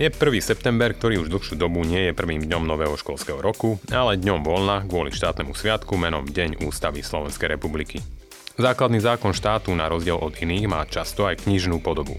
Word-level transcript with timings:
Je 0.00 0.08
1. 0.08 0.16
september, 0.40 0.96
ktorý 0.96 1.20
už 1.20 1.28
dlhšiu 1.28 1.60
dobu 1.60 1.84
nie 1.84 2.08
je 2.08 2.16
prvým 2.16 2.40
dňom 2.40 2.64
nového 2.64 2.96
školského 2.96 3.36
roku, 3.36 3.76
ale 3.92 4.16
dňom 4.16 4.40
voľna 4.40 4.80
kvôli 4.88 5.12
štátnemu 5.12 5.52
sviatku 5.52 5.92
menom 6.00 6.24
Deň 6.24 6.64
Ústavy 6.64 7.04
Slovenskej 7.04 7.52
republiky. 7.52 8.00
Základný 8.56 8.96
zákon 9.04 9.36
štátu 9.36 9.76
na 9.76 9.92
rozdiel 9.92 10.16
od 10.16 10.32
iných 10.40 10.72
má 10.72 10.88
často 10.88 11.28
aj 11.28 11.44
knižnú 11.44 11.84
podobu. 11.84 12.16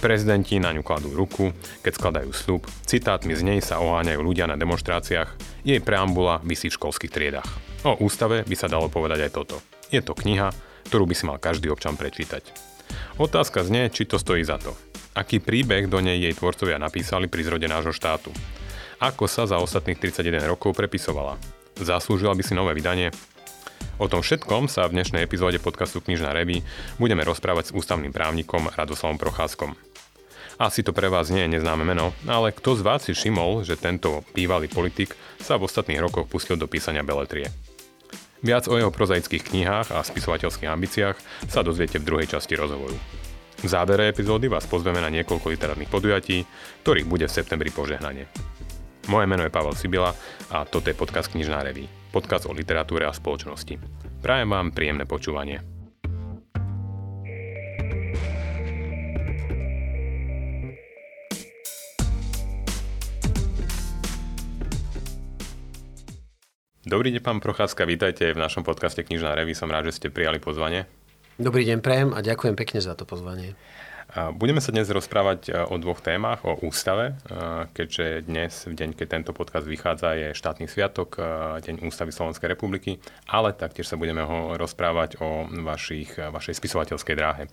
Prezidenti 0.00 0.56
na 0.56 0.72
ňu 0.72 0.80
kladú 0.80 1.12
ruku, 1.12 1.52
keď 1.84 1.92
skladajú 1.92 2.30
slub, 2.32 2.64
citátmi 2.88 3.36
z 3.36 3.44
nej 3.44 3.60
sa 3.60 3.84
oháňajú 3.84 4.20
ľudia 4.24 4.48
na 4.48 4.56
demonstráciách, 4.56 5.60
jej 5.60 5.80
preambula 5.84 6.40
vysí 6.40 6.72
v 6.72 6.80
školských 6.80 7.12
triedách. 7.12 7.52
O 7.84 8.00
ústave 8.00 8.48
by 8.48 8.56
sa 8.56 8.72
dalo 8.72 8.88
povedať 8.88 9.28
aj 9.28 9.32
toto. 9.36 9.60
Je 9.92 10.00
to 10.00 10.16
kniha, 10.16 10.56
ktorú 10.88 11.04
by 11.04 11.12
si 11.12 11.28
mal 11.28 11.36
každý 11.36 11.68
občan 11.68 12.00
prečítať. 12.00 12.48
Otázka 13.20 13.60
znie, 13.60 13.92
či 13.92 14.08
to 14.08 14.16
stojí 14.16 14.40
za 14.40 14.56
to 14.56 14.72
aký 15.20 15.36
príbeh 15.36 15.84
do 15.84 16.00
nej 16.00 16.16
jej 16.16 16.32
tvorcovia 16.32 16.80
napísali 16.80 17.28
pri 17.28 17.44
zrode 17.44 17.68
nášho 17.68 17.92
štátu. 17.92 18.32
Ako 18.96 19.28
sa 19.28 19.44
za 19.44 19.60
ostatných 19.60 20.00
31 20.00 20.48
rokov 20.48 20.72
prepisovala. 20.72 21.36
Zaslúžila 21.76 22.32
by 22.32 22.40
si 22.40 22.56
nové 22.56 22.72
vydanie? 22.72 23.12
O 24.00 24.08
tom 24.08 24.24
všetkom 24.24 24.72
sa 24.72 24.88
v 24.88 24.96
dnešnej 24.96 25.28
epizóde 25.28 25.60
podcastu 25.60 26.00
Knižná 26.00 26.32
revy 26.32 26.64
budeme 26.96 27.20
rozprávať 27.20 27.68
s 27.68 27.74
ústavným 27.76 28.16
právnikom 28.16 28.72
Radoslavom 28.72 29.20
Procházkom. 29.20 29.76
Asi 30.60 30.80
to 30.84 30.92
pre 30.92 31.08
vás 31.08 31.32
nie 31.32 31.44
je 31.48 31.56
neznáme 31.56 31.84
meno, 31.84 32.12
ale 32.28 32.52
kto 32.52 32.76
z 32.76 32.84
vás 32.84 33.00
si 33.04 33.12
všimol, 33.16 33.64
že 33.64 33.80
tento 33.80 34.24
bývalý 34.36 34.68
politik 34.68 35.16
sa 35.40 35.56
v 35.56 35.68
ostatných 35.68 36.00
rokoch 36.00 36.28
pustil 36.28 36.56
do 36.60 36.68
písania 36.68 37.04
beletrie? 37.04 37.48
Viac 38.40 38.68
o 38.72 38.76
jeho 38.76 38.92
prozaických 38.92 39.52
knihách 39.52 39.92
a 39.92 40.04
spisovateľských 40.04 40.68
ambíciách 40.68 41.16
sa 41.48 41.60
dozviete 41.60 42.00
v 42.00 42.08
druhej 42.08 42.28
časti 42.36 42.56
rozhovoru. 42.56 43.19
V 43.60 43.68
závere 43.68 44.08
epizódy 44.08 44.48
vás 44.48 44.64
pozveme 44.64 45.04
na 45.04 45.12
niekoľko 45.12 45.52
literárnych 45.52 45.92
podujatí, 45.92 46.48
ktorých 46.80 47.04
bude 47.04 47.28
v 47.28 47.36
septembri 47.36 47.68
požehnanie. 47.68 48.24
Moje 49.12 49.28
meno 49.28 49.44
je 49.44 49.52
Pavel 49.52 49.76
Sibila 49.76 50.16
a 50.48 50.64
toto 50.64 50.88
je 50.88 50.96
podcast 50.96 51.28
Knižná 51.28 51.60
reví. 51.60 51.84
Podcast 52.08 52.48
o 52.48 52.56
literatúre 52.56 53.04
a 53.04 53.12
spoločnosti. 53.12 53.76
Prajem 54.24 54.48
vám 54.48 54.72
príjemné 54.72 55.04
počúvanie. 55.04 55.60
Dobrý 66.88 67.12
deň, 67.12 67.20
pán 67.20 67.44
Procházka, 67.44 67.84
vítajte 67.84 68.32
v 68.32 68.40
našom 68.40 68.64
podcaste 68.64 69.04
Knižná 69.04 69.36
reví. 69.36 69.52
Som 69.52 69.68
rád, 69.68 69.92
že 69.92 70.00
ste 70.00 70.08
prijali 70.08 70.40
pozvanie. 70.40 70.88
Dobrý 71.40 71.64
deň, 71.64 71.80
prejem 71.80 72.12
a 72.12 72.20
ďakujem 72.20 72.52
pekne 72.52 72.84
za 72.84 72.92
to 72.92 73.08
pozvanie. 73.08 73.56
Budeme 74.36 74.60
sa 74.60 74.76
dnes 74.76 74.92
rozprávať 74.92 75.40
e, 75.48 75.50
o 75.56 75.80
dvoch 75.80 76.04
témach, 76.04 76.44
o 76.44 76.52
ústave, 76.66 77.14
e, 77.14 77.64
keďže 77.72 78.28
dnes, 78.28 78.52
v 78.68 78.74
deň, 78.76 78.90
keď 78.92 79.06
tento 79.08 79.32
podcast 79.32 79.64
vychádza, 79.64 80.18
je 80.20 80.28
štátny 80.36 80.68
sviatok, 80.68 81.16
e, 81.16 81.64
Deň 81.64 81.86
ústavy 81.88 82.12
Slovenskej 82.12 82.44
republiky, 82.44 83.00
ale 83.24 83.56
taktiež 83.56 83.88
sa 83.88 83.96
budeme 83.96 84.20
ho 84.20 84.60
rozprávať 84.60 85.16
o 85.24 85.48
vašich, 85.64 86.18
vašej 86.18 86.60
spisovateľskej 86.60 87.14
dráhe. 87.16 87.48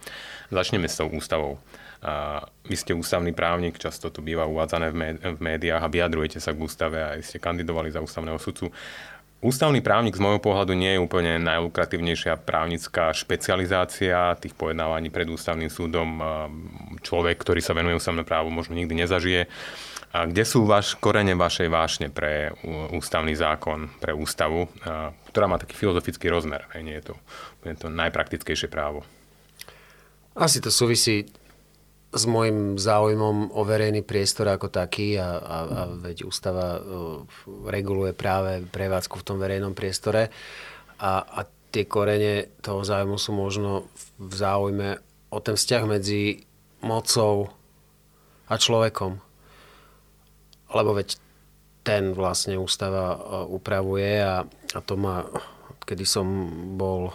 Začneme 0.51 0.91
s 0.91 0.99
tou 0.99 1.07
ústavou. 1.07 1.55
Vy 2.67 2.75
ste 2.77 2.93
ústavný 2.93 3.33
právnik, 3.33 3.81
často 3.81 4.13
to 4.13 4.21
býva 4.21 4.45
uvádzané 4.45 4.93
v 5.33 5.39
médiách 5.41 5.81
a 5.81 5.89
vyjadrujete 5.89 6.37
sa 6.37 6.53
k 6.53 6.61
ústave 6.61 6.97
a 7.01 7.17
ste 7.25 7.41
kandidovali 7.41 7.89
za 7.89 8.05
ústavného 8.05 8.37
sudcu. 8.37 8.69
Ústavný 9.37 9.85
právnik 9.85 10.17
z 10.17 10.23
môjho 10.25 10.41
pohľadu 10.41 10.73
nie 10.73 10.97
je 10.97 11.03
úplne 11.03 11.37
najlukratívnejšia 11.45 12.41
právnická 12.41 13.13
špecializácia 13.13 14.33
tých 14.41 14.57
pojednávaní 14.57 15.13
pred 15.13 15.29
ústavným 15.29 15.69
súdom. 15.69 16.17
Človek, 17.05 17.37
ktorý 17.37 17.61
sa 17.61 17.77
venuje 17.77 17.93
ústavnému 18.01 18.25
právu, 18.25 18.49
možno 18.49 18.73
nikdy 18.73 19.05
nezažije. 19.05 19.45
A 20.09 20.25
kde 20.25 20.41
sú 20.41 20.65
vaš, 20.65 20.97
korene 20.97 21.37
vašej 21.37 21.69
vášne 21.69 22.07
pre 22.09 22.49
ústavný 22.97 23.37
zákon, 23.37 23.93
pre 24.01 24.09
ústavu, 24.09 24.73
ktorá 25.29 25.45
má 25.45 25.61
taký 25.61 25.77
filozofický 25.77 26.33
rozmer? 26.33 26.65
Nie 26.81 26.97
je 26.97 27.13
to, 27.13 27.15
je 27.61 27.77
to 27.77 27.93
najpraktickejšie 27.93 28.73
právo. 28.73 29.05
Asi 30.33 30.57
to 30.65 30.73
súvisí 30.73 31.29
s 32.07 32.23
môjim 32.23 32.79
záujmom 32.79 33.51
o 33.51 33.61
verejný 33.67 33.99
priestor 33.99 34.47
ako 34.47 34.71
taký 34.71 35.19
a, 35.19 35.27
a, 35.27 35.57
a 35.67 35.81
veď 35.91 36.23
ústava 36.23 36.79
uh, 36.79 37.21
reguluje 37.67 38.15
práve 38.15 38.63
prevádzku 38.63 39.19
v 39.19 39.27
tom 39.27 39.37
verejnom 39.37 39.75
priestore 39.75 40.31
a, 40.97 41.19
a 41.19 41.39
tie 41.67 41.83
korene 41.83 42.47
toho 42.63 42.79
záujmu 42.81 43.19
sú 43.19 43.35
možno 43.35 43.91
v 44.15 44.33
záujme 44.33 44.89
o 45.27 45.37
ten 45.43 45.59
vzťah 45.59 45.83
medzi 45.83 46.47
mocou 46.79 47.51
a 48.47 48.55
človekom. 48.55 49.19
Lebo 50.71 50.95
veď 50.95 51.19
ten 51.83 52.15
vlastne 52.15 52.55
ústava 52.55 53.19
uh, 53.19 53.19
upravuje 53.51 54.23
a, 54.23 54.47
a 54.47 54.79
to 54.79 54.95
ma, 54.95 55.27
kedy 55.83 56.07
som 56.07 56.27
bol 56.79 57.11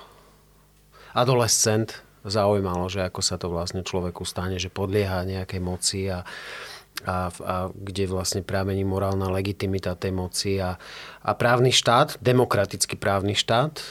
adolescent, 1.16 2.04
zaujímalo, 2.24 2.86
že 2.86 3.06
ako 3.06 3.20
sa 3.22 3.36
to 3.38 3.50
vlastne 3.50 3.82
človeku 3.82 4.22
stane, 4.22 4.58
že 4.58 4.70
podlieha 4.70 5.26
nejakej 5.26 5.60
moci 5.62 6.10
a, 6.10 6.22
a, 7.06 7.28
a 7.30 7.54
kde 7.74 8.04
vlastne 8.06 8.46
prámení 8.46 8.86
morálna 8.86 9.30
legitimita 9.30 9.98
tej 9.98 10.12
moci 10.14 10.62
a, 10.62 10.78
a 11.22 11.30
právny 11.34 11.74
štát, 11.74 12.22
demokratický 12.22 12.94
právny 12.98 13.34
štát, 13.34 13.82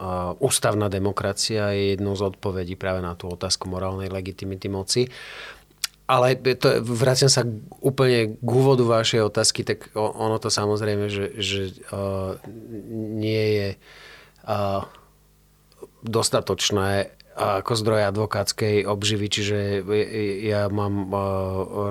a 0.00 0.32
ústavná 0.40 0.88
demokracia 0.88 1.76
je 1.76 1.92
jednou 1.92 2.16
z 2.16 2.32
odpovedí 2.32 2.72
práve 2.72 3.04
na 3.04 3.12
tú 3.12 3.28
otázku 3.28 3.68
morálnej 3.68 4.08
legitimity 4.08 4.72
moci. 4.72 5.12
Ale 6.08 6.40
to, 6.56 6.80
vraciam 6.82 7.28
sa 7.28 7.44
úplne 7.84 8.34
k 8.40 8.48
úvodu 8.48 8.82
vašej 8.82 9.28
otázky, 9.28 9.62
tak 9.62 9.92
ono 9.94 10.40
to 10.40 10.48
samozrejme, 10.48 11.06
že, 11.06 11.36
že 11.36 11.62
uh, 11.92 12.40
nie 13.20 13.44
je 13.60 13.68
uh, 14.48 14.88
dostatočné 16.02 17.12
ako 17.30 17.72
zdroj 17.78 18.10
advokátskej 18.10 18.84
obživy, 18.90 19.26
čiže 19.30 19.58
ja 20.44 20.66
mám 20.66 21.08
e, 21.08 21.16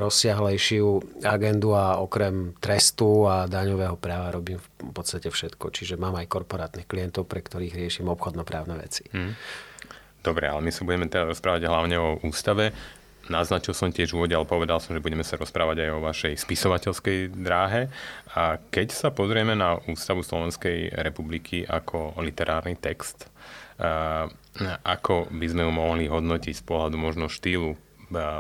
rozsiahlejšiu 0.04 1.20
agendu 1.24 1.74
a 1.74 1.98
okrem 2.04 2.54
trestu 2.60 3.24
a 3.24 3.48
daňového 3.48 3.96
práva 3.96 4.36
robím 4.36 4.60
v 4.60 4.92
podstate 4.92 5.32
všetko. 5.32 5.72
Čiže 5.72 5.96
mám 5.96 6.20
aj 6.20 6.28
korporátnych 6.28 6.86
klientov, 6.86 7.26
pre 7.26 7.40
ktorých 7.40 7.72
riešim 7.72 8.12
obchodnoprávne 8.12 8.76
veci. 8.78 9.08
Hmm. 9.16 9.34
Dobre, 10.20 10.52
ale 10.52 10.60
my 10.60 10.72
sa 10.76 10.84
budeme 10.84 11.08
teda 11.08 11.32
rozprávať 11.32 11.72
hlavne 11.72 11.96
o 11.96 12.20
ústave. 12.28 12.76
Naznačil 13.30 13.78
som 13.78 13.94
tiež 13.94 14.18
úvode, 14.18 14.34
ale 14.34 14.44
povedal 14.44 14.82
som, 14.82 14.98
že 14.98 15.06
budeme 15.06 15.22
sa 15.22 15.38
rozprávať 15.38 15.86
aj 15.86 15.90
o 15.94 16.04
vašej 16.04 16.34
spisovateľskej 16.36 17.18
dráhe. 17.38 17.88
A 18.34 18.58
keď 18.74 18.92
sa 18.92 19.10
pozrieme 19.14 19.54
na 19.54 19.78
Ústavu 19.86 20.26
Slovenskej 20.26 20.92
republiky 20.98 21.62
ako 21.62 22.18
literárny 22.20 22.74
text, 22.74 23.30
ako 24.84 25.32
by 25.32 25.48
sme 25.48 25.64
ju 25.64 25.72
mohli 25.72 26.06
hodnotiť 26.12 26.56
z 26.60 26.64
pohľadu 26.64 26.96
možno 27.00 27.32
štýlu, 27.32 27.80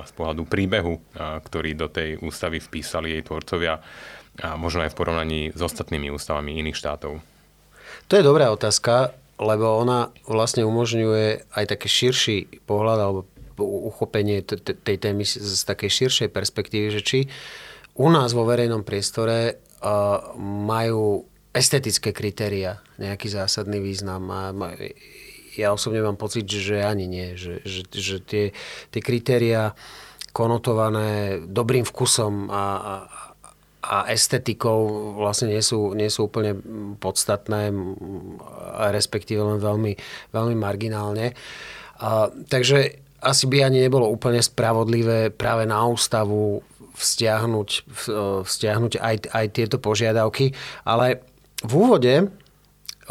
z 0.06 0.12
pohľadu 0.18 0.50
príbehu, 0.50 0.97
ktorý 1.18 1.78
do 1.78 1.88
tej 1.88 2.18
ústavy 2.19 2.57
vpísali 2.57 3.13
jej 3.13 3.24
tvorcovia 3.24 3.80
a 4.40 4.57
možno 4.57 4.88
aj 4.88 4.91
v 4.91 4.97
porovnaní 4.97 5.41
s 5.53 5.62
ostatnými 5.62 6.09
ústavami 6.09 6.57
iných 6.57 6.80
štátov? 6.80 7.22
To 8.09 8.13
je 8.18 8.24
dobrá 8.25 8.50
otázka, 8.50 9.13
lebo 9.38 9.78
ona 9.78 10.09
vlastne 10.25 10.66
umožňuje 10.66 11.53
aj 11.53 11.66
taký 11.69 11.88
širší 11.88 12.66
pohľad 12.66 12.97
alebo 12.97 13.19
uchopenie 13.59 14.41
tej 14.44 14.97
témy 14.97 15.28
z 15.28 15.62
takej 15.68 15.91
širšej 15.91 16.30
perspektívy, 16.31 16.88
že 16.96 17.01
či 17.03 17.19
u 18.00 18.07
nás 18.07 18.31
vo 18.31 18.47
verejnom 18.47 18.88
priestore 18.88 19.59
majú 20.40 21.28
estetické 21.51 22.15
kritéria 22.15 22.80
nejaký 22.98 23.27
zásadný 23.27 23.83
význam. 23.83 24.31
Ja 25.59 25.75
osobne 25.75 26.00
mám 26.00 26.15
pocit, 26.15 26.47
že 26.47 26.79
ani 26.79 27.06
nie. 27.06 27.35
Že, 27.35 27.53
že, 27.67 27.81
že 27.91 28.15
tie, 28.23 28.45
tie 28.89 29.01
kritéria 29.03 29.75
konotované 30.31 31.41
dobrým 31.44 31.83
vkusom 31.83 32.47
a, 32.47 32.56
a, 32.56 32.94
a 33.83 33.95
estetikou 34.13 35.11
vlastne 35.19 35.51
nie 35.51 35.63
sú, 35.63 35.91
nie 35.97 36.07
sú 36.07 36.31
úplne 36.31 36.56
podstatné, 37.01 37.73
respektíve 38.95 39.44
len 39.44 39.59
veľmi, 39.59 39.94
veľmi 40.31 40.56
marginálne. 40.56 41.35
A, 42.00 42.31
takže 42.31 43.03
asi 43.19 43.51
by 43.51 43.67
ani 43.67 43.83
nebolo 43.83 44.07
úplne 44.07 44.39
spravodlivé 44.39 45.35
práve 45.35 45.67
na 45.67 45.83
ústavu 45.83 46.63
vzťahnuť, 47.00 47.69
vzťahnuť 48.44 48.94
aj, 49.00 49.15
aj 49.31 49.45
tieto 49.55 49.79
požiadavky, 49.79 50.51
ale 50.83 51.23
v 51.63 51.71
úvode 51.75 52.27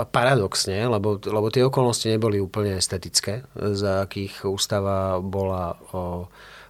paradoxne, 0.07 0.87
lebo, 0.87 1.19
lebo 1.19 1.51
tie 1.51 1.67
okolnosti 1.67 2.07
neboli 2.07 2.39
úplne 2.39 2.79
estetické, 2.79 3.43
za 3.55 4.07
akých 4.07 4.47
ústava 4.47 5.19
bola 5.19 5.75
o, 5.91 6.27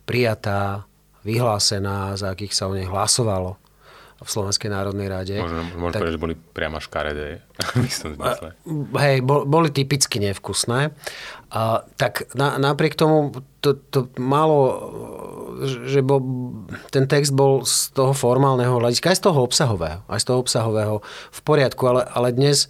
prijatá, 0.08 0.88
vyhlásená, 1.26 2.16
za 2.16 2.32
akých 2.32 2.56
sa 2.56 2.70
o 2.70 2.76
nej 2.76 2.88
hlasovalo 2.88 3.60
v 4.18 4.26
Slovenskej 4.26 4.66
národnej 4.66 5.06
rade. 5.06 5.38
Možno, 5.38 5.62
možno 5.78 5.94
tak, 5.94 6.02
povedať, 6.02 6.14
že 6.18 6.24
boli 6.26 6.34
priamo 6.34 6.82
škaredé. 6.82 7.46
Hej, 9.06 9.16
boli 9.22 9.68
typicky 9.70 10.18
nevkusné. 10.18 10.90
A, 11.54 11.86
tak 11.94 12.26
na, 12.34 12.58
napriek 12.58 12.98
tomu 12.98 13.30
to, 13.62 13.78
to 13.78 14.10
malo, 14.18 14.90
že 15.86 16.02
bol, 16.02 16.18
ten 16.90 17.06
text 17.06 17.30
bol 17.30 17.62
z 17.62 17.94
toho 17.94 18.10
formálneho 18.10 18.82
hľadiska, 18.82 19.14
aj 19.14 19.18
z 19.22 19.24
toho 19.30 19.38
obsahového, 19.46 20.00
aj 20.10 20.18
z 20.18 20.26
toho 20.26 20.38
obsahového 20.42 20.94
v 21.30 21.40
poriadku, 21.46 21.82
ale, 21.86 22.02
ale 22.10 22.34
dnes 22.34 22.66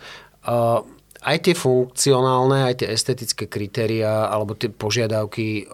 aj 1.18 1.36
tie 1.42 1.54
funkcionálne, 1.54 2.70
aj 2.70 2.82
tie 2.82 2.88
estetické 2.94 3.50
kritéria 3.50 4.30
alebo 4.30 4.54
tie 4.54 4.70
požiadavky 4.70 5.66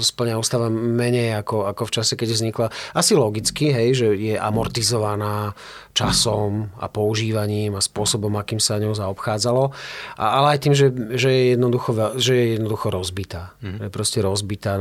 splňa 0.00 0.40
ústava 0.40 0.72
menej 0.72 1.36
ako, 1.44 1.68
ako 1.68 1.82
v 1.88 1.94
čase, 2.00 2.12
keď 2.16 2.28
vznikla. 2.32 2.66
Asi 2.96 3.12
logicky, 3.12 3.68
hej, 3.68 3.88
že 3.92 4.06
je 4.16 4.34
amortizovaná 4.40 5.52
časom 5.92 6.72
a 6.80 6.88
používaním 6.88 7.76
a 7.76 7.84
spôsobom, 7.84 8.32
akým 8.40 8.56
sa 8.56 8.80
ňou 8.80 8.96
zaobchádzalo. 8.96 9.76
A, 10.16 10.24
ale 10.40 10.56
aj 10.56 10.58
tým, 10.64 10.72
že, 10.72 10.88
že, 11.20 11.28
je, 11.28 11.42
jednoducho, 11.52 11.92
že 12.16 12.32
je 12.32 12.46
jednoducho 12.56 12.88
rozbitá. 12.88 13.52
Mm. 13.60 13.86
Je 13.86 13.90
proste 13.92 14.24
rozbitá 14.24 14.80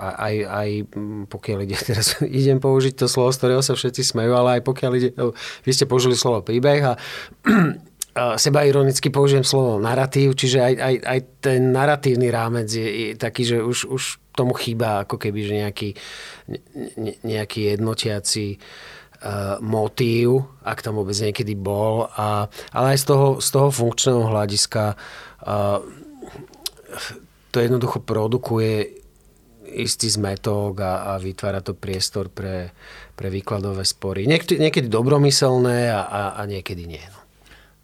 aj, 0.00 0.34
aj 0.48 0.68
pokiaľ 1.28 1.58
ide, 1.68 1.76
teraz 1.92 2.16
idem 2.24 2.56
použiť 2.56 3.04
to 3.04 3.06
slovo, 3.06 3.36
z 3.36 3.38
ktorého 3.44 3.60
sa 3.60 3.76
všetci 3.76 4.00
smejú, 4.00 4.32
ale 4.32 4.58
aj 4.58 4.62
pokiaľ 4.64 4.92
ide, 4.96 5.10
vy 5.60 5.70
ste 5.76 5.84
použili 5.84 6.16
slovo 6.16 6.40
príbeh 6.40 6.80
a 6.88 6.92
seba 8.14 8.62
ironicky 8.62 9.10
použijem 9.10 9.42
slovo 9.42 9.82
narratív, 9.82 10.38
čiže 10.38 10.62
aj, 10.62 10.74
aj, 10.78 10.94
aj 11.02 11.18
ten 11.42 11.60
narratívny 11.74 12.30
rámec 12.30 12.70
je, 12.70 12.86
je 12.86 13.08
taký, 13.18 13.42
že 13.42 13.58
už, 13.58 13.90
už 13.90 14.02
tomu 14.34 14.54
chýba 14.54 15.02
ako 15.02 15.18
keby 15.18 15.40
že 15.46 15.54
nejaký, 15.66 15.88
ne, 16.98 17.14
nejaký 17.26 17.74
jednotiaci 17.74 18.58
uh, 18.58 19.58
motív, 19.58 20.46
ak 20.62 20.78
tam 20.82 21.02
vôbec 21.02 21.18
niekedy 21.18 21.58
bol. 21.58 22.06
A, 22.14 22.46
ale 22.70 22.86
aj 22.94 22.98
z 23.02 23.06
toho, 23.10 23.28
z 23.42 23.48
toho 23.50 23.68
funkčného 23.74 24.22
hľadiska 24.30 24.94
uh, 24.94 25.82
to 27.50 27.56
jednoducho 27.58 27.98
produkuje 28.02 29.02
istý 29.74 30.06
zmetok 30.06 30.86
a, 30.86 30.92
a 31.14 31.18
vytvára 31.18 31.58
to 31.58 31.74
priestor 31.74 32.30
pre, 32.30 32.70
pre 33.18 33.26
výkladové 33.26 33.82
spory. 33.82 34.30
Niekedy, 34.30 34.62
niekedy 34.62 34.86
dobromyselné 34.86 35.90
a, 35.90 36.06
a, 36.06 36.22
a 36.38 36.42
niekedy 36.46 36.86
nie. 36.86 37.02
No. 37.02 37.23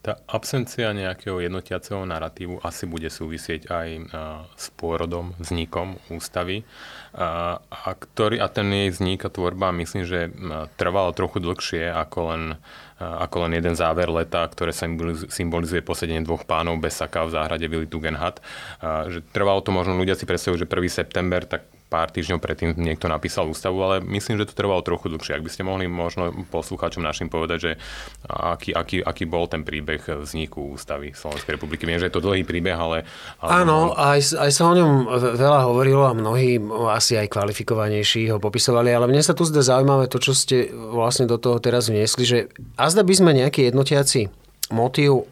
Tá 0.00 0.16
absencia 0.32 0.96
nejakého 0.96 1.44
jednotiaceho 1.44 2.08
narratívu 2.08 2.64
asi 2.64 2.88
bude 2.88 3.12
súvisieť 3.12 3.68
aj 3.68 3.88
s 4.56 4.72
pôrodom, 4.72 5.36
vznikom 5.36 6.00
ústavy. 6.08 6.64
A, 7.12 7.60
a, 7.60 7.90
ktorý, 7.92 8.40
a 8.40 8.48
ten 8.48 8.64
jej 8.72 8.88
vznik 8.88 9.28
a 9.28 9.32
tvorba 9.34 9.68
myslím, 9.76 10.08
že 10.08 10.32
trvalo 10.80 11.12
trochu 11.12 11.44
dlhšie 11.44 11.92
ako 11.92 12.18
len, 12.32 12.42
ako 12.96 13.36
len 13.44 13.60
jeden 13.60 13.76
záver 13.76 14.08
leta, 14.08 14.40
ktoré 14.48 14.72
symbolizuje 15.28 15.84
posedenie 15.84 16.24
dvoch 16.24 16.48
pánov 16.48 16.80
bez 16.80 16.96
saka 16.96 17.28
v 17.28 17.36
záhrade 17.36 17.68
Willy 17.68 17.84
Tugendhat. 17.84 18.40
Trvalo 19.36 19.60
to 19.60 19.68
možno 19.68 20.00
ľudia 20.00 20.16
si 20.16 20.24
predstavujú, 20.24 20.64
že 20.64 20.70
1. 20.70 20.88
september, 20.88 21.44
tak 21.44 21.68
pár 21.90 22.14
týždňov 22.14 22.38
predtým 22.38 22.78
niekto 22.78 23.10
napísal 23.10 23.50
ústavu, 23.50 23.82
ale 23.82 23.98
myslím, 23.98 24.38
že 24.38 24.46
to 24.46 24.54
trvalo 24.54 24.78
trochu 24.86 25.10
dlhšie. 25.10 25.34
Ak 25.34 25.42
by 25.42 25.50
ste 25.50 25.66
mohli 25.66 25.90
možno 25.90 26.30
poslucháčom 26.48 27.02
našim 27.02 27.26
povedať, 27.26 27.58
že 27.58 27.72
aký, 28.30 28.70
aký, 28.70 29.02
aký 29.02 29.26
bol 29.26 29.50
ten 29.50 29.66
príbeh 29.66 29.98
vzniku 30.22 30.78
ústavy 30.78 31.10
Slovenskej 31.10 31.58
republiky. 31.58 31.82
Viem, 31.84 31.98
že 31.98 32.06
je 32.06 32.14
to 32.14 32.22
dlhý 32.22 32.46
príbeh, 32.46 32.78
ale... 32.78 33.02
ale... 33.42 33.50
Áno, 33.66 33.90
aj, 33.98 34.38
aj 34.38 34.50
sa 34.54 34.70
o 34.70 34.74
ňom 34.78 34.90
veľa 35.34 35.60
hovorilo 35.66 36.06
a 36.06 36.14
mnohí 36.14 36.62
asi 36.94 37.18
aj 37.18 37.26
kvalifikovanejší 37.26 38.30
ho 38.30 38.38
popisovali, 38.38 38.94
ale 38.94 39.10
mne 39.10 39.26
sa 39.26 39.34
tu 39.34 39.42
zdá 39.42 39.58
zaujímavé 39.58 40.06
to, 40.06 40.22
čo 40.22 40.30
ste 40.30 40.70
vlastne 40.70 41.26
do 41.26 41.42
toho 41.42 41.58
teraz 41.58 41.90
vniesli, 41.90 42.22
že 42.22 42.38
azda 42.78 43.02
by 43.02 43.14
sme 43.18 43.34
nejaký 43.34 43.66
jednotiaci 43.66 44.30
motív 44.70 45.26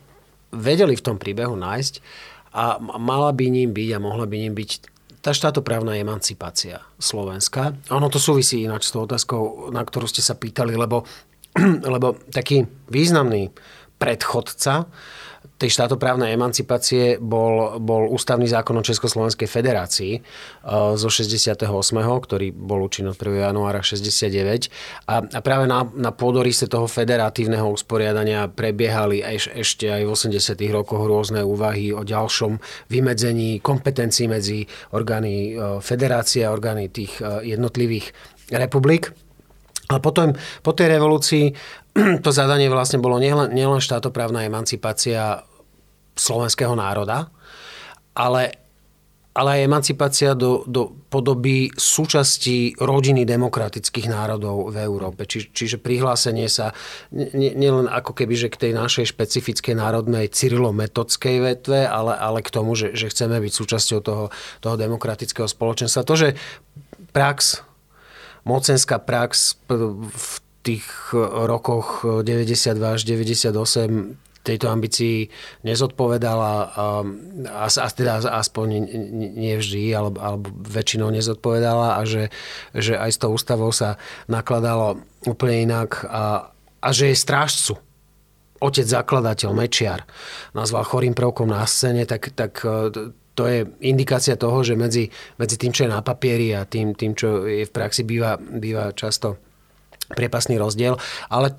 vedeli 0.51 0.99
v 0.99 1.05
tom 1.07 1.17
príbehu 1.23 1.55
nájsť 1.55 2.03
a 2.51 2.81
mala 2.81 3.31
by 3.31 3.47
ním 3.47 3.71
byť 3.71 3.89
a 3.95 4.03
mohla 4.03 4.27
by 4.27 4.37
ním 4.49 4.57
byť 4.57 4.98
tá 5.19 5.35
štátoprávna 5.35 5.99
emancipácia 5.99 6.83
Slovenska. 6.99 7.75
Ono 7.91 8.07
to 8.09 8.23
súvisí 8.23 8.63
ináč 8.63 8.89
s 8.89 8.95
tou 8.95 9.05
otázkou, 9.05 9.71
na 9.75 9.83
ktorú 9.83 10.07
ste 10.07 10.23
sa 10.23 10.39
pýtali, 10.39 10.79
lebo, 10.79 11.03
lebo 11.95 12.17
taký 12.31 12.67
významný 12.89 13.51
predchodca 13.99 14.87
tej 15.59 15.75
štátoprávnej 15.75 16.39
emancipácie 16.39 17.19
bol, 17.19 17.83
bol 17.83 18.07
ústavný 18.15 18.47
zákon 18.47 18.79
o 18.79 18.87
Československej 18.87 19.51
federácii 19.51 20.13
e, 20.15 20.21
zo 20.95 21.11
68., 21.11 21.67
ktorý 21.99 22.55
bol 22.55 22.87
účinný 22.87 23.11
od 23.11 23.19
1. 23.19 23.51
januára 23.51 23.83
69. 23.83 24.71
A, 25.11 25.27
a 25.27 25.41
práve 25.43 25.67
na, 25.67 25.83
na 25.99 26.15
pôdorise 26.15 26.71
toho 26.71 26.87
federatívneho 26.87 27.67
usporiadania 27.75 28.47
prebiehali 28.47 29.27
aj, 29.27 29.59
ešte 29.59 29.91
aj 29.91 30.07
v 30.07 30.11
80. 30.39 30.55
rokoch 30.71 31.03
rôzne 31.03 31.43
úvahy 31.43 31.91
o 31.91 32.07
ďalšom 32.07 32.63
vymedzení 32.87 33.59
kompetencií 33.59 34.31
medzi 34.31 34.63
orgány 34.95 35.59
e, 35.59 35.83
federácie 35.83 36.47
a 36.47 36.55
orgány 36.55 36.87
tých 36.87 37.19
e, 37.19 37.51
jednotlivých 37.51 38.15
republik. 38.55 39.11
A 39.89 39.99
potom 40.05 40.37
po 40.61 40.77
tej 40.77 40.95
revolúcii 40.95 41.45
to 42.25 42.31
zadanie 42.31 42.69
vlastne 42.69 43.01
bolo 43.01 43.17
nielen, 43.17 43.51
nielen 43.51 43.81
štátoprávna 43.81 44.45
emancipácia 44.45 45.48
slovenského 46.19 46.75
národa, 46.75 47.31
ale, 48.19 48.59
ale 49.33 49.49
aj 49.55 49.67
emancipácia 49.71 50.35
do, 50.35 50.67
do 50.67 50.91
podoby 51.07 51.71
súčasti 51.71 52.75
rodiny 52.77 53.23
demokratických 53.23 54.11
národov 54.11 54.75
v 54.75 54.83
Európe. 54.83 55.25
Či, 55.25 55.55
čiže 55.55 55.79
prihlásenie 55.79 56.51
sa 56.51 56.75
nielen 57.15 57.87
ako 57.87 58.13
keby 58.19 58.35
že 58.35 58.51
k 58.51 58.69
tej 58.69 58.73
našej 58.75 59.15
špecifickej 59.15 59.79
národnej 59.79 60.27
cyrilometodskej 60.29 61.37
vetve, 61.39 61.87
ale, 61.87 62.19
ale 62.19 62.43
k 62.43 62.51
tomu, 62.51 62.75
že, 62.75 62.99
že 62.99 63.09
chceme 63.09 63.39
byť 63.39 63.53
súčasťou 63.55 64.01
toho, 64.03 64.25
toho 64.59 64.77
demokratického 64.77 65.47
spoločenstva. 65.47 66.03
To, 66.03 66.15
že 66.19 66.29
prax, 67.15 67.63
mocenská 68.43 68.99
prax 68.99 69.63
v 69.71 70.35
tých 70.67 70.85
rokoch 71.23 72.03
92 72.05 72.77
až 72.77 73.01
98 73.07 74.28
tejto 74.49 74.73
ambícii 74.73 75.29
nezodpovedala 75.63 76.53
a, 76.73 77.67
a 77.69 77.87
teda 77.93 78.25
aspoň 78.25 78.67
nie 79.37 79.55
vždy, 79.61 79.93
alebo, 79.93 80.19
alebo 80.19 80.47
väčšinou 80.65 81.13
nezodpovedala 81.13 82.01
a 82.01 82.03
že, 82.09 82.33
že 82.73 82.97
aj 82.97 83.11
s 83.13 83.21
tou 83.21 83.37
ústavou 83.37 83.69
sa 83.71 84.01
nakladalo 84.25 85.05
úplne 85.29 85.69
inak 85.69 86.09
a, 86.09 86.49
a 86.81 86.89
že 86.97 87.13
je 87.13 87.17
strážcu 87.21 87.75
otec 88.59 88.87
zakladateľ 88.87 89.55
Mečiar 89.55 90.03
nazval 90.51 90.83
chorým 90.83 91.15
prvkom 91.15 91.47
na 91.51 91.63
scéne, 91.63 92.03
tak, 92.11 92.35
tak 92.35 92.59
e, 92.67 93.15
to 93.39 93.43
je 93.47 93.63
indikácia 93.87 94.35
toho, 94.35 94.67
že 94.67 94.75
medzi, 94.75 95.07
medzi 95.39 95.55
tým, 95.55 95.71
čo 95.71 95.87
je 95.87 95.95
na 95.95 96.03
papieri 96.03 96.51
a 96.59 96.67
tým, 96.67 96.99
tým 96.99 97.15
čo 97.15 97.47
je 97.47 97.63
v 97.63 97.71
praxi, 97.71 98.03
býva, 98.03 98.35
býva 98.35 98.91
často 98.91 99.39
priepasný 100.11 100.59
rozdiel. 100.59 100.99
Ale 101.31 101.55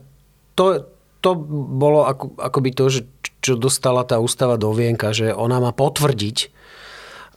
to, 0.60 0.92
to 1.20 1.36
bolo 1.76 2.08
ako, 2.08 2.36
akoby 2.40 2.70
to, 2.72 2.86
že 2.88 3.02
čo 3.40 3.56
dostala 3.56 4.04
tá 4.04 4.20
ústava 4.20 4.60
do 4.60 4.72
vienka, 4.76 5.16
že 5.16 5.32
ona 5.32 5.60
má 5.64 5.72
potvrdiť 5.72 6.52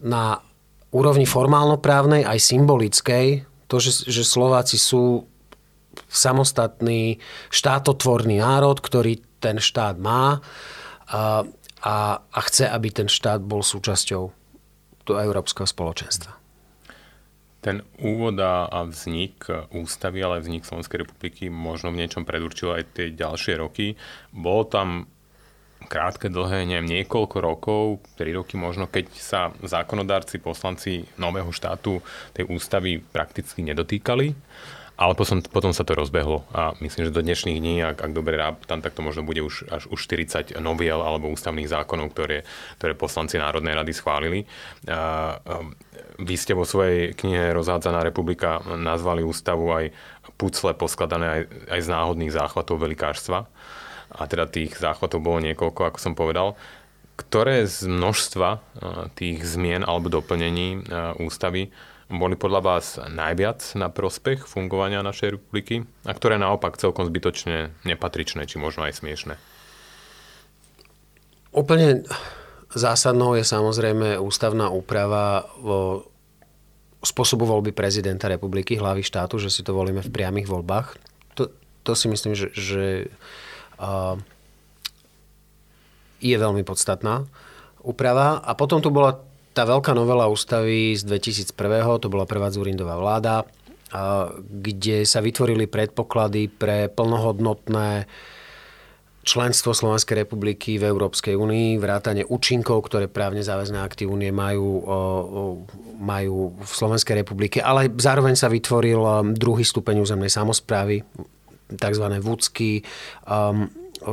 na 0.02 0.42
úrovni 0.90 1.24
formálno-právnej 1.26 2.26
aj 2.26 2.38
symbolickej 2.42 3.26
to, 3.70 3.76
že, 3.80 4.10
že 4.10 4.22
Slováci 4.26 4.76
sú 4.76 5.24
samostatný 6.08 7.22
štátotvorný 7.48 8.42
národ, 8.42 8.76
ktorý 8.76 9.22
ten 9.40 9.56
štát 9.62 9.96
má 9.96 10.44
a, 11.08 11.46
a, 11.80 11.96
a 12.20 12.40
chce, 12.44 12.68
aby 12.68 12.88
ten 12.92 13.08
štát 13.08 13.40
bol 13.40 13.64
súčasťou 13.64 14.22
do 15.02 15.12
európskeho 15.18 15.66
spoločenstva 15.66 16.41
ten 17.62 17.86
úvod 18.02 18.42
a 18.42 18.66
vznik 18.82 19.46
ústavy, 19.70 20.18
ale 20.18 20.42
vznik 20.42 20.66
Slovenskej 20.66 21.06
republiky 21.06 21.46
možno 21.46 21.94
v 21.94 22.02
niečom 22.02 22.26
predurčil 22.26 22.74
aj 22.74 22.98
tie 22.98 23.14
ďalšie 23.14 23.54
roky. 23.62 23.94
Bolo 24.34 24.66
tam 24.66 25.06
krátke, 25.86 26.26
dlhé, 26.26 26.66
neviem, 26.66 27.02
niekoľko 27.02 27.36
rokov, 27.38 27.82
3 28.18 28.38
roky 28.38 28.54
možno, 28.58 28.90
keď 28.90 29.06
sa 29.14 29.40
zákonodárci, 29.62 30.42
poslanci 30.42 31.06
nového 31.18 31.50
štátu 31.54 32.02
tej 32.34 32.50
ústavy 32.50 32.98
prakticky 32.98 33.62
nedotýkali. 33.66 34.34
Ale 34.92 35.16
potom, 35.16 35.40
potom 35.40 35.72
sa 35.72 35.88
to 35.88 35.96
rozbehlo 35.96 36.44
a 36.52 36.76
myslím, 36.84 37.08
že 37.08 37.16
do 37.16 37.24
dnešných 37.24 37.58
dní, 37.58 37.80
ak, 37.80 37.98
ak 38.04 38.12
dobre 38.12 38.36
rátam, 38.36 38.84
tak 38.84 38.92
to 38.92 39.00
možno 39.00 39.24
bude 39.24 39.40
už 39.40 39.64
až 39.72 39.88
už 39.88 39.98
40 40.04 40.60
noviel 40.60 41.00
alebo 41.00 41.32
ústavných 41.32 41.66
zákonov, 41.66 42.12
ktoré, 42.12 42.44
ktoré 42.76 42.92
poslanci 42.92 43.40
Národnej 43.40 43.72
rady 43.72 43.92
schválili. 43.96 44.44
A, 44.86 44.92
a, 44.92 45.64
vy 46.20 46.34
ste 46.36 46.52
vo 46.52 46.68
svojej 46.68 47.16
knihe 47.16 47.56
Rozhádzaná 47.56 48.04
republika 48.04 48.60
nazvali 48.64 49.24
ústavu 49.24 49.72
aj 49.72 49.96
pucle 50.36 50.76
poskladané 50.76 51.26
aj, 51.26 51.42
aj 51.72 51.80
z 51.80 51.88
náhodných 51.88 52.32
záchvatov 52.34 52.76
velikárstva. 52.76 53.48
A 54.12 54.28
teda 54.28 54.44
tých 54.44 54.76
záchvatov 54.76 55.24
bolo 55.24 55.40
niekoľko, 55.40 55.88
ako 55.88 55.98
som 55.98 56.12
povedal. 56.12 56.52
Ktoré 57.16 57.64
z 57.64 57.88
množstva 57.88 58.60
tých 59.16 59.40
zmien 59.40 59.88
alebo 59.88 60.12
doplnení 60.12 60.84
ústavy 61.16 61.72
boli 62.12 62.36
podľa 62.36 62.60
vás 62.60 63.00
najviac 63.00 63.64
na 63.74 63.88
prospech 63.88 64.44
fungovania 64.44 65.00
našej 65.00 65.40
republiky 65.40 65.88
a 66.04 66.12
ktoré 66.12 66.36
naopak 66.36 66.76
celkom 66.76 67.08
zbytočne 67.08 67.72
nepatričné, 67.88 68.44
či 68.44 68.60
možno 68.60 68.84
aj 68.84 69.00
smiešné? 69.00 69.34
Úplne 71.52 72.04
zásadnou 72.72 73.36
je 73.36 73.44
samozrejme 73.44 74.20
ústavná 74.20 74.68
úprava 74.68 75.48
vo 75.60 76.08
spôsobu 77.02 77.44
voľby 77.44 77.74
prezidenta 77.74 78.30
republiky, 78.30 78.78
hlavy 78.78 79.02
štátu, 79.02 79.36
že 79.42 79.50
si 79.50 79.66
to 79.66 79.74
volíme 79.74 80.00
v 80.00 80.12
priamých 80.14 80.46
voľbách. 80.46 80.96
To, 81.34 81.50
to 81.82 81.92
si 81.98 82.06
myslím, 82.06 82.38
že, 82.38 82.54
že 82.54 82.84
uh, 83.82 84.14
je 86.22 86.36
veľmi 86.38 86.62
podstatná 86.62 87.26
úprava. 87.82 88.38
A 88.38 88.54
potom 88.54 88.78
tu 88.78 88.94
bola 88.94 89.18
tá 89.52 89.68
veľká 89.68 89.92
novela 89.92 90.28
ústavy 90.28 90.96
z 90.96 91.04
2001. 91.04 91.52
to 92.00 92.08
bola 92.08 92.24
prvá 92.24 92.48
Zurindová 92.48 92.96
vláda, 92.96 93.44
kde 94.40 95.04
sa 95.04 95.20
vytvorili 95.20 95.68
predpoklady 95.68 96.48
pre 96.48 96.88
plnohodnotné 96.88 98.08
členstvo 99.22 99.70
Slovenskej 99.70 100.26
republiky 100.26 100.82
v 100.82 100.90
Európskej 100.90 101.38
únii, 101.38 101.78
vrátane 101.78 102.26
účinkov, 102.26 102.90
ktoré 102.90 103.06
právne 103.06 103.44
záväzné 103.44 103.78
akty 103.78 104.02
únie 104.02 104.34
majú, 104.34 104.82
majú 106.02 106.58
v 106.58 106.72
Slovenskej 106.72 107.22
republike, 107.22 107.62
ale 107.62 107.86
zároveň 107.86 108.34
sa 108.34 108.50
vytvoril 108.50 109.30
druhý 109.38 109.62
stupeň 109.62 110.02
územnej 110.02 110.32
samozprávy, 110.32 111.06
tzv. 111.70 112.06
vúcky, 112.18 112.82
um, 113.30 113.70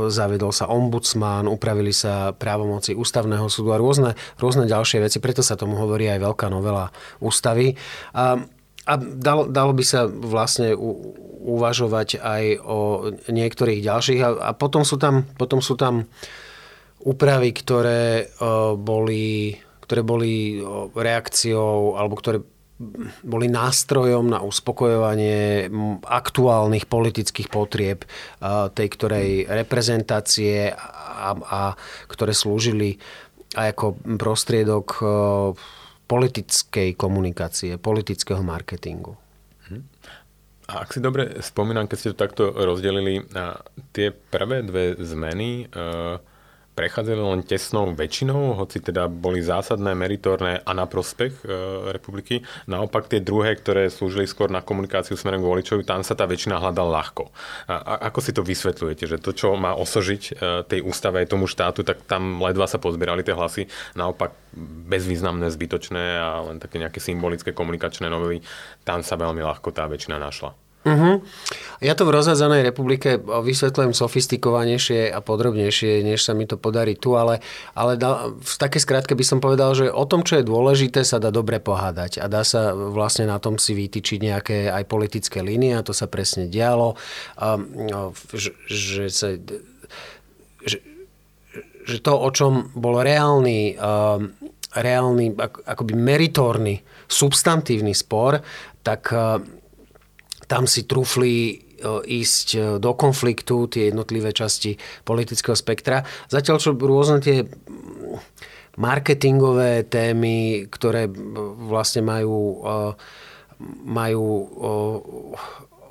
zavedol 0.09 0.53
sa 0.53 0.69
ombudsman, 0.69 1.49
upravili 1.49 1.91
sa 1.91 2.31
právomoci 2.35 2.93
ústavného 2.93 3.49
súdu 3.49 3.73
a 3.73 3.81
rôzne, 3.81 4.13
rôzne 4.37 4.69
ďalšie 4.69 5.03
veci, 5.03 5.17
preto 5.21 5.41
sa 5.41 5.59
tomu 5.59 5.77
hovorí 5.77 6.07
aj 6.07 6.19
veľká 6.21 6.47
novela 6.47 6.93
ústavy. 7.19 7.75
A, 8.13 8.39
a 8.85 8.93
dalo, 8.97 9.49
dalo 9.49 9.71
by 9.73 9.83
sa 9.85 10.05
vlastne 10.07 10.73
u, 10.73 11.13
uvažovať 11.57 12.21
aj 12.21 12.43
o 12.63 12.79
niektorých 13.29 13.81
ďalších. 13.81 14.19
A, 14.21 14.29
a 14.47 14.51
potom, 14.53 14.85
sú 14.85 14.99
tam, 15.01 15.25
potom 15.35 15.59
sú 15.63 15.73
tam 15.79 16.07
úpravy, 16.99 17.55
ktoré 17.55 18.27
uh, 18.27 18.75
boli 18.75 19.55
ktoré 19.89 20.05
boli 20.05 20.61
reakciou, 20.93 21.97
alebo 21.97 22.13
ktoré 22.13 22.45
boli 23.27 23.51
nástrojom 23.51 24.31
na 24.31 24.39
uspokojovanie 24.39 25.67
aktuálnych 26.07 26.87
politických 26.87 27.51
potrieb 27.51 28.07
tej 28.71 28.87
ktorej 28.95 29.51
reprezentácie 29.51 30.71
a, 30.71 31.35
a 31.35 31.61
ktoré 32.07 32.31
slúžili 32.31 32.95
aj 33.59 33.75
ako 33.75 33.85
prostriedok 34.15 34.87
politickej 36.07 36.95
komunikácie, 36.95 37.75
politického 37.75 38.39
marketingu. 38.39 39.19
Mhm. 39.67 39.79
A 40.69 40.85
ak 40.85 40.93
si 40.93 41.01
dobre 41.01 41.41
spomínam, 41.41 41.89
keď 41.89 41.97
ste 41.97 42.11
to 42.13 42.21
takto 42.21 42.43
rozdelili, 42.53 43.25
tie 43.89 44.13
prvé 44.13 44.61
dve 44.61 44.93
zmeny, 45.01 45.65
prechádzali 46.79 47.19
len 47.19 47.43
tesnou 47.43 47.91
väčšinou, 47.91 48.55
hoci 48.55 48.79
teda 48.79 49.11
boli 49.11 49.43
zásadné, 49.43 49.91
meritorné 49.99 50.63
a 50.63 50.71
na 50.71 50.87
prospech 50.87 51.43
e, 51.43 51.45
republiky. 51.91 52.39
Naopak 52.71 53.11
tie 53.11 53.19
druhé, 53.19 53.59
ktoré 53.59 53.91
slúžili 53.91 54.23
skôr 54.23 54.47
na 54.47 54.63
komunikáciu 54.63 55.19
smerom 55.19 55.43
k 55.43 55.49
voličovi, 55.51 55.83
tam 55.83 56.07
sa 56.07 56.15
tá 56.15 56.23
väčšina 56.23 56.55
hľadala 56.55 57.03
ľahko. 57.03 57.27
A, 57.67 57.75
a 57.75 57.93
ako 58.07 58.19
si 58.23 58.31
to 58.31 58.47
vysvetľujete, 58.47 59.03
že 59.11 59.17
to, 59.19 59.35
čo 59.35 59.59
má 59.59 59.75
osožiť 59.75 60.23
e, 60.23 60.31
tej 60.71 60.79
ústave 60.87 61.19
aj 61.19 61.35
tomu 61.35 61.51
štátu, 61.51 61.83
tak 61.83 62.07
tam 62.07 62.39
ledva 62.39 62.63
sa 62.63 62.79
pozbierali 62.79 63.27
tie 63.27 63.35
hlasy, 63.35 63.67
naopak 63.99 64.31
bezvýznamné, 64.87 65.51
zbytočné 65.51 66.03
a 66.15 66.47
len 66.47 66.63
také 66.63 66.79
nejaké 66.79 67.03
symbolické 67.03 67.51
komunikačné 67.51 68.07
novely, 68.07 68.39
tam 68.87 69.03
sa 69.03 69.19
veľmi 69.19 69.43
ľahko 69.43 69.75
tá 69.75 69.83
väčšina 69.83 70.15
našla. 70.15 70.68
Uh-huh. 70.79 71.19
Ja 71.83 71.91
to 71.91 72.07
v 72.07 72.15
rozhádzanej 72.15 72.63
republike 72.63 73.19
vysvetľujem 73.19 73.91
sofistikovanejšie 73.91 75.11
a 75.11 75.19
podrobnejšie, 75.19 76.07
než 76.07 76.23
sa 76.23 76.31
mi 76.31 76.47
to 76.47 76.55
podarí 76.55 76.95
tu, 76.95 77.19
ale, 77.19 77.43
ale 77.75 77.99
da, 77.99 78.31
v 78.31 78.55
také 78.55 78.79
skratke 78.79 79.11
by 79.11 79.25
som 79.27 79.43
povedal, 79.43 79.75
že 79.75 79.91
o 79.91 80.07
tom, 80.07 80.23
čo 80.23 80.39
je 80.39 80.47
dôležité, 80.47 81.03
sa 81.03 81.19
dá 81.19 81.35
dobre 81.35 81.59
pohádať 81.59 82.23
a 82.23 82.31
dá 82.31 82.47
sa 82.47 82.71
vlastne 82.71 83.27
na 83.27 83.43
tom 83.43 83.59
si 83.59 83.75
vytýčiť 83.75 84.19
nejaké 84.23 84.57
aj 84.71 84.83
politické 84.87 85.43
línie 85.43 85.75
a 85.75 85.83
to 85.83 85.91
sa 85.91 86.07
presne 86.07 86.47
dialo, 86.47 86.95
a, 87.35 87.59
že, 88.31 88.55
že 88.71 89.11
sa 89.11 89.35
že, 90.63 90.79
že 91.87 91.97
to, 92.03 92.13
o 92.15 92.29
čom 92.31 92.71
bol 92.75 92.99
reálny, 92.99 93.79
reálny 94.75 95.25
akoby 95.63 95.93
meritórny, 95.95 96.83
substantívny 97.07 97.95
spor, 97.95 98.43
tak 98.83 99.11
tam 100.49 100.65
si 100.65 100.89
trúfli 100.89 101.33
e, 101.53 101.55
ísť 102.09 102.47
e, 102.57 102.59
do 102.81 102.91
konfliktu 102.97 103.69
tie 103.69 103.93
jednotlivé 103.93 104.33
časti 104.33 104.73
politického 105.05 105.53
spektra. 105.53 106.01
Zatiaľ, 106.25 106.57
čo 106.57 106.73
rôzne 106.73 107.21
tie 107.21 107.45
marketingové 108.81 109.85
témy, 109.85 110.65
ktoré 110.73 111.05
vlastne 111.69 112.01
majú, 112.01 112.65
e, 112.65 112.77
majú 113.85 114.25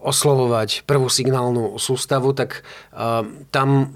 oslovovať 0.03 0.88
prvú 0.88 1.07
signálnu 1.12 1.77
sústavu, 1.77 2.33
tak 2.33 2.65
tam 3.53 3.93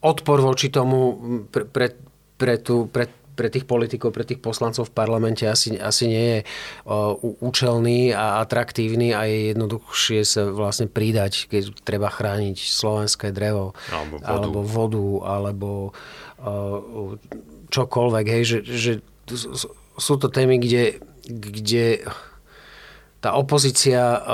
odpor 0.00 0.38
voči 0.40 0.72
tomu 0.72 1.20
pre, 1.52 1.68
pre, 1.68 1.92
pre, 2.40 2.54
tú, 2.64 2.88
pre 2.88 3.12
pre 3.36 3.52
tých 3.52 3.68
politikov, 3.68 4.16
pre 4.16 4.24
tých 4.24 4.40
poslancov 4.40 4.88
v 4.88 4.96
parlamente 4.96 5.44
asi, 5.44 5.76
asi 5.76 6.04
nie 6.08 6.26
je 6.32 6.38
účelný 7.44 8.16
a 8.16 8.40
atraktívny 8.40 9.12
a 9.12 9.28
je 9.28 9.52
jednoduchšie 9.52 10.20
sa 10.24 10.48
vlastne 10.48 10.88
pridať, 10.88 11.52
keď 11.52 11.76
treba 11.84 12.08
chrániť 12.08 12.56
slovenské 12.56 13.36
drevo 13.36 13.76
alebo 13.92 14.16
vodu, 14.16 14.32
alebo, 14.32 14.60
vodu, 14.64 15.06
alebo 15.28 15.70
čokoľvek. 17.68 18.26
Hej, 18.26 18.42
že, 18.48 18.58
že 18.64 18.92
sú 20.00 20.14
to 20.16 20.32
témy, 20.32 20.56
kde, 20.56 21.04
kde 21.28 22.08
tá 23.20 23.36
opozícia 23.36 24.24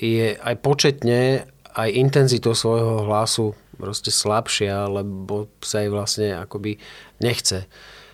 je 0.00 0.40
aj 0.40 0.54
početne, 0.64 1.44
aj 1.70 1.88
intenzitou 1.92 2.56
svojho 2.56 3.06
hlasu 3.06 3.54
proste 3.80 4.12
slabšia, 4.12 4.86
lebo 4.86 5.48
sa 5.64 5.80
jej 5.82 5.90
vlastne 5.90 6.36
akoby 6.36 6.76
nechce 7.18 7.66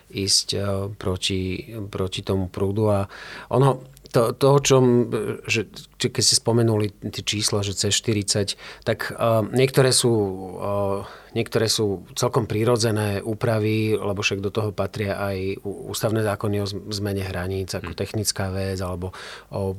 ísť 0.07 0.47
eh, 0.55 0.63
proti, 0.95 1.67
proti 1.91 2.23
tomu 2.23 2.47
prúdu. 2.47 2.87
A 2.89 3.11
ono, 3.51 3.83
to, 4.11 4.31
to 4.33 4.47
o 4.55 4.59
čom, 4.63 4.83
že, 5.45 5.67
či 5.99 6.07
keď 6.07 6.23
ste 6.23 6.35
spomenuli 6.39 6.95
tie 7.11 7.23
čísla, 7.23 7.59
že 7.59 7.75
C40, 7.75 8.55
tak 8.87 9.11
uh, 9.11 9.43
niektoré 9.51 9.91
sú 9.91 10.11
uh, 10.11 11.03
Niektoré 11.37 11.69
sú 11.69 12.09
celkom 12.17 12.49
prírodzené 12.49 13.21
úpravy, 13.21 13.93
lebo 13.93 14.25
však 14.25 14.41
do 14.41 14.49
toho 14.49 14.73
patria 14.73 15.21
aj 15.21 15.61
ústavné 15.61 16.25
zákony 16.25 16.55
o 16.63 16.69
zmene 16.89 17.21
hraníc, 17.21 17.77
ako 17.77 17.93
hm. 17.93 17.99
technická 18.01 18.49
vec, 18.49 18.81
alebo 18.81 19.13
o 19.53 19.77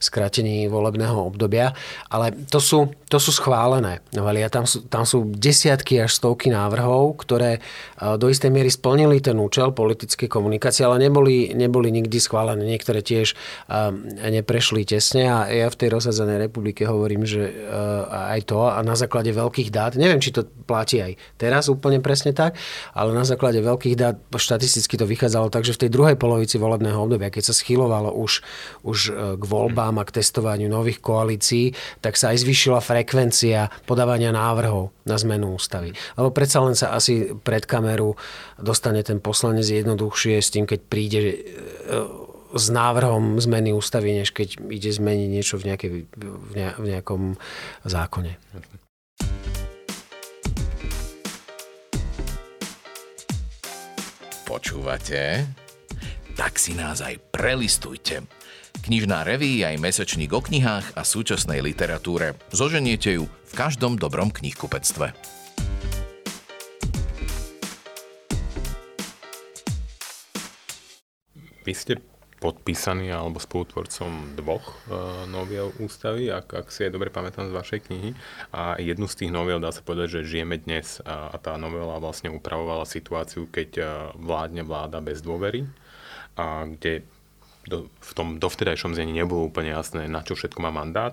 skrátení 0.00 0.64
volebného 0.72 1.20
obdobia. 1.28 1.76
Ale 2.08 2.32
to 2.48 2.56
sú, 2.56 2.88
to 3.12 3.20
sú 3.20 3.36
schválené 3.36 4.00
novely 4.16 4.40
a 4.40 4.48
tam 4.48 4.64
sú, 4.64 4.88
tam 4.88 5.04
sú 5.04 5.28
desiatky 5.28 6.00
až 6.00 6.16
stovky 6.16 6.48
návrhov, 6.48 7.18
ktoré 7.20 7.58
do 7.98 8.30
istej 8.30 8.48
miery 8.48 8.70
splnili 8.70 9.18
ten 9.18 9.34
účel 9.36 9.74
politickej 9.74 10.30
komunikácie, 10.30 10.86
ale 10.86 11.02
neboli, 11.02 11.50
neboli 11.52 11.90
nikdy 11.90 12.22
schválené. 12.22 12.62
Niektoré 12.62 13.02
tiež 13.02 13.34
neprešli 14.22 14.86
tesne 14.86 15.26
a 15.26 15.50
ja 15.50 15.66
v 15.66 15.78
tej 15.82 15.98
rozsadzenej 15.98 16.46
republike 16.46 16.86
hovorím, 16.86 17.26
že 17.26 17.50
aj 18.06 18.46
to 18.46 18.70
a 18.70 18.78
na 18.86 18.94
základe 18.94 19.34
veľkých 19.34 19.74
dát, 19.74 19.98
neviem, 19.98 20.22
či 20.22 20.30
to 20.30 20.46
platí 20.46 20.77
aj 20.82 21.12
teraz 21.40 21.66
úplne 21.66 21.98
presne 21.98 22.30
tak, 22.30 22.54
ale 22.94 23.10
na 23.10 23.26
základe 23.26 23.58
veľkých 23.58 23.96
dát 23.98 24.16
štatisticky 24.30 24.94
to 24.94 25.04
vychádzalo 25.08 25.50
tak, 25.50 25.66
že 25.66 25.74
v 25.74 25.82
tej 25.86 25.90
druhej 25.90 26.16
polovici 26.16 26.56
volebného 26.56 26.98
obdobia, 26.98 27.32
keď 27.32 27.50
sa 27.50 27.54
schylovalo 27.54 28.14
už, 28.14 28.42
už 28.86 28.98
e, 29.08 29.12
k 29.36 29.44
voľbám 29.44 29.98
a 29.98 30.06
k 30.06 30.22
testovaniu 30.22 30.70
nových 30.70 31.02
koalícií, 31.02 31.74
tak 32.00 32.14
sa 32.14 32.30
aj 32.32 32.46
zvýšila 32.46 32.78
frekvencia 32.78 33.72
podávania 33.84 34.30
návrhov 34.30 34.94
na 35.08 35.16
zmenu 35.18 35.56
ústavy. 35.56 35.92
Lebo 36.14 36.30
predsa 36.30 36.62
len 36.62 36.76
sa 36.76 36.94
asi 36.94 37.32
pred 37.32 37.64
kameru 37.64 38.14
dostane 38.60 39.00
ten 39.02 39.18
poslanec 39.18 39.64
jednoduchšie 39.64 40.38
s 40.38 40.48
tým, 40.52 40.64
keď 40.64 40.80
príde 40.86 41.20
e, 41.20 41.36
s 42.54 42.66
návrhom 42.72 43.36
zmeny 43.40 43.76
ústavy, 43.76 44.16
než 44.16 44.32
keď 44.32 44.56
ide 44.72 44.88
zmeniť 44.88 45.28
niečo 45.28 45.60
v, 45.60 45.72
nejakej, 45.72 45.90
v 46.80 46.84
nejakom 46.84 47.36
zákone. 47.84 48.40
Počúvate? 54.48 55.44
Tak 56.32 56.56
si 56.56 56.72
nás 56.72 57.04
aj 57.04 57.20
prelistujte. 57.28 58.24
Knižná 58.80 59.20
reví 59.20 59.60
aj 59.60 59.76
mesačník 59.76 60.32
o 60.32 60.40
knihách 60.40 60.96
a 60.96 61.04
súčasnej 61.04 61.60
literatúre. 61.60 62.32
Zoženiete 62.48 63.20
ju 63.20 63.28
v 63.28 63.52
každom 63.52 64.00
dobrom 64.00 64.32
knihkupectve. 64.32 65.12
Vy 71.68 71.72
ste 71.76 72.00
podpísaný 72.38 73.10
alebo 73.10 73.42
spolutvorcom 73.42 74.38
dvoch 74.38 74.78
uh, 74.86 75.26
noviel 75.26 75.74
ústavy, 75.82 76.30
ak, 76.30 76.54
ak 76.54 76.66
si 76.70 76.86
je 76.86 76.94
dobre 76.94 77.10
pamätám 77.10 77.50
z 77.50 77.56
vašej 77.58 77.80
knihy. 77.90 78.10
A 78.54 78.78
jednu 78.78 79.10
z 79.10 79.26
tých 79.26 79.34
noviel 79.34 79.58
dá 79.58 79.74
sa 79.74 79.82
povedať, 79.82 80.22
že 80.22 80.38
žijeme 80.38 80.58
dnes 80.62 81.02
a, 81.02 81.34
a 81.34 81.36
tá 81.42 81.58
novela 81.58 81.98
vlastne 81.98 82.30
upravovala 82.30 82.86
situáciu, 82.86 83.50
keď 83.50 83.70
uh, 83.78 83.86
vládne 84.14 84.62
vláda 84.62 85.02
bez 85.02 85.18
dôvery, 85.18 85.66
a 86.38 86.70
kde 86.70 87.02
do, 87.68 87.92
v 88.00 88.12
tom 88.16 88.40
dovtedajšom 88.40 88.96
znení 88.96 89.12
nebolo 89.12 89.52
úplne 89.52 89.76
jasné, 89.76 90.08
na 90.08 90.24
čo 90.24 90.32
všetko 90.32 90.58
má 90.64 90.72
mandát. 90.72 91.12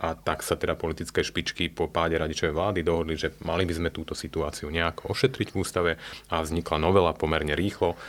A 0.00 0.16
tak 0.16 0.40
sa 0.40 0.56
teda 0.56 0.74
politické 0.74 1.20
špičky 1.20 1.68
po 1.68 1.92
páde 1.92 2.16
radičovej 2.16 2.56
vlády 2.56 2.80
dohodli, 2.80 3.20
že 3.20 3.36
mali 3.44 3.68
by 3.68 3.74
sme 3.76 3.90
túto 3.92 4.16
situáciu 4.16 4.72
nejako 4.72 5.12
ošetriť 5.12 5.52
v 5.52 5.58
ústave 5.60 5.92
a 6.32 6.40
vznikla 6.40 6.80
novela 6.80 7.12
pomerne 7.12 7.52
rýchlo. 7.52 8.00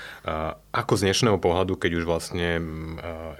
Ako 0.71 0.95
z 0.95 1.11
dnešného 1.11 1.35
pohľadu, 1.35 1.75
keď 1.75 1.99
už 1.99 2.07
vlastne 2.07 2.63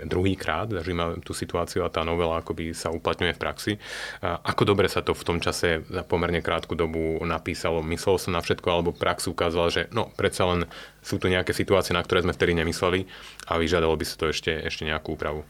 druhýkrát 0.04 0.68
zažíme 0.68 1.24
tú 1.24 1.32
situáciu 1.32 1.88
a 1.88 1.94
tá 1.94 2.04
novela 2.04 2.44
akoby 2.44 2.76
sa 2.76 2.92
uplatňuje 2.92 3.32
v 3.32 3.40
praxi, 3.40 3.74
ako 4.20 4.68
dobre 4.68 4.92
sa 4.92 5.00
to 5.00 5.16
v 5.16 5.24
tom 5.24 5.40
čase 5.40 5.80
za 5.88 6.04
pomerne 6.04 6.44
krátku 6.44 6.76
dobu 6.76 7.24
napísalo? 7.24 7.80
Myslelo 7.88 8.20
sa 8.20 8.36
na 8.36 8.44
všetko, 8.44 8.68
alebo 8.68 8.92
prax 8.92 9.32
ukázala, 9.32 9.72
že 9.72 9.88
no, 9.96 10.12
predsa 10.20 10.44
len 10.52 10.68
sú 11.00 11.24
tu 11.24 11.32
nejaké 11.32 11.56
situácie, 11.56 11.96
na 11.96 12.04
ktoré 12.04 12.20
sme 12.20 12.36
vtedy 12.36 12.52
nemysleli 12.52 13.08
a 13.48 13.56
vyžadalo 13.56 13.96
by 13.96 14.04
sa 14.04 14.20
to 14.20 14.28
ešte, 14.28 14.52
ešte 14.68 14.84
nejakú 14.84 15.16
úpravu. 15.16 15.48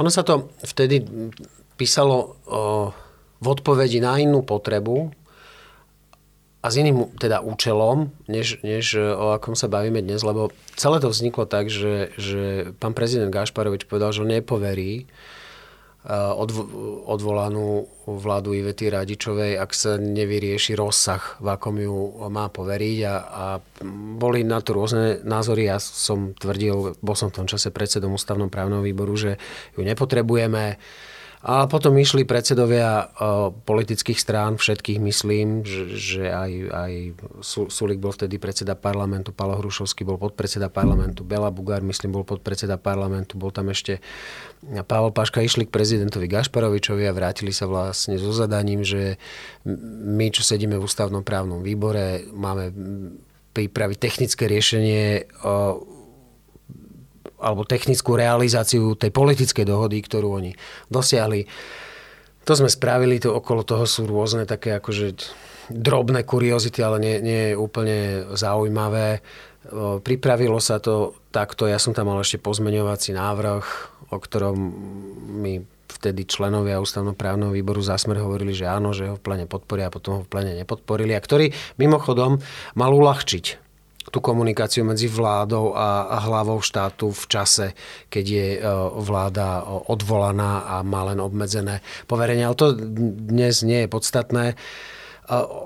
Ono 0.00 0.08
sa 0.08 0.24
to 0.24 0.48
vtedy 0.64 1.04
písalo 1.76 2.40
o, 2.48 2.88
v 3.36 3.46
odpovedi 3.52 4.00
na 4.00 4.16
inú 4.16 4.40
potrebu 4.40 5.12
a 6.66 6.70
s 6.74 6.82
iným 6.82 7.14
teda 7.14 7.46
účelom, 7.46 8.10
než, 8.26 8.58
než 8.66 8.98
o 8.98 9.38
akom 9.38 9.54
sa 9.54 9.70
bavíme 9.70 10.02
dnes, 10.02 10.26
lebo 10.26 10.50
celé 10.74 10.98
to 10.98 11.14
vzniklo 11.14 11.46
tak, 11.46 11.70
že, 11.70 12.10
že 12.18 12.74
pán 12.82 12.90
prezident 12.90 13.30
Gašparovič 13.30 13.86
povedal, 13.86 14.10
že 14.10 14.26
nepoverí 14.26 15.06
odvolanú 17.06 17.86
vládu 18.06 18.54
Ivety 18.54 18.86
Radičovej, 18.86 19.58
ak 19.58 19.70
sa 19.74 19.98
nevyrieši 19.98 20.78
rozsah, 20.78 21.38
v 21.42 21.46
akom 21.50 21.74
ju 21.82 22.30
má 22.30 22.46
poveriť. 22.46 22.98
A, 23.02 23.14
a 23.26 23.46
boli 24.14 24.46
na 24.46 24.62
to 24.62 24.78
rôzne 24.78 25.26
názory. 25.26 25.66
Ja 25.66 25.82
som 25.82 26.30
tvrdil, 26.38 26.94
bol 27.02 27.16
som 27.18 27.34
v 27.34 27.42
tom 27.42 27.50
čase 27.50 27.74
predsedom 27.74 28.14
ústavnom 28.14 28.46
právneho 28.46 28.86
výboru, 28.86 29.18
že 29.18 29.42
ju 29.74 29.82
nepotrebujeme 29.82 30.78
a 31.46 31.70
potom 31.70 31.94
išli 31.94 32.26
predsedovia 32.26 33.06
politických 33.62 34.18
strán, 34.18 34.58
všetkých 34.58 34.98
myslím, 34.98 35.62
že, 35.62 35.82
že 35.94 36.24
aj, 36.26 36.52
aj 36.74 36.92
Sulik 37.70 38.02
bol 38.02 38.10
vtedy 38.10 38.42
predseda 38.42 38.74
parlamentu, 38.74 39.30
Palo 39.30 39.54
Hrušovský 39.54 40.02
bol 40.02 40.18
podpredseda 40.18 40.66
parlamentu, 40.66 41.22
Bela 41.22 41.54
Bugár 41.54 41.86
myslím 41.86 42.18
bol 42.18 42.26
podpredseda 42.26 42.82
parlamentu, 42.82 43.38
bol 43.38 43.54
tam 43.54 43.70
ešte 43.70 44.02
Pavel 44.90 45.14
Paška, 45.14 45.38
išli 45.38 45.70
k 45.70 45.74
prezidentovi 45.74 46.26
Gašparovičovi 46.26 47.06
a 47.06 47.14
vrátili 47.14 47.54
sa 47.54 47.70
vlastne 47.70 48.18
so 48.18 48.34
zadaním, 48.34 48.82
že 48.82 49.14
my, 50.02 50.34
čo 50.34 50.42
sedíme 50.42 50.74
v 50.74 50.82
ústavnom 50.82 51.22
právnom 51.22 51.62
výbore, 51.62 52.26
máme 52.34 52.74
pripraviť 53.54 53.98
technické 54.02 54.50
riešenie 54.50 55.30
alebo 57.40 57.68
technickú 57.68 58.16
realizáciu 58.16 58.96
tej 58.96 59.12
politickej 59.12 59.64
dohody, 59.68 60.00
ktorú 60.00 60.40
oni 60.40 60.52
dosiahli. 60.88 61.44
To 62.46 62.52
sme 62.54 62.70
spravili, 62.70 63.18
to 63.18 63.34
okolo 63.34 63.66
toho 63.66 63.84
sú 63.84 64.06
rôzne 64.06 64.46
také 64.46 64.78
akože 64.78 65.18
drobné 65.66 66.22
kuriozity, 66.22 66.78
ale 66.78 67.02
nie, 67.02 67.14
nie 67.18 67.40
je 67.52 67.54
úplne 67.58 68.22
zaujímavé. 68.38 69.20
Pripravilo 70.06 70.62
sa 70.62 70.78
to 70.78 71.18
takto, 71.34 71.66
ja 71.66 71.82
som 71.82 71.90
tam 71.90 72.14
mal 72.14 72.22
ešte 72.22 72.38
pozmeňovací 72.38 73.10
návrh, 73.10 73.64
o 74.14 74.16
ktorom 74.22 74.56
mi 75.42 75.66
vtedy 75.90 76.22
členovia 76.22 76.78
ústavnoprávneho 76.78 77.50
výboru 77.50 77.82
zásmer 77.82 78.22
hovorili, 78.22 78.54
že 78.54 78.70
áno, 78.70 78.94
že 78.94 79.10
ho 79.10 79.18
v 79.18 79.24
plene 79.26 79.46
podporia 79.50 79.90
a 79.90 79.94
potom 79.94 80.20
ho 80.20 80.22
v 80.22 80.30
plene 80.30 80.54
nepodporili 80.54 81.18
a 81.18 81.24
ktorý 81.24 81.50
mimochodom 81.82 82.38
mal 82.78 82.94
uľahčiť 82.94 83.65
tú 84.16 84.24
komunikáciu 84.24 84.80
medzi 84.80 85.12
vládou 85.12 85.76
a, 85.76 86.16
hlavou 86.24 86.64
štátu 86.64 87.12
v 87.12 87.24
čase, 87.28 87.66
keď 88.08 88.24
je 88.24 88.48
e, 88.56 88.60
vláda 89.04 89.60
odvolaná 89.92 90.64
a 90.64 90.80
má 90.80 91.04
len 91.12 91.20
obmedzené 91.20 91.84
poverenie. 92.08 92.48
Ale 92.48 92.56
to 92.56 92.72
dnes 93.28 93.60
nie 93.60 93.84
je 93.84 93.92
podstatné. 93.92 94.44
E, 94.48 94.54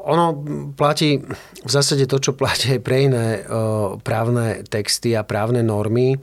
ono 0.02 0.34
platí 0.74 1.22
v 1.62 1.70
zásade 1.70 2.10
to, 2.10 2.18
čo 2.18 2.34
platí 2.34 2.74
aj 2.74 2.80
pre 2.82 3.06
iné 3.06 3.26
e, 3.38 3.40
právne 4.02 4.66
texty 4.66 5.14
a 5.14 5.22
právne 5.22 5.62
normy, 5.62 6.18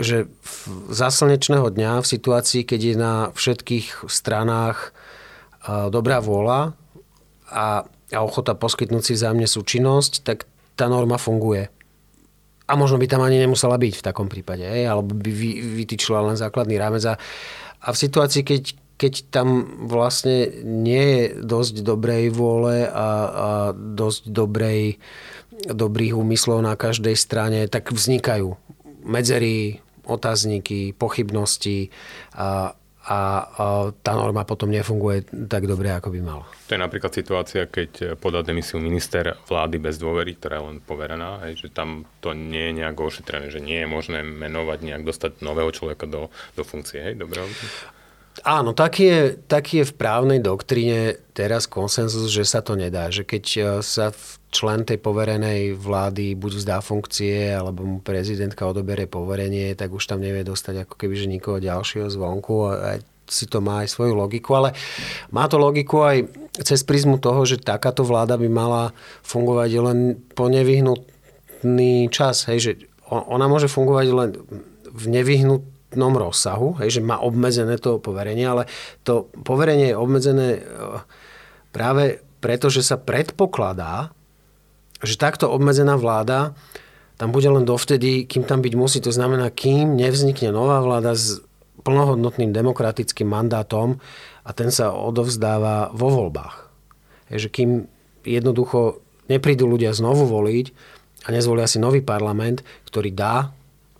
že 0.00 0.32
za 0.88 1.12
slnečného 1.12 1.68
dňa 1.68 2.00
v 2.00 2.10
situácii, 2.16 2.64
keď 2.64 2.80
je 2.80 2.96
na 2.96 3.14
všetkých 3.36 4.08
stranách 4.08 4.90
dobrá 5.94 6.18
vôľa 6.18 6.74
a 7.46 7.86
ochota 8.18 8.58
poskytnúť 8.58 9.02
si 9.06 9.12
vzájomne 9.14 9.46
súčinnosť, 9.46 10.12
tak 10.26 10.50
tá 10.76 10.88
norma 10.88 11.16
funguje. 11.20 11.68
A 12.66 12.72
možno 12.78 12.96
by 12.96 13.06
tam 13.10 13.20
ani 13.20 13.42
nemusela 13.42 13.76
byť 13.76 13.94
v 14.00 14.06
takom 14.06 14.30
prípade, 14.30 14.64
hej? 14.64 14.88
alebo 14.88 15.12
by 15.12 15.30
vytýčila 15.82 16.24
len 16.24 16.38
základný 16.38 16.78
rámec. 16.80 17.04
A, 17.04 17.14
a 17.82 17.88
v 17.92 18.00
situácii, 18.00 18.42
keď, 18.46 18.62
keď 18.96 19.12
tam 19.28 19.48
vlastne 19.90 20.48
nie 20.62 21.04
je 21.04 21.22
dosť 21.42 21.84
dobrej 21.84 22.32
vôle 22.32 22.86
a, 22.86 23.08
a 23.28 23.48
dosť 23.76 24.30
dobrej, 24.30 24.96
dobrých 25.68 26.16
úmyslov 26.16 26.64
na 26.64 26.78
každej 26.78 27.18
strane, 27.18 27.66
tak 27.68 27.92
vznikajú 27.92 28.56
medzery, 29.04 29.82
otázniky, 30.06 30.94
pochybnosti 30.96 31.90
a, 32.34 32.74
a 33.02 33.18
tá 34.02 34.12
norma 34.14 34.46
potom 34.46 34.70
nefunguje 34.70 35.26
tak 35.50 35.66
dobre, 35.66 35.90
ako 35.90 36.14
by 36.14 36.20
mala. 36.22 36.46
To 36.70 36.78
je 36.78 36.80
napríklad 36.80 37.10
situácia, 37.10 37.66
keď 37.66 38.14
podá 38.14 38.46
demisiu 38.46 38.78
minister 38.78 39.34
vlády 39.50 39.82
bez 39.82 39.98
dôvery, 39.98 40.38
ktorá 40.38 40.62
je 40.62 40.66
len 40.70 40.78
poverená, 40.78 41.42
hej, 41.46 41.66
že 41.66 41.68
tam 41.74 42.06
to 42.22 42.30
nie 42.30 42.70
je 42.70 42.78
nejak 42.78 42.94
ošetrené, 42.94 43.50
že 43.50 43.58
nie 43.58 43.82
je 43.82 43.88
možné 43.90 44.22
menovať, 44.22 44.78
nejak 44.86 45.02
dostať 45.02 45.42
nového 45.42 45.74
človeka 45.74 46.06
do, 46.06 46.30
do 46.54 46.62
funkcie. 46.62 47.02
Hej, 47.02 47.18
dobre? 47.18 47.42
Áno, 48.40 48.72
taký 48.72 49.04
je, 49.04 49.20
taký 49.44 49.84
je 49.84 49.90
v 49.92 49.98
právnej 50.00 50.40
doktríne 50.40 51.20
teraz 51.36 51.68
konsenzus, 51.68 52.32
že 52.32 52.48
sa 52.48 52.64
to 52.64 52.80
nedá. 52.80 53.12
Že 53.12 53.28
keď 53.28 53.44
e, 53.44 53.60
sa 53.84 54.08
člen 54.48 54.88
tej 54.88 54.96
poverenej 55.04 55.76
vlády 55.76 56.32
buď 56.40 56.52
vzdá 56.64 56.78
funkcie, 56.80 57.52
alebo 57.52 57.84
mu 57.84 57.98
prezidentka 58.00 58.64
odoberie 58.64 59.04
poverenie, 59.04 59.76
tak 59.76 59.92
už 59.92 60.08
tam 60.08 60.24
nevie 60.24 60.48
dostať 60.48 60.88
ako 60.88 60.94
keby 60.96 61.14
že 61.14 61.28
nikoho 61.28 61.60
ďalšieho 61.60 62.08
zvonku. 62.08 62.72
A 62.72 63.04
si 63.28 63.44
to 63.48 63.60
má 63.60 63.84
aj 63.84 63.92
svoju 63.92 64.16
logiku, 64.16 64.56
ale 64.60 64.76
má 65.32 65.48
to 65.48 65.56
logiku 65.60 66.04
aj 66.04 66.28
cez 66.60 66.84
prízmu 66.84 67.16
toho, 67.20 67.44
že 67.48 67.60
takáto 67.60 68.04
vláda 68.04 68.36
by 68.36 68.48
mala 68.48 68.96
fungovať 69.24 69.70
len 69.80 69.98
po 70.36 70.52
nevyhnutný 70.52 72.08
čas. 72.12 72.44
Hej, 72.48 72.58
že 72.60 72.72
ona 73.08 73.48
môže 73.48 73.72
fungovať 73.72 74.06
len 74.12 74.30
v 74.92 75.04
nevyhnut 75.08 75.64
konkrétnom 75.92 76.16
rozsahu, 76.16 76.80
hej, 76.80 76.96
že 76.96 77.00
má 77.04 77.20
obmedzené 77.20 77.76
to 77.76 78.00
poverenie, 78.00 78.48
ale 78.48 78.64
to 79.04 79.28
poverenie 79.44 79.92
je 79.92 80.00
obmedzené 80.00 80.48
e, 80.56 80.60
práve 81.68 82.24
preto, 82.40 82.72
že 82.72 82.80
sa 82.80 82.96
predpokladá, 82.96 84.08
že 85.04 85.20
takto 85.20 85.52
obmedzená 85.52 86.00
vláda 86.00 86.56
tam 87.20 87.28
bude 87.28 87.44
len 87.44 87.68
dovtedy, 87.68 88.24
kým 88.24 88.48
tam 88.48 88.64
byť 88.64 88.72
musí. 88.72 89.04
To 89.04 89.12
znamená, 89.12 89.52
kým 89.52 90.00
nevznikne 90.00 90.48
nová 90.48 90.80
vláda 90.80 91.12
s 91.12 91.44
plnohodnotným 91.84 92.56
demokratickým 92.56 93.28
mandátom 93.28 94.00
a 94.48 94.50
ten 94.56 94.72
sa 94.72 94.96
odovzdáva 94.96 95.92
vo 95.92 96.08
voľbách. 96.08 96.72
Je, 97.28 97.46
že 97.46 97.48
kým 97.52 97.84
jednoducho 98.24 99.04
neprídu 99.28 99.68
ľudia 99.68 99.92
znovu 99.92 100.24
voliť 100.24 100.66
a 101.28 101.36
nezvolia 101.36 101.68
si 101.68 101.76
nový 101.76 102.00
parlament, 102.00 102.64
ktorý 102.88 103.12
dá 103.12 103.52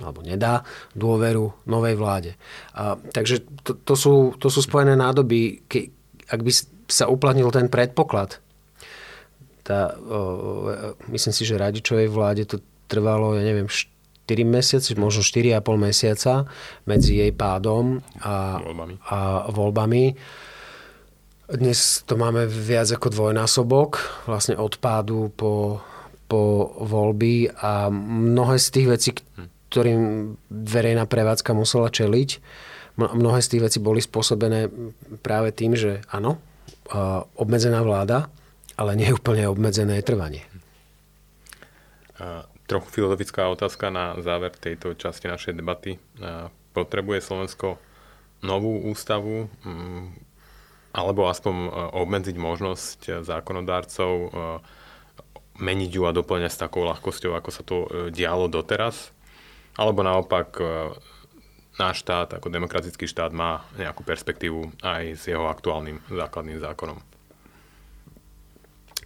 alebo 0.02 0.20
nedá 0.20 0.66
dôveru 0.98 1.66
novej 1.70 1.94
vláde. 1.96 2.30
A, 2.74 2.98
takže 2.98 3.46
to, 3.62 3.78
to, 3.78 3.94
sú, 3.94 4.14
to 4.36 4.50
sú 4.50 4.60
spojené 4.60 4.98
nádoby, 4.98 5.62
ke, 5.70 5.94
ak 6.28 6.40
by 6.42 6.52
sa 6.90 7.08
uplatnil 7.08 7.48
ten 7.48 7.72
predpoklad. 7.72 8.42
Tá, 9.62 9.94
o, 9.94 10.68
myslím 11.08 11.34
si, 11.34 11.46
že 11.46 11.60
Radičovej 11.60 12.10
vláde 12.10 12.44
to 12.44 12.58
trvalo, 12.90 13.38
ja 13.38 13.46
neviem, 13.46 13.70
4 13.70 13.88
mesiace, 14.44 14.94
možno 14.94 15.24
4,5 15.24 15.64
mesiaca 15.80 16.44
medzi 16.84 17.18
jej 17.18 17.32
pádom 17.32 18.04
a 18.22 18.60
voľbami. 18.60 18.94
A 19.08 19.18
voľbami. 19.50 20.04
Dnes 21.52 22.00
to 22.08 22.16
máme 22.16 22.48
viac 22.48 22.88
ako 22.96 23.12
dvojnásobok 23.12 24.24
vlastne 24.24 24.56
od 24.56 24.78
pádu 24.80 25.28
po, 25.36 25.84
po 26.30 26.72
voľby 26.80 27.52
a 27.60 27.92
mnohé 27.92 28.56
z 28.56 28.68
tých 28.72 28.88
vecí, 28.88 29.10
hm 29.36 29.61
ktorým 29.72 30.36
verejná 30.52 31.08
prevádzka 31.08 31.56
musela 31.56 31.88
čeliť. 31.88 32.30
Mnohé 33.00 33.40
z 33.40 33.50
tých 33.56 33.64
vecí 33.64 33.78
boli 33.80 34.04
spôsobené 34.04 34.68
práve 35.24 35.56
tým, 35.56 35.72
že 35.72 36.04
áno, 36.12 36.36
obmedzená 37.40 37.80
vláda, 37.80 38.28
ale 38.76 38.92
nie 39.00 39.08
úplne 39.08 39.48
obmedzené 39.48 40.04
trvanie. 40.04 40.44
trochu 42.68 42.88
filozofická 42.92 43.48
otázka 43.48 43.88
na 43.88 44.20
záver 44.20 44.52
tejto 44.52 44.92
časti 44.92 45.32
našej 45.32 45.56
debaty. 45.56 45.96
Potrebuje 46.76 47.24
Slovensko 47.24 47.80
novú 48.44 48.76
ústavu, 48.92 49.48
alebo 50.92 51.26
aspoň 51.26 51.54
e, 51.56 51.68
obmedziť 52.04 52.36
možnosť 52.36 53.24
zákonodárcov 53.24 54.12
e, 54.12 54.28
meniť 55.56 55.90
ju 55.90 56.02
a 56.04 56.12
doplňať 56.12 56.52
s 56.52 56.60
takou 56.60 56.84
ľahkosťou, 56.84 57.32
ako 57.32 57.50
sa 57.50 57.62
to 57.64 57.76
e, 57.84 57.86
dialo 58.12 58.52
doteraz? 58.52 59.10
Alebo 59.76 60.04
naopak 60.04 60.60
náš 61.80 62.04
štát 62.04 62.36
ako 62.36 62.52
demokratický 62.52 63.08
štát 63.08 63.32
má 63.32 63.64
nejakú 63.80 64.04
perspektívu 64.04 64.84
aj 64.84 65.16
s 65.16 65.22
jeho 65.28 65.48
aktuálnym 65.48 66.00
základným 66.12 66.60
zákonom? 66.60 67.00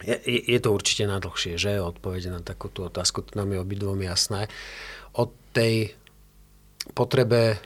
Je, 0.05 0.19
je 0.27 0.59
to 0.61 0.75
určite 0.77 1.09
nadlhšie, 1.09 1.57
že? 1.57 1.81
Odpovede 1.81 2.29
na 2.29 2.45
takúto 2.45 2.85
otázku, 2.91 3.25
to 3.25 3.39
nám 3.39 3.55
je 3.55 3.63
obidvom 3.63 3.97
jasné. 4.03 4.51
O 5.17 5.33
tej 5.57 5.97
potrebe 6.93 7.57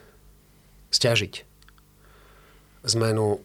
stiažiť 0.94 1.44
zmenu 2.86 3.42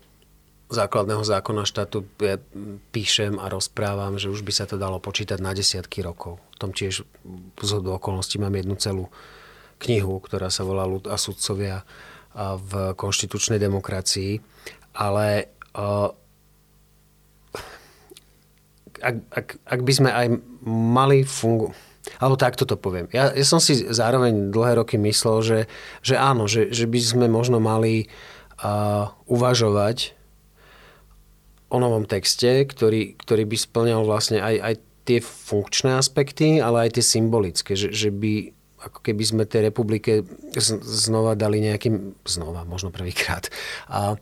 základného 0.70 1.22
zákona 1.22 1.66
štátu 1.66 2.06
ja 2.22 2.42
píšem 2.90 3.38
a 3.38 3.50
rozprávam, 3.50 4.18
že 4.18 4.30
už 4.34 4.42
by 4.42 4.54
sa 4.54 4.66
to 4.66 4.82
dalo 4.82 4.98
počítať 4.98 5.38
na 5.38 5.54
desiatky 5.54 6.02
rokov. 6.02 6.42
V 6.54 6.58
tom 6.58 6.72
tiež 6.74 7.06
z 7.62 7.72
okolností 7.74 8.42
mám 8.42 8.54
jednu 8.54 8.78
celú 8.78 9.10
knihu, 9.82 10.20
ktorá 10.24 10.48
sa 10.50 10.64
volá 10.64 10.88
Ľud 10.88 11.12
a 11.12 11.18
sudcovia 11.20 11.84
v 12.36 12.96
konštitučnej 12.96 13.60
demokracii. 13.60 14.40
Ale 14.96 15.52
ak, 19.00 19.16
ak, 19.32 19.48
ak 19.64 19.80
by 19.84 19.94
sme 19.94 20.10
aj 20.12 20.28
mali 20.68 21.24
fungu... 21.28 21.72
Alebo 22.22 22.38
takto 22.38 22.70
to 22.70 22.78
poviem. 22.78 23.10
Ja, 23.10 23.34
ja 23.34 23.46
som 23.46 23.58
si 23.58 23.82
zároveň 23.82 24.54
dlhé 24.54 24.78
roky 24.78 24.96
myslel, 25.02 25.38
že, 25.42 25.60
že 26.06 26.16
áno, 26.16 26.46
že, 26.46 26.70
že 26.70 26.86
by 26.86 27.00
sme 27.02 27.26
možno 27.26 27.58
mali 27.58 28.08
uh, 28.62 29.10
uvažovať 29.26 30.14
o 31.74 31.78
novom 31.82 32.06
texte, 32.06 32.64
ktorý, 32.70 33.18
ktorý 33.18 33.44
by 33.50 33.58
splňal 33.58 34.02
vlastne 34.06 34.38
aj, 34.38 34.56
aj 34.62 34.74
tie 35.06 35.20
funkčné 35.22 35.98
aspekty, 35.98 36.62
ale 36.62 36.88
aj 36.88 37.02
tie 37.02 37.06
symbolické, 37.06 37.74
že, 37.74 37.90
že 37.90 38.14
by 38.14 38.55
ako 38.86 39.00
keby 39.02 39.24
sme 39.26 39.44
tej 39.50 39.74
republike 39.74 40.22
znova 40.86 41.34
dali 41.34 41.60
nejaký, 41.60 42.22
znova, 42.30 42.64
možno 42.70 42.94
prvýkrát, 42.94 43.50
a 43.90 44.14
e, 44.14 44.18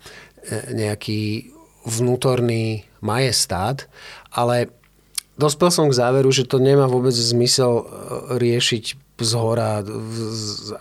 nejaký 0.72 1.52
vnútorný 1.84 2.88
majestát, 3.04 3.92
ale 4.32 4.72
dospel 5.36 5.68
som 5.68 5.92
k 5.92 6.00
záveru, 6.00 6.32
že 6.32 6.48
to 6.48 6.64
nemá 6.64 6.88
vôbec 6.88 7.12
zmysel 7.12 7.84
e, 7.84 7.86
riešiť 8.40 9.04
z 9.14 9.32
hora 9.38 9.86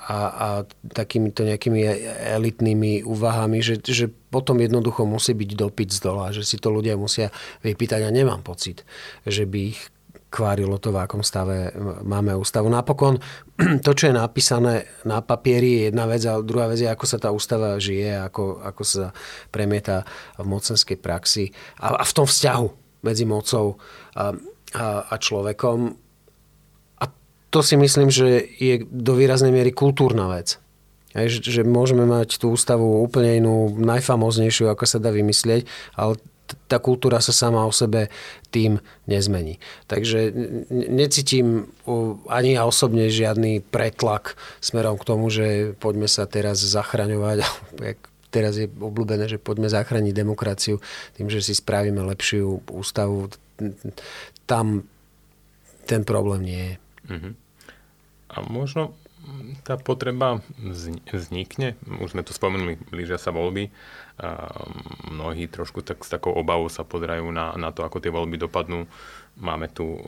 a, 0.08 0.18
a 0.24 0.48
takýmito 0.88 1.44
nejakými 1.44 1.84
elitnými 2.32 3.04
úvahami, 3.04 3.60
že, 3.60 3.76
že 3.84 4.08
potom 4.08 4.56
jednoducho 4.56 5.04
musí 5.04 5.36
byť 5.36 5.50
dopyt 5.52 5.92
z 5.92 5.98
dola, 6.00 6.32
že 6.32 6.40
si 6.40 6.56
to 6.56 6.72
ľudia 6.72 6.96
musia 6.96 7.28
vypýtať. 7.60 8.08
A 8.08 8.08
nemám 8.08 8.40
pocit, 8.40 8.88
že 9.28 9.44
by 9.44 9.76
ich 9.76 9.91
kvárilo 10.32 10.80
to, 10.80 10.88
v 10.96 11.04
akom 11.04 11.20
stave 11.20 11.76
máme 12.00 12.32
ústavu. 12.32 12.72
Napokon 12.72 13.20
to, 13.84 13.92
čo 13.92 14.08
je 14.08 14.14
napísané 14.16 14.88
na 15.04 15.20
papieri 15.20 15.76
je 15.76 15.80
jedna 15.92 16.08
vec 16.08 16.24
a 16.24 16.40
druhá 16.40 16.72
vec 16.72 16.80
je, 16.80 16.88
ako 16.88 17.04
sa 17.04 17.20
tá 17.20 17.28
ústava 17.28 17.76
žije, 17.76 18.16
ako, 18.32 18.64
ako 18.64 18.82
sa 18.82 19.06
premieta 19.52 20.08
v 20.40 20.48
mocenskej 20.48 20.96
praxi 20.96 21.52
a, 21.76 22.00
a 22.00 22.04
v 22.08 22.12
tom 22.16 22.24
vzťahu 22.24 22.66
medzi 23.04 23.28
mocou 23.28 23.76
a, 24.16 24.32
a, 24.72 24.86
a 25.12 25.14
človekom 25.20 26.02
to 27.52 27.60
si 27.60 27.76
myslím, 27.76 28.08
že 28.08 28.48
je 28.56 28.80
do 28.88 29.12
výraznej 29.12 29.52
miery 29.52 29.76
kultúrna 29.76 30.24
vec. 30.32 30.56
Aj, 31.12 31.28
že, 31.28 31.44
že 31.44 31.60
môžeme 31.60 32.08
mať 32.08 32.40
tú 32.40 32.56
ústavu 32.56 33.04
úplne 33.04 33.44
inú, 33.44 33.76
najfamoznejšiu, 33.76 34.72
ako 34.72 34.88
sa 34.88 34.96
dá 34.96 35.12
vymyslieť, 35.12 35.68
ale 35.92 36.16
tá 36.68 36.78
kultúra 36.78 37.18
sa 37.18 37.34
sama 37.34 37.66
o 37.66 37.72
sebe 37.72 38.08
tým 38.52 38.78
nezmení. 39.08 39.58
Takže 39.88 40.32
necítim 40.70 41.72
ani 42.28 42.56
ja 42.56 42.68
osobne 42.68 43.08
žiadny 43.08 43.64
pretlak 43.64 44.36
smerom 44.60 45.00
k 45.00 45.06
tomu, 45.08 45.28
že 45.28 45.76
poďme 45.78 46.06
sa 46.06 46.28
teraz 46.28 46.60
zachraňovať, 46.62 47.44
teraz 48.34 48.56
je 48.56 48.66
obľúbené, 48.66 49.28
že 49.28 49.42
poďme 49.42 49.68
zachrániť 49.68 50.14
demokraciu 50.16 50.80
tým, 51.16 51.28
že 51.28 51.44
si 51.44 51.52
spravíme 51.52 52.00
lepšiu 52.00 52.64
ústavu. 52.72 53.28
Tam 54.48 54.88
ten 55.84 56.02
problém 56.06 56.40
nie 56.46 56.62
je. 56.62 56.74
Mm-hmm. 57.12 57.32
A 58.32 58.36
možno 58.48 58.96
tá 59.62 59.78
potreba 59.78 60.42
vznikne, 61.06 61.78
už 62.02 62.14
sme 62.14 62.26
to 62.26 62.34
spomenuli, 62.34 62.78
blížia 62.90 63.18
sa 63.18 63.30
voľby, 63.30 63.70
mnohí 65.10 65.46
trošku 65.48 65.82
tak, 65.82 66.02
s 66.02 66.10
takou 66.10 66.34
obavou 66.34 66.66
sa 66.68 66.82
pozerajú 66.82 67.30
na, 67.30 67.54
na 67.54 67.70
to, 67.70 67.86
ako 67.86 68.02
tie 68.02 68.12
voľby 68.12 68.38
dopadnú. 68.38 68.86
Máme 69.40 69.72
tu 69.72 69.96
e, 69.96 70.00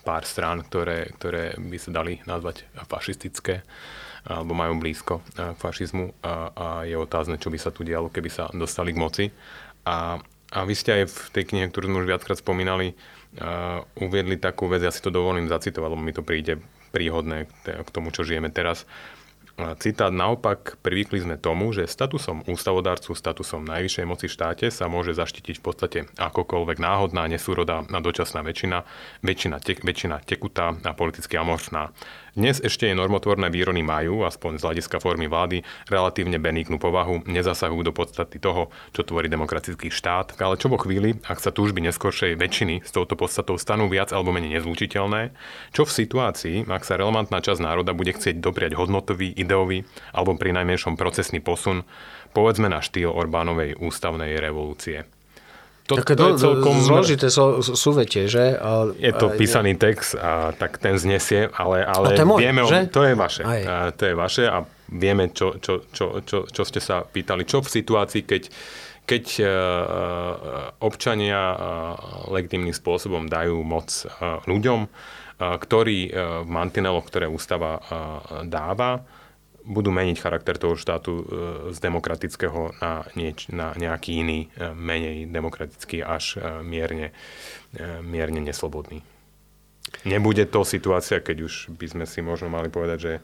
pár 0.00 0.24
strán, 0.24 0.64
ktoré, 0.64 1.12
ktoré 1.20 1.52
by 1.60 1.76
sa 1.76 1.90
dali 1.92 2.16
nazvať 2.24 2.64
fašistické, 2.88 3.60
alebo 4.24 4.56
majú 4.56 4.80
blízko 4.80 5.20
e, 5.20 5.52
k 5.52 5.58
fašizmu 5.60 6.16
a, 6.24 6.32
a 6.50 6.66
je 6.88 6.96
otázne, 6.96 7.36
čo 7.36 7.52
by 7.52 7.58
sa 7.60 7.70
tu 7.70 7.84
dialo, 7.84 8.08
keby 8.08 8.30
sa 8.32 8.48
dostali 8.56 8.96
k 8.96 9.02
moci. 9.02 9.24
A, 9.84 10.16
a 10.50 10.58
vy 10.64 10.74
ste 10.74 10.96
aj 10.96 11.12
v 11.12 11.18
tej 11.36 11.44
knihe, 11.52 11.68
ktorú 11.68 11.92
sme 11.92 12.00
už 12.02 12.10
viackrát 12.10 12.40
spomínali, 12.40 12.98
uh, 13.38 13.80
uviedli 14.02 14.34
takú 14.34 14.66
vec, 14.66 14.82
ja 14.82 14.90
si 14.90 14.98
to 14.98 15.14
dovolím 15.14 15.46
zacitovať, 15.46 15.88
lebo 15.88 16.02
mi 16.02 16.10
to 16.10 16.26
príde 16.26 16.58
príhodné 16.90 17.46
k 17.64 17.88
tomu, 17.88 18.10
čo 18.10 18.26
žijeme 18.26 18.50
teraz. 18.52 18.84
Citát 19.76 20.08
naopak, 20.08 20.80
privykli 20.80 21.20
sme 21.20 21.36
tomu, 21.36 21.68
že 21.76 21.84
statusom 21.84 22.48
ústavodárcu, 22.48 23.12
statusom 23.12 23.68
najvyššej 23.68 24.06
moci 24.08 24.24
v 24.24 24.32
štáte 24.32 24.66
sa 24.72 24.88
môže 24.88 25.12
zaštitiť 25.12 25.60
v 25.60 25.64
podstate 25.64 25.98
akokoľvek 26.16 26.78
náhodná, 26.80 27.28
nesúrodá 27.28 27.84
a 27.84 27.98
dočasná 28.00 28.40
väčšina, 28.40 28.88
väčšina, 29.20 29.56
te, 29.60 29.76
väčšina 29.76 30.24
tekutá 30.24 30.72
a 30.72 30.92
politicky 30.96 31.36
amorfná. 31.36 31.92
Dnes 32.30 32.62
ešte 32.62 32.86
je 32.86 32.94
normotvorné 32.94 33.50
výrony 33.50 33.82
majú, 33.82 34.22
aspoň 34.22 34.62
z 34.62 34.64
hľadiska 34.66 35.02
formy 35.02 35.26
vlády, 35.26 35.66
relatívne 35.90 36.38
benignú 36.38 36.78
povahu, 36.78 37.26
nezasahujú 37.26 37.82
do 37.82 37.90
podstaty 37.90 38.38
toho, 38.38 38.70
čo 38.94 39.02
tvorí 39.02 39.26
demokratický 39.26 39.90
štát, 39.90 40.38
ale 40.38 40.54
čo 40.54 40.70
vo 40.70 40.78
chvíli, 40.78 41.18
ak 41.26 41.42
sa 41.42 41.50
túžby 41.50 41.82
neskoršej 41.90 42.38
väčšiny 42.38 42.86
s 42.86 42.94
touto 42.94 43.18
podstatou 43.18 43.58
stanú 43.58 43.90
viac 43.90 44.14
alebo 44.14 44.30
menej 44.30 44.62
nezlučiteľné, 44.62 45.34
čo 45.74 45.82
v 45.82 45.90
situácii, 45.90 46.56
ak 46.70 46.86
sa 46.86 46.94
relevantná 46.94 47.42
časť 47.42 47.66
národa 47.66 47.98
bude 47.98 48.14
chcieť 48.14 48.38
dopriať 48.38 48.78
hodnotový, 48.78 49.34
ideový 49.34 49.82
alebo 50.14 50.38
pri 50.38 50.54
najmenšom 50.54 50.94
procesný 50.94 51.42
posun, 51.42 51.82
povedzme 52.30 52.70
na 52.70 52.78
štýl 52.78 53.10
Orbánovej 53.10 53.74
ústavnej 53.82 54.38
revolúcie. 54.38 55.02
To, 55.90 55.98
Také 55.98 56.14
to 56.14 56.38
je 56.38 56.46
celkom... 56.46 56.78
Zložité 56.78 57.26
súvetie, 57.74 58.30
že? 58.30 58.54
A, 58.54 58.94
je 58.94 59.10
to 59.10 59.26
a, 59.26 59.34
písaný 59.34 59.74
je... 59.74 59.90
text, 59.90 60.14
a, 60.14 60.54
tak 60.54 60.78
ten 60.78 60.94
znesie, 60.94 61.50
ale, 61.50 61.82
ale 61.82 62.14
a 62.14 62.18
to 62.18 62.22
je 62.22 62.28
môj, 62.30 62.38
vieme, 62.38 62.62
že? 62.62 62.78
to 62.94 63.02
je 63.02 63.14
vaše. 63.18 63.42
A, 63.42 63.90
to 63.90 64.02
je 64.06 64.14
vaše 64.14 64.44
a 64.46 64.62
vieme, 64.86 65.34
čo, 65.34 65.58
čo, 65.58 65.82
čo, 65.90 66.22
čo, 66.22 66.46
čo 66.46 66.62
ste 66.62 66.78
sa 66.78 67.02
pýtali. 67.02 67.42
Čo 67.42 67.66
v 67.66 67.74
situácii, 67.74 68.22
keď, 68.22 68.42
keď 69.02 69.24
uh, 69.42 69.50
občania 70.78 71.42
uh, 71.42 71.58
legitimným 72.30 72.74
spôsobom 72.74 73.26
dajú 73.26 73.58
moc 73.66 73.90
ľuďom, 74.46 74.86
ktorí 75.40 76.12
v 76.44 76.48
mantineloch, 76.52 77.08
ktoré 77.08 77.24
ústava 77.24 77.80
dáva, 78.44 79.00
budú 79.64 79.92
meniť 79.92 80.16
charakter 80.18 80.56
toho 80.56 80.74
štátu 80.76 81.12
e, 81.12 81.24
z 81.70 81.78
demokratického 81.78 82.80
na, 82.80 83.04
nieč, 83.12 83.52
na 83.52 83.76
nejaký 83.76 84.24
iný, 84.24 84.48
e, 84.56 84.72
menej 84.72 85.28
demokratický, 85.28 86.00
až 86.00 86.40
e, 86.40 86.64
mierne, 86.64 87.12
mierne 88.02 88.40
neslobodný. 88.42 89.04
Nebude 90.06 90.46
to 90.46 90.64
situácia, 90.64 91.20
keď 91.20 91.46
už 91.46 91.54
by 91.76 91.86
sme 91.86 92.04
si 92.06 92.22
možno 92.22 92.48
mali 92.50 92.70
povedať, 92.70 92.98
že, 92.98 93.14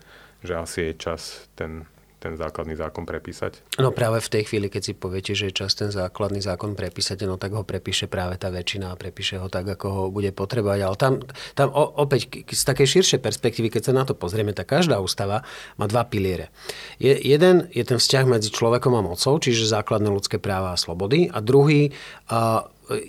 že 0.44 0.52
asi 0.54 0.78
je 0.90 0.92
čas 0.98 1.46
ten 1.54 1.88
ten 2.16 2.34
základný 2.34 2.74
zákon 2.74 3.04
prepísať? 3.04 3.76
No 3.76 3.92
práve 3.92 4.24
v 4.24 4.32
tej 4.32 4.42
chvíli, 4.48 4.72
keď 4.72 4.82
si 4.82 4.92
poviete, 4.96 5.32
že 5.36 5.52
je 5.52 5.58
čas 5.62 5.76
ten 5.76 5.92
základný 5.92 6.40
zákon 6.40 6.72
prepísať, 6.72 7.28
no 7.28 7.36
tak 7.36 7.52
ho 7.52 7.62
prepíše 7.62 8.08
práve 8.08 8.40
tá 8.40 8.48
väčšina 8.48 8.92
a 8.92 8.98
prepíše 8.98 9.36
ho 9.36 9.52
tak, 9.52 9.68
ako 9.68 9.86
ho 9.92 10.02
bude 10.08 10.32
potrebovať. 10.32 10.80
Ale 10.80 10.96
tam, 10.96 11.12
tam 11.52 11.68
opäť 11.76 12.48
z 12.48 12.62
takej 12.64 12.88
širšej 12.98 13.20
perspektívy, 13.20 13.68
keď 13.68 13.82
sa 13.88 13.92
na 13.92 14.08
to 14.08 14.16
pozrieme, 14.16 14.56
tak 14.56 14.72
každá 14.72 14.96
ústava 14.98 15.44
má 15.76 15.84
dva 15.84 16.08
piliere. 16.08 16.48
Je, 16.96 17.12
jeden 17.12 17.68
je 17.70 17.84
ten 17.84 18.00
vzťah 18.00 18.24
medzi 18.24 18.48
človekom 18.48 18.96
a 18.96 19.04
mocou, 19.04 19.36
čiže 19.36 19.68
základné 19.68 20.08
ľudské 20.08 20.40
práva 20.40 20.72
a 20.72 20.80
slobody. 20.80 21.28
A 21.28 21.44
druhý 21.44 21.92
a, 22.32 22.34
a, 22.34 22.40
a, 22.40 23.00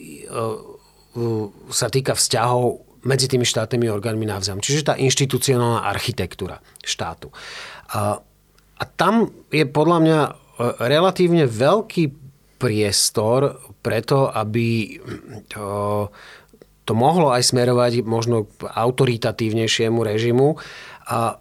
sa 1.72 1.88
týka 1.88 2.14
vzťahov 2.14 2.88
medzi 3.08 3.32
tými 3.32 3.48
štátnymi 3.48 3.88
orgánmi 3.88 4.28
navzájom. 4.28 4.60
Čiže 4.60 4.92
tá 4.92 4.94
inštitucionálna 5.00 5.88
architektúra 5.88 6.60
štátu. 6.84 7.32
A 7.96 8.20
a 8.78 8.84
tam 8.86 9.34
je 9.50 9.66
podľa 9.66 9.98
mňa 10.02 10.20
e, 10.22 10.32
relatívne 10.86 11.50
veľký 11.50 12.14
priestor 12.58 13.62
preto, 13.82 14.30
aby 14.30 14.98
to, 15.50 15.68
to 16.86 16.94
mohlo 16.98 17.34
aj 17.34 17.54
smerovať 17.54 18.02
možno 18.06 18.50
k 18.50 18.66
autoritatívnejšiemu 18.66 20.00
režimu 20.02 20.58
a 21.08 21.38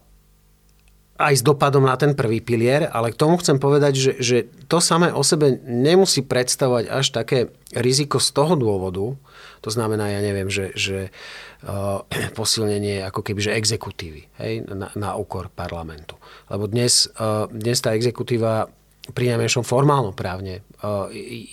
aj 1.17 1.33
s 1.33 1.41
dopadom 1.41 1.89
na 1.89 1.97
ten 1.97 2.13
prvý 2.13 2.45
pilier, 2.45 2.93
ale 2.93 3.09
k 3.09 3.17
tomu 3.17 3.41
chcem 3.41 3.57
povedať, 3.57 3.97
že, 3.97 4.13
že 4.21 4.37
to 4.69 4.85
samé 4.85 5.09
o 5.17 5.25
sebe 5.25 5.57
nemusí 5.65 6.21
predstavovať 6.21 6.93
až 6.93 7.07
také 7.09 7.39
riziko 7.73 8.21
z 8.21 8.37
toho 8.37 8.53
dôvodu, 8.53 9.17
to 9.65 9.71
znamená, 9.73 10.13
ja 10.13 10.21
neviem, 10.21 10.53
že, 10.53 10.77
že 10.77 11.09
uh, 11.09 11.46
posilnenie 12.39 13.03
ako 13.03 13.27
keby, 13.27 13.41
že 13.51 13.57
exekutívy 13.59 14.23
hej, 14.39 14.63
na, 14.71 14.91
na 14.95 15.11
úkor 15.19 15.51
parlamentu. 15.51 16.15
Lebo 16.47 16.71
dnes, 16.71 17.11
uh, 17.19 17.51
dnes 17.51 17.83
tá 17.83 17.93
exekutíva 17.93 18.71
pri 19.15 19.31
najmenšom 19.31 19.63
formálno-právne 19.63 20.67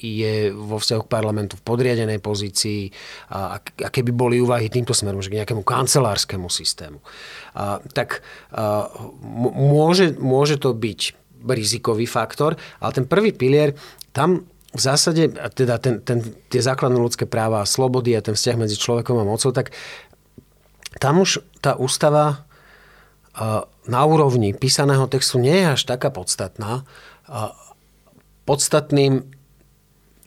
je 0.02 0.50
vo 0.50 0.82
vzťahu 0.82 1.02
k 1.06 1.12
parlamentu 1.12 1.54
v 1.54 1.66
podriadenej 1.66 2.18
pozícii 2.18 2.90
a, 3.30 3.62
keby 3.62 4.10
boli 4.10 4.42
úvahy 4.42 4.74
týmto 4.74 4.98
smerom, 4.98 5.22
že 5.22 5.30
k 5.30 5.38
nejakému 5.38 5.62
kancelárskému 5.62 6.50
systému, 6.50 6.98
tak 7.94 8.26
a, 8.50 8.90
môže, 9.54 10.18
môže 10.18 10.58
to 10.58 10.74
byť 10.74 11.14
rizikový 11.44 12.08
faktor, 12.08 12.58
ale 12.82 12.92
ten 12.96 13.06
prvý 13.06 13.36
pilier, 13.36 13.76
tam 14.16 14.48
v 14.74 14.82
zásade, 14.82 15.30
teda 15.54 15.78
ten, 15.78 16.02
ten, 16.02 16.20
tie 16.50 16.62
základné 16.62 16.98
ľudské 16.98 17.30
práva 17.30 17.62
a 17.62 17.70
slobody 17.70 18.18
a 18.18 18.26
ten 18.26 18.34
vzťah 18.34 18.58
medzi 18.58 18.76
človekom 18.82 19.22
a 19.22 19.26
mocou, 19.26 19.54
tak 19.54 19.70
tam 20.98 21.22
už 21.22 21.46
tá 21.62 21.78
ústava 21.78 22.46
na 23.86 24.02
úrovni 24.06 24.54
písaného 24.54 25.10
textu 25.10 25.42
nie 25.42 25.66
je 25.66 25.68
až 25.74 25.82
taká 25.90 26.14
podstatná, 26.14 26.86
Podstatným 28.44 29.24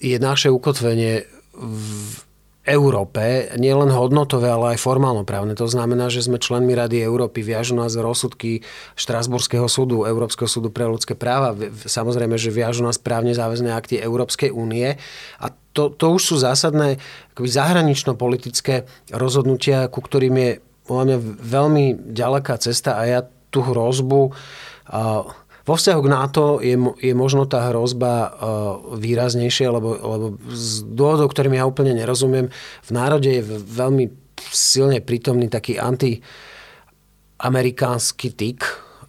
je 0.00 0.16
naše 0.16 0.48
ukotvenie 0.48 1.28
v 1.52 2.25
Európe, 2.66 3.54
nielen 3.54 3.94
hodnotové, 3.94 4.50
ale 4.50 4.74
aj 4.74 4.82
formálno-právne. 4.82 5.54
To 5.54 5.70
znamená, 5.70 6.10
že 6.10 6.26
sme 6.26 6.42
členmi 6.42 6.74
Rady 6.74 6.98
Európy, 6.98 7.46
viažu 7.46 7.78
nás 7.78 7.94
rozsudky 7.94 8.66
Štrasburského 8.98 9.70
súdu, 9.70 10.02
Európskeho 10.02 10.50
súdu 10.50 10.74
pre 10.74 10.82
ľudské 10.82 11.14
práva. 11.14 11.54
Samozrejme, 11.86 12.34
že 12.34 12.50
viažu 12.50 12.82
nás 12.82 12.98
právne 12.98 13.38
záväzné 13.38 13.70
akty 13.70 14.02
Európskej 14.02 14.50
únie. 14.50 14.98
A 15.38 15.46
to, 15.70 15.94
to 15.94 16.18
už 16.18 16.34
sú 16.34 16.36
zásadné 16.42 16.98
zahranično-politické 17.38 18.90
rozhodnutia, 19.14 19.86
ku 19.86 20.02
ktorým 20.02 20.34
je 20.34 20.50
mňa 20.90 21.18
veľmi 21.42 22.14
ďaleká 22.14 22.58
cesta 22.58 22.98
a 22.98 23.02
ja 23.06 23.20
tú 23.50 23.62
hrozbu 23.62 24.30
uh, 24.30 25.26
vo 25.66 25.74
vzťahu 25.74 26.00
k 26.00 26.08
NATO 26.08 26.62
je, 26.62 26.78
je 27.02 27.10
možno 27.10 27.42
tá 27.50 27.74
hrozba 27.74 28.30
uh, 28.30 28.78
výraznejšia, 28.94 29.74
lebo, 29.74 29.98
lebo 29.98 30.38
z 30.46 30.86
dôvodov, 30.86 31.34
ktorým 31.34 31.58
ja 31.58 31.66
úplne 31.66 31.90
nerozumiem, 31.90 32.54
v 32.86 32.90
národe 32.94 33.26
je 33.26 33.42
veľmi 33.50 34.06
silne 34.46 35.02
prítomný 35.02 35.50
taký 35.50 35.82
anti-amerikánsky 35.82 38.30
tyk 38.30 38.62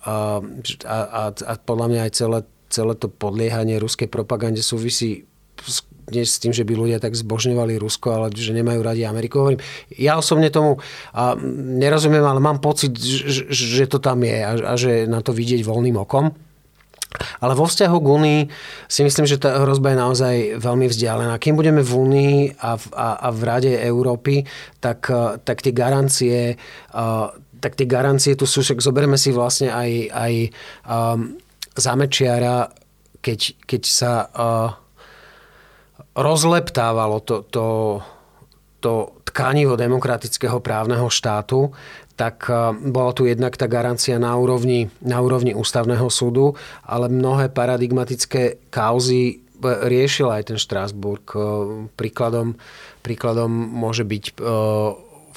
a, 0.08 0.40
a, 0.88 1.28
a 1.30 1.54
podľa 1.62 1.88
mňa 1.94 2.10
aj 2.10 2.18
celé, 2.18 2.42
celé 2.74 2.98
to 2.98 3.06
podliehanie 3.12 3.78
ruskej 3.78 4.10
propagande 4.10 4.66
súvisí 4.66 5.30
s 5.62 5.86
dnes 6.08 6.32
s 6.32 6.40
tým, 6.40 6.56
že 6.56 6.64
by 6.64 6.72
ľudia 6.72 7.04
tak 7.04 7.20
zbožňovali 7.20 7.76
Rusko, 7.76 8.08
ale 8.16 8.32
že 8.32 8.56
nemajú 8.56 8.80
radi 8.80 9.04
Ameriku. 9.04 9.44
Hovorím, 9.44 9.60
ja 9.92 10.16
osobne 10.16 10.48
tomu 10.48 10.80
a 11.12 11.36
nerozumiem, 11.52 12.24
ale 12.24 12.40
mám 12.40 12.64
pocit, 12.64 12.96
že, 12.96 13.52
že 13.52 13.92
to 13.92 14.00
tam 14.00 14.24
je 14.24 14.40
a, 14.40 14.56
a 14.56 14.80
že 14.80 15.04
na 15.04 15.20
to 15.20 15.36
vidieť 15.36 15.68
voľným 15.68 16.00
okom. 16.00 16.32
Ale 17.40 17.56
vo 17.56 17.66
vzťahu 17.66 17.98
k 17.98 18.08
Únii 18.08 18.42
si 18.92 19.02
myslím, 19.02 19.26
že 19.26 19.40
tá 19.42 19.64
hrozba 19.64 19.96
je 19.96 20.02
naozaj 20.02 20.36
veľmi 20.60 20.86
vzdialená. 20.92 21.40
Kým 21.40 21.56
budeme 21.56 21.82
v 21.82 21.92
Únii 21.92 22.36
a 22.60 22.76
v, 22.76 22.86
a, 22.94 23.10
a 23.26 23.28
v 23.32 23.42
Rade 23.42 23.74
Európy, 23.80 24.44
tak, 24.84 25.08
eh, 25.10 25.40
tak 25.42 25.64
tie 25.64 25.74
garancie 25.74 26.60
uh, 26.94 27.32
tak 27.58 27.74
tie 27.74 27.90
garancie 27.90 28.38
tu 28.38 28.46
sú, 28.46 28.62
však 28.62 28.86
zoberme 28.86 29.18
si 29.18 29.34
vlastne 29.34 29.74
aj, 29.74 29.92
aj 30.14 30.34
um, 30.86 31.34
zamečiara, 31.74 32.70
keď, 33.18 33.58
keď 33.66 33.82
sa 33.82 34.14
uh, 34.30 34.70
rozleptávalo 36.14 37.22
to, 37.26 37.46
to, 37.50 37.66
to 38.78 39.18
tkanivo 39.26 39.74
demokratického 39.78 40.62
právneho 40.62 41.10
štátu, 41.10 41.74
tak 42.18 42.50
eh, 42.50 42.74
bola 42.74 43.14
tu 43.14 43.30
jednak 43.30 43.54
tá 43.56 43.70
garancia 43.70 44.18
na 44.18 44.34
úrovni, 44.36 44.90
na 45.00 45.22
úrovni 45.22 45.54
ústavného 45.54 46.10
súdu, 46.10 46.58
ale 46.84 47.08
mnohé 47.08 47.54
paradigmatické 47.54 48.74
kauzy 48.74 49.38
eh, 49.38 49.38
riešil 49.62 50.34
aj 50.34 50.52
ten 50.52 50.58
Štrásburg. 50.58 51.24
Eh, 51.32 51.40
príkladom, 51.94 52.58
príkladom 53.06 53.54
môže 53.54 54.04
byť 54.04 54.42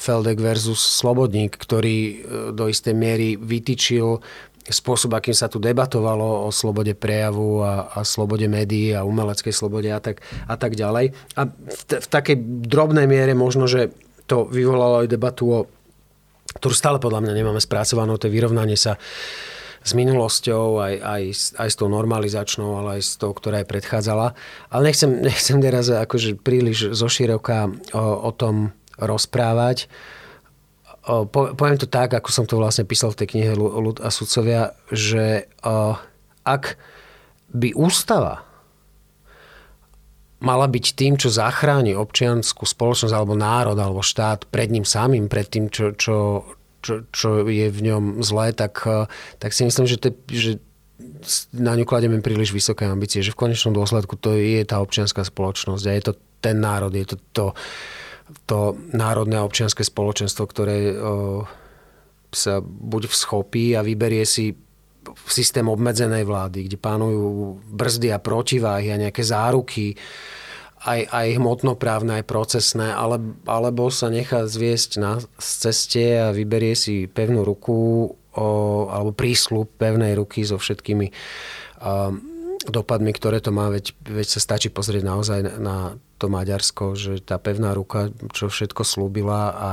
Feldek 0.00 0.40
versus 0.40 0.80
Slobodník, 0.80 1.60
ktorý 1.60 2.24
do 2.56 2.72
istej 2.72 2.96
miery 2.96 3.36
vytýčil 3.36 4.24
spôsob, 4.64 5.12
akým 5.12 5.36
sa 5.36 5.52
tu 5.52 5.60
debatovalo 5.60 6.48
o 6.48 6.48
slobode 6.48 6.96
prejavu 6.96 7.60
a, 7.60 7.92
a 7.92 8.00
slobode 8.00 8.48
médií 8.48 8.96
a 8.96 9.04
umeleckej 9.04 9.52
slobode 9.52 9.92
a 9.92 10.00
tak, 10.00 10.24
a 10.48 10.56
tak 10.56 10.72
ďalej. 10.72 11.12
A 11.36 11.52
v, 11.52 11.82
t- 11.84 12.00
v 12.00 12.06
takej 12.08 12.36
drobnej 12.64 13.04
miere 13.04 13.36
možno, 13.36 13.68
že 13.68 13.92
to 14.24 14.46
vyvolalo 14.48 15.04
aj 15.04 15.08
debatu 15.10 15.44
o 15.52 15.60
ktorú 16.56 16.74
stále 16.74 16.98
podľa 16.98 17.22
mňa 17.26 17.32
nemáme 17.36 17.60
spracovanú, 17.62 18.18
to 18.18 18.26
je 18.26 18.34
vyrovnanie 18.34 18.74
sa 18.74 18.98
s 19.80 19.96
minulosťou, 19.96 20.76
aj, 20.76 20.94
aj, 21.00 21.22
aj 21.56 21.68
s 21.72 21.76
tou 21.80 21.88
normalizačnou, 21.88 22.76
ale 22.76 23.00
aj 23.00 23.02
s 23.02 23.12
tou, 23.16 23.32
ktorá 23.32 23.64
je 23.64 23.70
predchádzala. 23.70 24.36
Ale 24.68 24.82
nechcem, 24.84 25.08
nechcem 25.24 25.56
teraz 25.64 25.88
akože 25.88 26.36
príliš 26.36 26.92
zoširoka 26.92 27.72
o, 27.96 28.28
o 28.28 28.30
tom 28.36 28.76
rozprávať. 29.00 29.88
O, 31.08 31.24
po, 31.24 31.56
poviem 31.56 31.80
to 31.80 31.88
tak, 31.88 32.12
ako 32.12 32.28
som 32.28 32.44
to 32.44 32.60
vlastne 32.60 32.84
písal 32.84 33.08
v 33.16 33.24
tej 33.24 33.28
knihe 33.32 33.56
Ľud 33.56 34.04
a 34.04 34.12
sudcovia, 34.12 34.76
že 34.92 35.48
o, 35.64 35.96
ak 36.44 36.76
by 37.56 37.72
ústava 37.72 38.49
mala 40.40 40.66
byť 40.66 40.86
tým, 40.96 41.14
čo 41.20 41.28
zachráni 41.28 41.92
občianskú 41.92 42.64
spoločnosť 42.64 43.12
alebo 43.12 43.36
národ 43.36 43.76
alebo 43.76 44.00
štát 44.00 44.48
pred 44.48 44.72
ním 44.72 44.88
samým, 44.88 45.28
pred 45.28 45.46
tým, 45.46 45.68
čo, 45.68 45.92
čo, 45.92 46.48
čo, 46.80 47.04
čo 47.12 47.44
je 47.44 47.68
v 47.68 47.80
ňom 47.84 48.24
zlé, 48.24 48.56
tak, 48.56 48.80
tak 49.36 49.50
si 49.52 49.68
myslím, 49.68 49.86
že, 49.86 50.00
to, 50.00 50.08
že 50.32 50.52
na 51.52 51.76
ňu 51.76 51.84
kladieme 51.84 52.24
príliš 52.24 52.56
vysoké 52.56 52.88
ambície, 52.88 53.20
že 53.20 53.32
v 53.36 53.40
konečnom 53.46 53.76
dôsledku 53.76 54.16
to 54.16 54.36
je 54.36 54.64
tá 54.64 54.80
občianská 54.80 55.24
spoločnosť 55.24 55.84
a 55.86 55.92
je 55.92 56.02
to 56.08 56.12
ten 56.40 56.56
národ, 56.56 56.92
je 56.92 57.04
to 57.04 57.16
to, 57.36 57.46
to 58.48 58.58
národné 58.96 59.36
občianské 59.40 59.84
spoločenstvo, 59.84 60.44
ktoré 60.48 60.76
o, 60.96 61.44
sa 62.32 62.64
buď 62.64 63.12
vschopí 63.12 63.76
a 63.76 63.84
vyberie 63.84 64.24
si 64.24 64.56
systém 65.26 65.66
obmedzenej 65.66 66.24
vlády, 66.24 66.68
kde 66.68 66.76
pánujú 66.76 67.56
brzdy 67.72 68.08
a 68.12 68.22
protiváhy 68.22 68.92
a 68.92 69.00
nejaké 69.00 69.22
záruky, 69.24 69.96
aj, 70.80 71.00
aj 71.12 71.26
hmotnoprávne, 71.36 72.20
aj 72.20 72.24
procesné, 72.24 72.88
ale, 72.88 73.20
alebo 73.44 73.92
sa 73.92 74.08
nechá 74.08 74.48
zviesť 74.48 74.90
na 74.96 75.20
ceste 75.36 76.16
a 76.16 76.32
vyberie 76.32 76.72
si 76.72 77.04
pevnú 77.04 77.44
ruku 77.44 78.08
o, 78.32 78.46
alebo 78.88 79.12
prísľub 79.12 79.76
pevnej 79.76 80.16
ruky 80.16 80.40
so 80.40 80.56
všetkými 80.56 81.12
um, 81.84 82.24
dopadmi, 82.64 83.12
ktoré 83.12 83.44
to 83.44 83.52
má, 83.52 83.68
veď, 83.68 83.92
veď 84.08 84.28
sa 84.36 84.40
stačí 84.40 84.72
pozrieť 84.72 85.04
naozaj 85.04 85.38
na, 85.60 86.00
to 86.20 86.28
Maďarsko, 86.28 86.96
že 86.96 87.24
tá 87.24 87.40
pevná 87.40 87.72
ruka, 87.72 88.12
čo 88.36 88.52
všetko 88.52 88.84
slúbila 88.84 89.42
a 89.52 89.70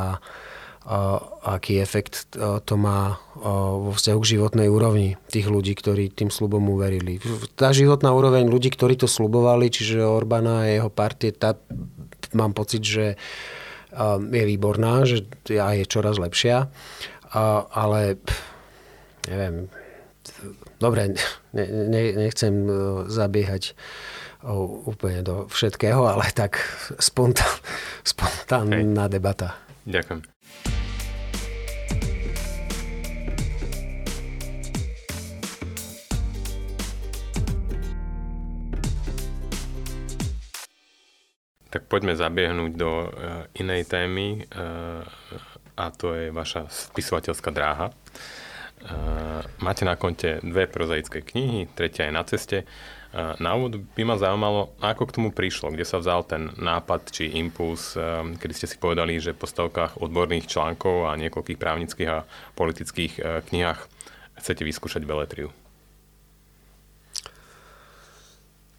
aký 1.44 1.84
efekt 1.84 2.32
to 2.40 2.74
má 2.80 3.20
vo 3.36 3.92
vzťahu 3.92 4.20
k 4.24 4.32
životnej 4.40 4.72
úrovni 4.72 5.20
tých 5.28 5.52
ľudí, 5.52 5.76
ktorí 5.76 6.16
tým 6.16 6.32
slubom 6.32 6.64
uverili. 6.72 7.20
Tá 7.60 7.76
životná 7.76 8.16
úroveň 8.16 8.48
ľudí, 8.48 8.72
ktorí 8.72 8.96
to 8.96 9.12
slubovali, 9.12 9.68
čiže 9.68 10.00
Orbána 10.00 10.64
a 10.64 10.72
jeho 10.72 10.88
partie, 10.88 11.36
tá, 11.36 11.60
mám 12.32 12.56
pocit, 12.56 12.88
že 12.88 13.20
je 14.32 14.44
výborná, 14.48 15.04
že 15.04 15.28
je 15.52 15.84
čoraz 15.84 16.16
lepšia, 16.16 16.72
ale 17.76 18.16
neviem, 19.28 19.68
dobre, 20.80 21.20
ne, 21.52 21.66
ne, 21.68 22.02
nechcem 22.16 22.54
e, 22.64 22.74
zabiehať 23.12 23.76
úplne 24.88 25.26
do 25.26 25.50
všetkého, 25.50 26.08
ale 26.08 26.30
tak 26.32 26.62
spontán, 27.02 27.52
spontánna 28.08 29.12
debata. 29.12 29.60
Ďakujem. 29.84 30.37
Tak 41.68 41.88
poďme 41.92 42.16
zabiehnúť 42.16 42.72
do 42.80 42.92
uh, 43.06 43.10
inej 43.56 43.88
témy 43.92 44.48
uh, 44.48 45.04
a 45.78 45.86
to 45.94 46.18
je 46.18 46.34
vaša 46.34 46.66
spisovateľská 46.74 47.54
dráha. 47.54 47.94
máte 49.62 49.86
na 49.86 49.94
konte 49.94 50.42
dve 50.42 50.66
prozaické 50.66 51.22
knihy, 51.22 51.70
tretia 51.70 52.10
je 52.10 52.18
na 52.18 52.24
ceste. 52.26 52.66
Na 53.18 53.54
úvod 53.56 53.80
by 53.96 54.04
ma 54.04 54.18
zaujímalo, 54.18 54.74
ako 54.82 55.04
k 55.08 55.16
tomu 55.16 55.30
prišlo, 55.30 55.72
kde 55.72 55.88
sa 55.88 56.02
vzal 56.02 56.26
ten 56.28 56.50
nápad 56.58 57.14
či 57.14 57.30
impuls, 57.40 57.96
kedy 58.42 58.54
ste 58.58 58.68
si 58.68 58.78
povedali, 58.78 59.22
že 59.22 59.38
po 59.38 59.48
stavkách 59.48 60.02
odborných 60.02 60.50
článkov 60.50 61.08
a 61.08 61.18
niekoľkých 61.18 61.62
právnických 61.62 62.10
a 62.10 62.28
politických 62.54 63.14
e, 63.18 63.22
knihách 63.48 63.80
chcete 64.44 64.62
vyskúšať 64.62 65.08
beletriu. 65.08 65.50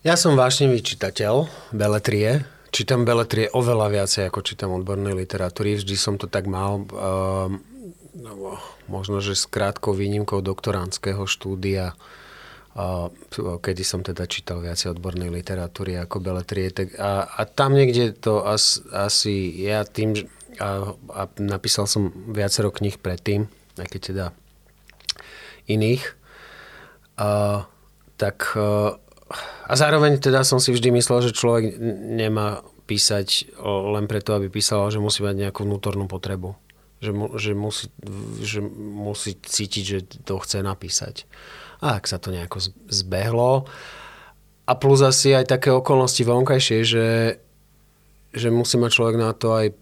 Ja 0.06 0.14
som 0.14 0.38
vášnivý 0.38 0.84
čitateľ 0.86 1.50
beletrie. 1.74 2.57
Čítam 2.68 3.08
beletrie 3.08 3.48
oveľa 3.48 3.88
viacej, 3.88 4.28
ako 4.28 4.44
čítam 4.44 4.76
odbornej 4.76 5.16
literatúry. 5.16 5.80
Vždy 5.80 5.96
som 5.96 6.20
to 6.20 6.28
tak 6.28 6.44
mal. 6.44 6.84
Uh, 6.92 7.56
možno, 8.90 9.24
že 9.24 9.32
s 9.32 9.48
krátkou 9.48 9.96
výnimkou 9.96 10.44
doktoránskeho 10.44 11.24
štúdia, 11.24 11.96
uh, 12.76 13.08
kedy 13.64 13.82
som 13.82 14.04
teda 14.04 14.28
čítal 14.28 14.60
viacej 14.60 14.92
odbornej 14.92 15.32
literatúry 15.32 15.96
ako 15.96 16.20
beletrie. 16.20 16.68
Tak, 16.68 16.92
a, 17.00 17.24
a 17.24 17.42
tam 17.48 17.72
niekde 17.72 18.12
to 18.12 18.44
as, 18.44 18.84
asi 18.92 19.48
ja 19.64 19.88
tým, 19.88 20.28
a, 20.60 20.92
a 20.92 21.22
napísal 21.40 21.88
som 21.88 22.12
viacero 22.28 22.68
kníh 22.68 23.00
predtým, 23.00 23.48
aj 23.80 23.88
keď 23.88 24.00
teda 24.12 24.26
iných, 25.72 26.04
uh, 27.16 27.64
tak 28.20 28.52
uh, 28.60 29.00
a 29.68 29.72
zároveň 29.76 30.16
teda 30.16 30.40
som 30.44 30.56
si 30.56 30.72
vždy 30.72 30.88
myslel, 30.96 31.28
že 31.28 31.36
človek 31.36 31.76
nemá 32.16 32.64
písať 32.88 33.60
len 33.62 34.08
preto, 34.08 34.32
aby 34.32 34.48
písal, 34.48 34.88
že 34.88 34.96
musí 34.96 35.20
mať 35.20 35.48
nejakú 35.48 35.68
vnútornú 35.68 36.08
potrebu. 36.08 36.56
Že, 36.98 37.12
mu, 37.14 37.26
že, 37.38 37.52
musí, 37.54 37.86
že 38.42 38.58
musí 38.74 39.38
cítiť, 39.38 39.84
že 39.84 39.98
to 40.26 40.40
chce 40.40 40.64
napísať. 40.64 41.28
A 41.78 42.00
ak 42.00 42.10
sa 42.10 42.18
to 42.18 42.34
nejako 42.34 42.58
zbehlo. 42.90 43.70
A 44.66 44.72
plus 44.74 45.04
asi 45.04 45.30
aj 45.30 45.46
také 45.46 45.70
okolnosti 45.70 46.18
vonkajšie, 46.26 46.78
že, 46.82 47.08
že 48.34 48.48
musí 48.50 48.80
mať 48.80 48.90
človek 48.90 49.16
na 49.20 49.30
to 49.30 49.54
aj 49.54 49.78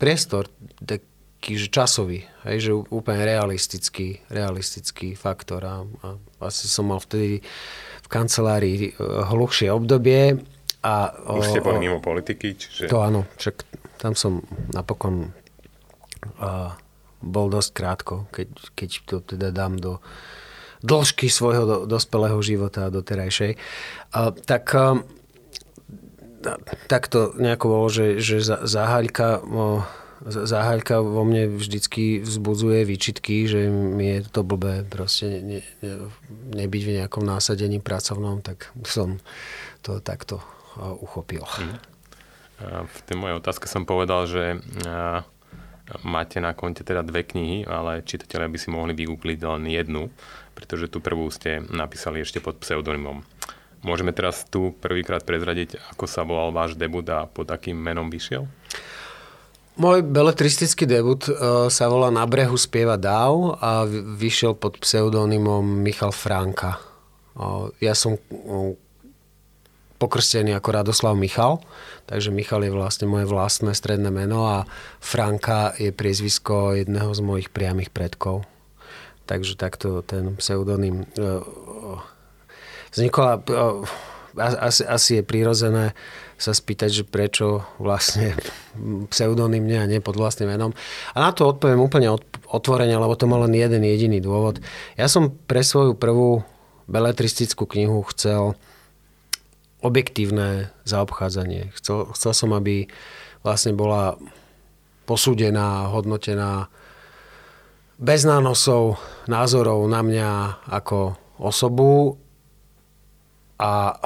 priestor, 0.00 0.50
taký 0.82 1.54
že 1.54 1.70
časový, 1.70 2.26
hej, 2.48 2.58
že 2.58 2.72
úplne 2.74 3.22
realistický, 3.22 4.18
realistický 4.26 5.14
faktor. 5.14 5.62
A, 5.62 5.86
a 6.02 6.08
asi 6.42 6.66
som 6.66 6.90
mal 6.90 6.98
vtedy 6.98 7.46
v 8.06 8.08
kancelárii 8.08 8.78
eh, 8.86 8.92
hluchšie 9.02 9.74
obdobie. 9.74 10.38
A, 10.86 11.10
Už 11.26 11.50
ste 11.50 11.58
boli 11.58 11.82
mimo 11.82 11.98
politiky? 11.98 12.54
Čiže... 12.54 12.86
To 12.86 13.02
áno, 13.02 13.26
však 13.42 13.66
tam 13.98 14.14
som 14.14 14.46
napokon 14.70 15.34
uh, 16.38 16.70
bol 17.18 17.50
dosť 17.50 17.70
krátko, 17.74 18.30
keď, 18.30 18.48
keď 18.78 18.90
to 19.02 19.16
teda 19.18 19.50
dám 19.50 19.82
do 19.82 19.98
dĺžky 20.86 21.26
svojho 21.26 21.64
do, 21.66 21.76
dospelého 21.90 22.38
života 22.38 22.86
a 22.86 22.94
doterajšej. 22.94 23.58
Uh, 24.14 24.30
tak 24.46 24.70
uh, 24.78 25.02
tak 26.86 27.10
to 27.10 27.34
nejako 27.34 27.66
bolo, 27.66 27.86
že, 27.90 28.22
že 28.22 28.38
Záhaľka 28.46 29.42
uh, 29.42 29.82
záhaľka 30.24 31.04
vo 31.04 31.22
mne 31.28 31.60
vždycky 31.60 32.24
vzbudzuje 32.24 32.88
výčitky, 32.88 33.44
že 33.44 33.68
mi 33.68 34.16
je 34.16 34.20
to 34.24 34.40
blbé 34.40 34.88
proste 34.88 35.44
ne, 35.44 35.60
ne, 35.84 36.08
nebyť 36.56 36.82
v 36.82 36.94
nejakom 37.02 37.24
násadení 37.26 37.84
pracovnom, 37.84 38.40
tak 38.40 38.72
som 38.88 39.20
to 39.84 40.00
takto 40.00 40.40
uchopil. 40.80 41.44
Mhm. 41.44 41.76
V 42.88 42.98
tej 43.04 43.16
mojej 43.20 43.36
otázke 43.36 43.68
som 43.68 43.84
povedal, 43.84 44.24
že 44.24 44.56
máte 46.00 46.40
na 46.40 46.56
konte 46.56 46.80
teda 46.80 47.04
dve 47.04 47.20
knihy, 47.20 47.68
ale 47.68 48.00
čitatelia 48.00 48.48
by 48.48 48.56
si 48.56 48.72
mohli 48.72 48.96
vygoogliť 48.96 49.38
len 49.44 49.68
jednu, 49.68 50.08
pretože 50.56 50.88
tú 50.88 51.04
prvú 51.04 51.28
ste 51.28 51.60
napísali 51.68 52.24
ešte 52.24 52.40
pod 52.40 52.56
pseudonymom. 52.64 53.20
Môžeme 53.84 54.10
teraz 54.16 54.48
tu 54.48 54.72
prvýkrát 54.80 55.20
prezradiť, 55.22 55.76
ako 55.92 56.08
sa 56.08 56.24
volal 56.24 56.50
váš 56.50 56.80
debut 56.80 57.04
a 57.12 57.28
pod 57.28 57.46
akým 57.52 57.76
menom 57.76 58.08
vyšiel? 58.08 58.48
Môj 59.76 60.00
beletristický 60.08 60.88
debut 60.88 61.20
uh, 61.28 61.68
sa 61.68 61.92
volá 61.92 62.08
Na 62.08 62.24
brehu 62.24 62.56
spieva 62.56 62.96
dáv 62.96 63.60
a 63.60 63.84
vyšiel 64.16 64.56
pod 64.56 64.80
pseudonymom 64.80 65.84
Michal 65.84 66.16
Franka. 66.16 66.80
Uh, 67.36 67.68
ja 67.84 67.92
som 67.92 68.16
uh, 68.16 68.72
pokrstený 70.00 70.56
ako 70.56 70.80
Radoslav 70.80 71.12
Michal, 71.12 71.60
takže 72.08 72.32
Michal 72.32 72.64
je 72.64 72.72
vlastne 72.72 73.04
moje 73.04 73.28
vlastné 73.28 73.76
stredné 73.76 74.08
meno 74.08 74.48
a 74.48 74.64
Franka 74.96 75.76
je 75.76 75.92
priezvisko 75.92 76.72
jedného 76.80 77.12
z 77.12 77.20
mojich 77.20 77.52
priamých 77.52 77.92
predkov. 77.92 78.48
Takže 79.28 79.60
takto 79.60 80.00
ten 80.00 80.40
pseudonym 80.40 81.04
vznikol. 82.96 83.44
Uh, 83.44 83.84
asi, 84.40 84.84
asi 84.88 85.20
je 85.20 85.22
prirodzené 85.24 85.92
sa 86.36 86.52
spýtať, 86.52 86.90
že 86.92 87.04
prečo 87.08 87.64
vlastne 87.80 88.36
pseudonymne 89.08 89.80
a 89.80 89.88
nie 89.88 90.04
pod 90.04 90.20
vlastným 90.20 90.52
menom. 90.52 90.76
A 91.16 91.24
na 91.24 91.30
to 91.32 91.48
odpoviem 91.48 91.80
úplne 91.80 92.12
otvorene, 92.52 92.92
lebo 92.92 93.16
to 93.16 93.24
má 93.24 93.40
len 93.40 93.56
jeden 93.56 93.80
jediný 93.80 94.20
dôvod. 94.20 94.60
Ja 95.00 95.08
som 95.08 95.32
pre 95.48 95.64
svoju 95.64 95.96
prvú 95.96 96.44
beletristickú 96.86 97.64
knihu 97.66 98.04
chcel 98.12 98.54
objektívne 99.80 100.72
zaobchádzanie. 100.84 101.72
Chcel, 101.76 102.12
chcel 102.12 102.32
som, 102.36 102.50
aby 102.52 102.88
vlastne 103.40 103.72
bola 103.72 104.20
posúdená, 105.08 105.88
hodnotená 105.88 106.68
bez 107.96 108.28
nánosov, 108.28 109.00
názorov 109.24 109.88
na 109.88 110.04
mňa 110.04 110.30
ako 110.68 111.16
osobu 111.40 112.20
a 113.56 113.96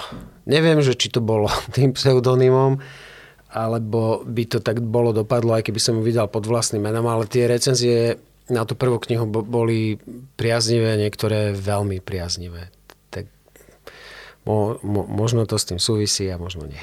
neviem, 0.46 0.78
že 0.78 0.94
či 0.94 1.10
to 1.10 1.18
bolo 1.18 1.50
tým 1.76 1.94
pseudonymom, 1.94 2.78
alebo 3.50 4.22
by 4.22 4.44
to 4.46 4.58
tak 4.62 4.78
bolo 4.78 5.10
dopadlo, 5.10 5.58
aj 5.58 5.66
keby 5.66 5.80
som 5.82 5.98
ju 5.98 6.02
vydal 6.06 6.30
pod 6.30 6.46
vlastným 6.46 6.86
menom, 6.86 7.06
ale 7.10 7.26
tie 7.26 7.50
recenzie 7.50 8.14
na 8.50 8.66
tú 8.66 8.74
prvú 8.74 8.98
knihu 8.98 9.26
boli 9.26 9.98
priaznivé, 10.34 10.98
niektoré 10.98 11.54
veľmi 11.54 12.02
priaznivé. 12.02 12.70
Tak 13.10 13.26
mo, 14.46 14.78
mo, 14.82 15.06
možno 15.06 15.46
to 15.46 15.58
s 15.58 15.66
tým 15.70 15.78
súvisí 15.78 16.26
a 16.30 16.38
možno 16.38 16.66
nie. 16.66 16.82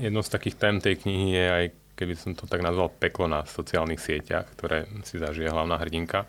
Jednou 0.00 0.24
z 0.24 0.32
takých 0.32 0.56
tém 0.60 0.76
tej 0.80 0.96
knihy 1.00 1.28
je 1.32 1.44
aj, 1.44 1.66
keby 1.96 2.14
som 2.16 2.32
to 2.32 2.48
tak 2.48 2.64
nazval, 2.64 2.92
peklo 2.92 3.28
na 3.28 3.44
sociálnych 3.48 4.00
sieťach, 4.00 4.48
ktoré 4.56 4.88
si 5.04 5.20
zažije 5.20 5.48
hlavná 5.48 5.76
hrdinka 5.80 6.24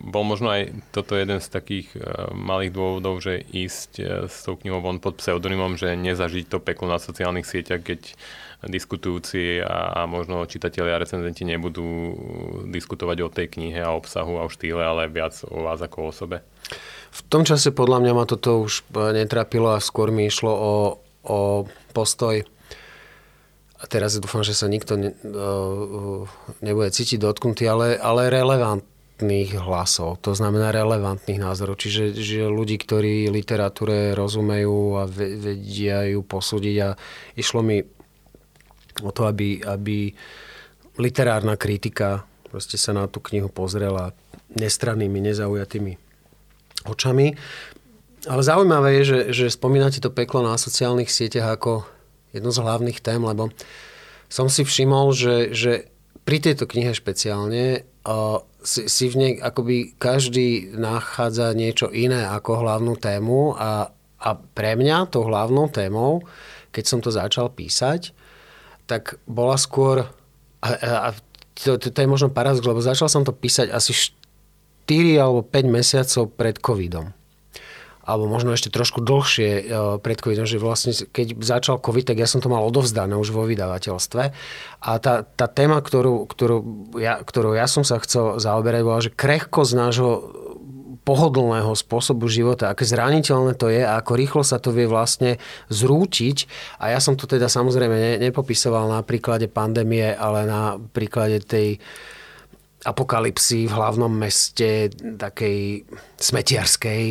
bol 0.00 0.24
možno 0.24 0.52
aj 0.52 0.74
toto 0.92 1.16
jeden 1.16 1.38
z 1.38 1.48
takých 1.48 1.88
uh, 1.96 2.32
malých 2.32 2.72
dôvodov, 2.72 3.20
že 3.24 3.40
ísť 3.40 3.90
uh, 4.00 4.06
s 4.26 4.44
tou 4.44 4.56
knihou 4.56 4.80
von 4.80 4.98
pod 4.98 5.20
pseudonymom, 5.20 5.76
že 5.76 5.96
nezažiť 5.96 6.46
to 6.48 6.58
peklo 6.60 6.88
na 6.88 7.02
sociálnych 7.02 7.48
sieťach, 7.48 7.84
keď 7.84 8.14
diskutujúci 8.68 9.64
a, 9.64 10.04
a 10.04 10.10
možno 10.10 10.44
čitatelia 10.44 11.00
a 11.00 11.02
recenzenti 11.02 11.48
nebudú 11.48 12.12
diskutovať 12.68 13.18
o 13.24 13.32
tej 13.32 13.46
knihe 13.56 13.80
a 13.80 13.96
obsahu 13.96 14.36
a 14.36 14.44
o 14.44 14.52
štýle, 14.52 14.84
ale 14.84 15.08
viac 15.08 15.32
o 15.48 15.64
vás 15.64 15.80
ako 15.80 15.96
o 16.04 16.08
osobe? 16.12 16.44
V 17.08 17.20
tom 17.32 17.48
čase 17.48 17.72
podľa 17.72 18.04
mňa 18.04 18.12
ma 18.12 18.28
toto 18.28 18.60
už 18.60 18.84
e, 18.92 19.16
netrapilo 19.16 19.72
a 19.72 19.80
skôr 19.80 20.12
mi 20.12 20.28
išlo 20.28 20.52
o, 20.52 20.74
o 21.24 21.38
postoj 21.96 22.44
a 23.80 23.84
teraz 23.88 24.20
dúfam, 24.20 24.44
že 24.44 24.52
sa 24.52 24.68
nikto 24.68 25.00
ne, 25.00 25.16
nebude 26.60 26.92
cítiť 26.92 27.16
dotknutý, 27.16 27.64
ale, 27.64 27.96
ale 27.96 28.28
relevant, 28.28 28.84
relevantných 29.20 29.60
hlasov, 29.60 30.24
to 30.24 30.32
znamená 30.32 30.72
relevantných 30.72 31.40
názorov, 31.40 31.76
čiže 31.76 32.16
že 32.16 32.48
ľudí, 32.48 32.80
ktorí 32.80 33.28
literatúre 33.28 34.16
rozumejú 34.16 34.96
a 34.96 35.04
vedia 35.04 36.08
ju 36.08 36.24
posúdiť 36.24 36.76
a 36.80 36.96
išlo 37.36 37.60
mi 37.60 37.84
o 39.04 39.10
to, 39.12 39.28
aby, 39.28 39.60
aby 39.60 40.16
literárna 40.96 41.60
kritika 41.60 42.24
proste 42.48 42.80
sa 42.80 42.96
na 42.96 43.06
tú 43.06 43.20
knihu 43.28 43.52
pozrela 43.52 44.16
nestrannými, 44.56 45.20
nezaujatými 45.20 45.92
očami. 46.88 47.36
Ale 48.26 48.42
zaujímavé 48.42 49.00
je, 49.00 49.04
že, 49.04 49.20
že 49.32 49.46
spomínate 49.54 50.00
to 50.02 50.10
peklo 50.12 50.42
na 50.42 50.56
sociálnych 50.56 51.12
sieťach 51.12 51.60
ako 51.60 51.84
jednu 52.32 52.50
z 52.50 52.58
hlavných 52.58 52.98
tém, 53.04 53.20
lebo 53.22 53.52
som 54.32 54.48
si 54.48 54.66
všimol, 54.66 55.12
že, 55.12 55.36
že 55.54 55.72
pri 56.24 56.42
tejto 56.42 56.66
knihe 56.68 56.92
špeciálne 56.92 57.89
si, 58.64 58.88
si 58.88 59.04
v 59.08 59.14
nej 59.16 59.32
akoby 59.40 59.96
každý 59.96 60.72
nachádza 60.76 61.52
niečo 61.52 61.92
iné 61.92 62.24
ako 62.28 62.64
hlavnú 62.64 62.96
tému 62.96 63.56
a, 63.56 63.92
a 64.20 64.28
pre 64.36 64.76
mňa 64.76 65.12
tou 65.12 65.28
hlavnou 65.28 65.68
témou, 65.68 66.24
keď 66.72 66.84
som 66.84 67.00
to 67.00 67.12
začal 67.12 67.52
písať, 67.52 68.12
tak 68.88 69.20
bola 69.28 69.56
skôr, 69.60 70.08
a, 70.64 70.68
a 70.80 71.08
to, 71.56 71.76
to, 71.76 71.92
to 71.92 71.98
je 72.00 72.08
možno 72.08 72.32
paradox, 72.32 72.64
lebo 72.64 72.80
začal 72.80 73.08
som 73.08 73.22
to 73.22 73.36
písať 73.36 73.68
asi 73.68 73.92
4 73.92 75.20
alebo 75.20 75.44
5 75.44 75.68
mesiacov 75.68 76.24
pred 76.34 76.56
covidom. 76.58 77.12
Alebo 78.10 78.26
možno 78.26 78.50
ešte 78.50 78.74
trošku 78.74 78.98
dlhšie 79.06 79.50
e, 79.54 79.62
pred 80.02 80.18
covidom, 80.18 80.50
že 80.50 80.58
vlastne 80.58 80.90
keď 80.90 81.38
začal 81.38 81.78
covid, 81.78 82.10
tak 82.10 82.18
ja 82.18 82.26
som 82.26 82.42
to 82.42 82.50
mal 82.50 82.66
odovzdané 82.66 83.14
už 83.14 83.30
vo 83.30 83.46
vydavateľstve. 83.46 84.22
A 84.82 84.90
tá, 84.98 85.22
tá 85.22 85.46
téma, 85.46 85.78
ktorú, 85.78 86.26
ktorú, 86.26 86.56
ja, 86.98 87.22
ktorú 87.22 87.54
ja 87.54 87.70
som 87.70 87.86
sa 87.86 88.02
chcel 88.02 88.42
zaoberať, 88.42 88.80
bola, 88.82 89.06
že 89.06 89.14
krehkosť 89.14 89.72
nášho 89.78 90.10
pohodlného 91.00 91.72
spôsobu 91.72 92.28
života, 92.28 92.70
aké 92.70 92.84
zraniteľné 92.84 93.56
to 93.56 93.72
je 93.72 93.82
a 93.82 93.98
ako 93.98 94.12
rýchlo 94.14 94.42
sa 94.44 94.60
to 94.60 94.70
vie 94.70 94.84
vlastne 94.84 95.40
zrútiť. 95.72 96.44
A 96.78 96.92
ja 96.92 97.00
som 97.00 97.16
to 97.16 97.24
teda 97.24 97.48
samozrejme 97.48 97.96
ne, 97.96 98.12
nepopisoval 98.20 98.86
na 98.86 99.00
príklade 99.00 99.48
pandémie, 99.48 100.12
ale 100.12 100.44
na 100.44 100.76
príklade 100.76 101.40
tej 101.40 101.80
apokalipsy 102.80 103.68
v 103.68 103.76
hlavnom 103.76 104.08
meste, 104.08 104.88
takej 104.96 105.84
smetiarskej. 106.16 107.02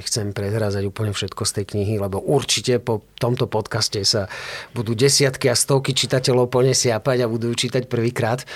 Nechcem 0.00 0.32
prezrázať 0.32 0.88
úplne 0.88 1.12
všetko 1.12 1.42
z 1.44 1.52
tej 1.60 1.64
knihy, 1.76 1.94
lebo 2.00 2.16
určite 2.16 2.80
po 2.80 3.04
tomto 3.20 3.44
podcaste 3.44 4.00
sa 4.08 4.32
budú 4.72 4.96
desiatky 4.96 5.52
a 5.52 5.56
stovky 5.56 5.92
čitateľov 5.92 6.48
plne 6.48 6.72
siapať 6.72 7.24
a 7.24 7.30
budú 7.30 7.52
čítať 7.52 7.92
prvýkrát. 7.92 8.48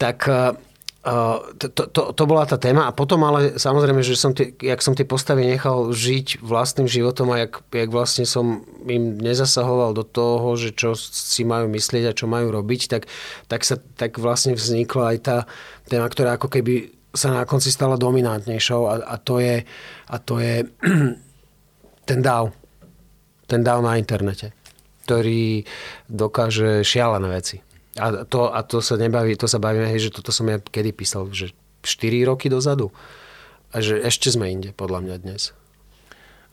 Tak 0.00 0.24
to, 1.04 1.68
to, 1.68 2.02
to 2.16 2.24
bola 2.24 2.48
tá 2.48 2.56
téma 2.56 2.88
a 2.88 2.96
potom 2.96 3.20
ale 3.28 3.60
samozrejme, 3.60 4.00
že 4.00 4.16
som 4.16 4.32
tie, 4.32 4.56
jak 4.56 4.80
som 4.80 4.96
tie 4.96 5.04
postavy 5.04 5.44
nechal 5.44 5.92
žiť 5.92 6.40
vlastným 6.40 6.88
životom 6.88 7.28
a 7.28 7.44
jak, 7.44 7.60
jak 7.60 7.92
vlastne 7.92 8.24
som 8.24 8.64
im 8.88 9.20
nezasahoval 9.20 9.92
do 9.92 10.00
toho, 10.00 10.56
že 10.56 10.72
čo 10.72 10.96
si 10.96 11.44
majú 11.44 11.68
myslieť 11.68 12.04
a 12.08 12.16
čo 12.16 12.24
majú 12.24 12.48
robiť, 12.48 12.88
tak, 12.88 13.12
tak, 13.52 13.68
sa, 13.68 13.76
tak 13.76 14.16
vlastne 14.16 14.56
vznikla 14.56 15.12
aj 15.12 15.18
tá 15.20 15.36
téma, 15.92 16.08
ktorá 16.08 16.40
ako 16.40 16.48
keby 16.48 16.96
sa 17.12 17.36
na 17.36 17.44
konci 17.44 17.68
stala 17.68 18.00
dominantnejšou 18.00 18.82
a, 18.88 18.94
a 19.04 19.16
to 19.20 19.44
je, 19.44 19.60
a 20.08 20.16
to 20.16 20.40
je 20.40 20.64
ten 22.08 22.20
DAO. 22.24 22.48
Ten 23.44 23.60
DAO 23.60 23.84
na 23.84 24.00
internete, 24.00 24.56
ktorý 25.04 25.68
dokáže 26.08 26.80
šialené 26.80 27.28
veci. 27.28 27.73
A 27.94 28.26
to, 28.26 28.50
a 28.50 28.60
to 28.66 28.82
sa 28.82 28.98
nebaví, 28.98 29.38
to 29.38 29.46
sa 29.46 29.62
bavíme, 29.62 29.86
že 29.94 30.10
toto 30.10 30.34
som 30.34 30.50
ja 30.50 30.58
kedy 30.58 30.90
písal, 30.90 31.30
že 31.30 31.54
4 31.86 32.26
roky 32.26 32.50
dozadu. 32.50 32.90
A 33.74 33.82
že 33.82 34.02
ešte 34.02 34.30
sme 34.30 34.50
inde, 34.50 34.70
podľa 34.74 35.02
mňa 35.02 35.16
dnes. 35.22 35.54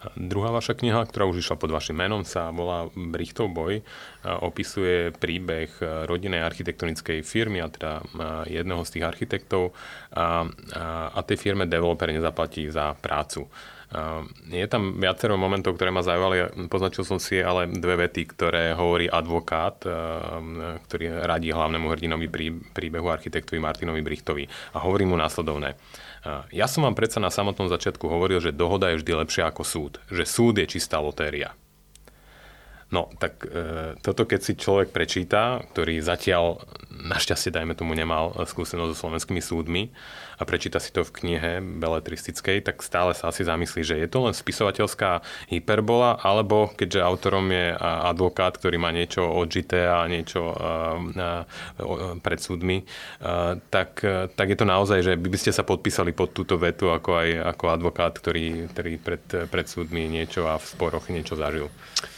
A 0.02 0.10
druhá 0.18 0.50
vaša 0.50 0.74
kniha, 0.74 1.06
ktorá 1.06 1.30
už 1.30 1.46
išla 1.46 1.62
pod 1.62 1.70
vašim 1.70 1.94
menom, 1.94 2.26
sa 2.26 2.50
volá 2.50 2.90
Brichtov 2.98 3.54
boj. 3.54 3.86
Opisuje 4.26 5.14
príbeh 5.14 5.70
rodinnej 6.10 6.42
architektonickej 6.42 7.22
firmy, 7.22 7.62
a 7.62 7.70
teda 7.70 8.02
jedného 8.50 8.82
z 8.82 8.98
tých 8.98 9.06
architektov 9.06 9.78
a, 10.10 10.50
a, 10.74 11.14
a 11.14 11.20
tej 11.22 11.38
firme 11.38 11.70
developer 11.70 12.10
nezaplatí 12.10 12.66
za 12.74 12.98
prácu. 12.98 13.46
Ehm, 13.92 14.32
je 14.48 14.64
tam 14.72 14.96
viacero 14.96 15.36
momentov, 15.36 15.76
ktoré 15.76 15.92
ma 15.92 16.00
zaujali. 16.00 16.68
Poznačil 16.72 17.04
som 17.04 17.20
si 17.20 17.44
ale 17.44 17.68
dve 17.68 18.08
vety, 18.08 18.24
ktoré 18.32 18.72
hovorí 18.72 19.12
advokát, 19.12 19.84
ehm, 19.84 20.80
ktorý 20.88 21.28
radí 21.28 21.52
hlavnému 21.52 21.92
hrdinovi 21.92 22.28
príbehu 22.72 23.12
architektovi 23.12 23.60
Martinovi 23.60 24.00
Brichtovi. 24.00 24.48
A 24.72 24.80
hovorí 24.88 25.04
mu 25.04 25.20
následovné. 25.20 25.76
Ehm, 26.24 26.48
ja 26.56 26.72
som 26.72 26.88
vám 26.88 26.96
predsa 26.96 27.20
na 27.20 27.28
samotnom 27.28 27.68
začiatku 27.68 28.08
hovoril, 28.08 28.40
že 28.40 28.56
dohoda 28.56 28.88
je 28.96 29.04
vždy 29.04 29.12
lepšia 29.28 29.52
ako 29.52 29.64
súd. 29.68 29.94
Že 30.08 30.24
súd 30.24 30.56
je 30.64 30.72
čistá 30.72 31.04
lotéria. 31.04 31.52
No, 32.92 33.08
tak 33.16 33.48
e, 33.48 33.96
toto 34.04 34.28
keď 34.28 34.40
si 34.44 34.54
človek 34.60 34.92
prečíta, 34.92 35.64
ktorý 35.72 36.04
zatiaľ, 36.04 36.60
našťastie 37.02 37.52
dajme 37.54 37.74
tomu, 37.74 37.98
nemal 37.98 38.34
skúsenosť 38.34 38.90
so 38.94 38.98
slovenskými 39.08 39.42
súdmi 39.42 39.92
a 40.38 40.44
prečíta 40.46 40.82
si 40.82 40.90
to 40.90 41.06
v 41.06 41.14
knihe 41.14 41.52
beletristickej, 41.62 42.66
tak 42.66 42.82
stále 42.82 43.14
sa 43.14 43.30
asi 43.30 43.46
zamyslí, 43.46 43.82
že 43.86 43.96
je 44.02 44.08
to 44.10 44.26
len 44.26 44.34
spisovateľská 44.34 45.22
hyperbola, 45.54 46.18
alebo 46.22 46.74
keďže 46.74 47.06
autorom 47.06 47.46
je 47.54 47.78
advokát, 47.82 48.58
ktorý 48.58 48.82
má 48.82 48.90
niečo 48.90 49.26
odžité 49.26 49.86
a 49.86 50.06
niečo 50.10 50.50
e, 50.50 50.56
e, 51.18 51.30
pred 52.22 52.40
súdmi, 52.42 52.84
tak, 53.70 54.02
tak 54.34 54.48
je 54.50 54.58
to 54.58 54.66
naozaj, 54.66 55.00
že 55.06 55.14
by 55.18 55.38
ste 55.38 55.54
sa 55.54 55.62
podpísali 55.62 56.12
pod 56.12 56.34
túto 56.34 56.58
vetu 56.58 56.90
ako 56.90 57.22
aj 57.22 57.30
ako 57.56 57.66
advokát, 57.72 58.14
ktorý, 58.18 58.68
ktorý 58.74 58.92
pred, 58.98 59.24
pred 59.48 59.66
súdmi 59.66 60.10
niečo 60.10 60.50
a 60.50 60.58
v 60.58 60.66
sporoch 60.66 61.08
niečo 61.08 61.38
zažil. 61.38 61.70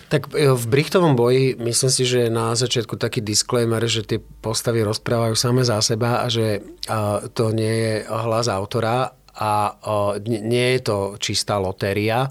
Tak 0.09 0.29
v 0.33 0.65
Brichtovom 0.69 1.17
boji 1.17 1.57
myslím 1.57 1.91
si, 1.91 2.03
že 2.05 2.29
na 2.29 2.53
začiatku 2.53 3.01
taký 3.01 3.21
disclaimer, 3.21 3.81
že 3.89 4.05
tie 4.05 4.19
postavy 4.21 4.72
rozprávajú 4.81 5.37
same 5.37 5.61
za 5.61 5.77
seba 5.83 6.25
a 6.25 6.31
že 6.31 6.65
to 7.37 7.53
nie 7.53 7.69
je 7.69 7.93
hlas 8.09 8.49
autora 8.49 9.13
a 9.33 9.77
nie 10.25 10.77
je 10.77 10.81
to 10.81 10.97
čistá 11.21 11.61
lotéria. 11.61 12.29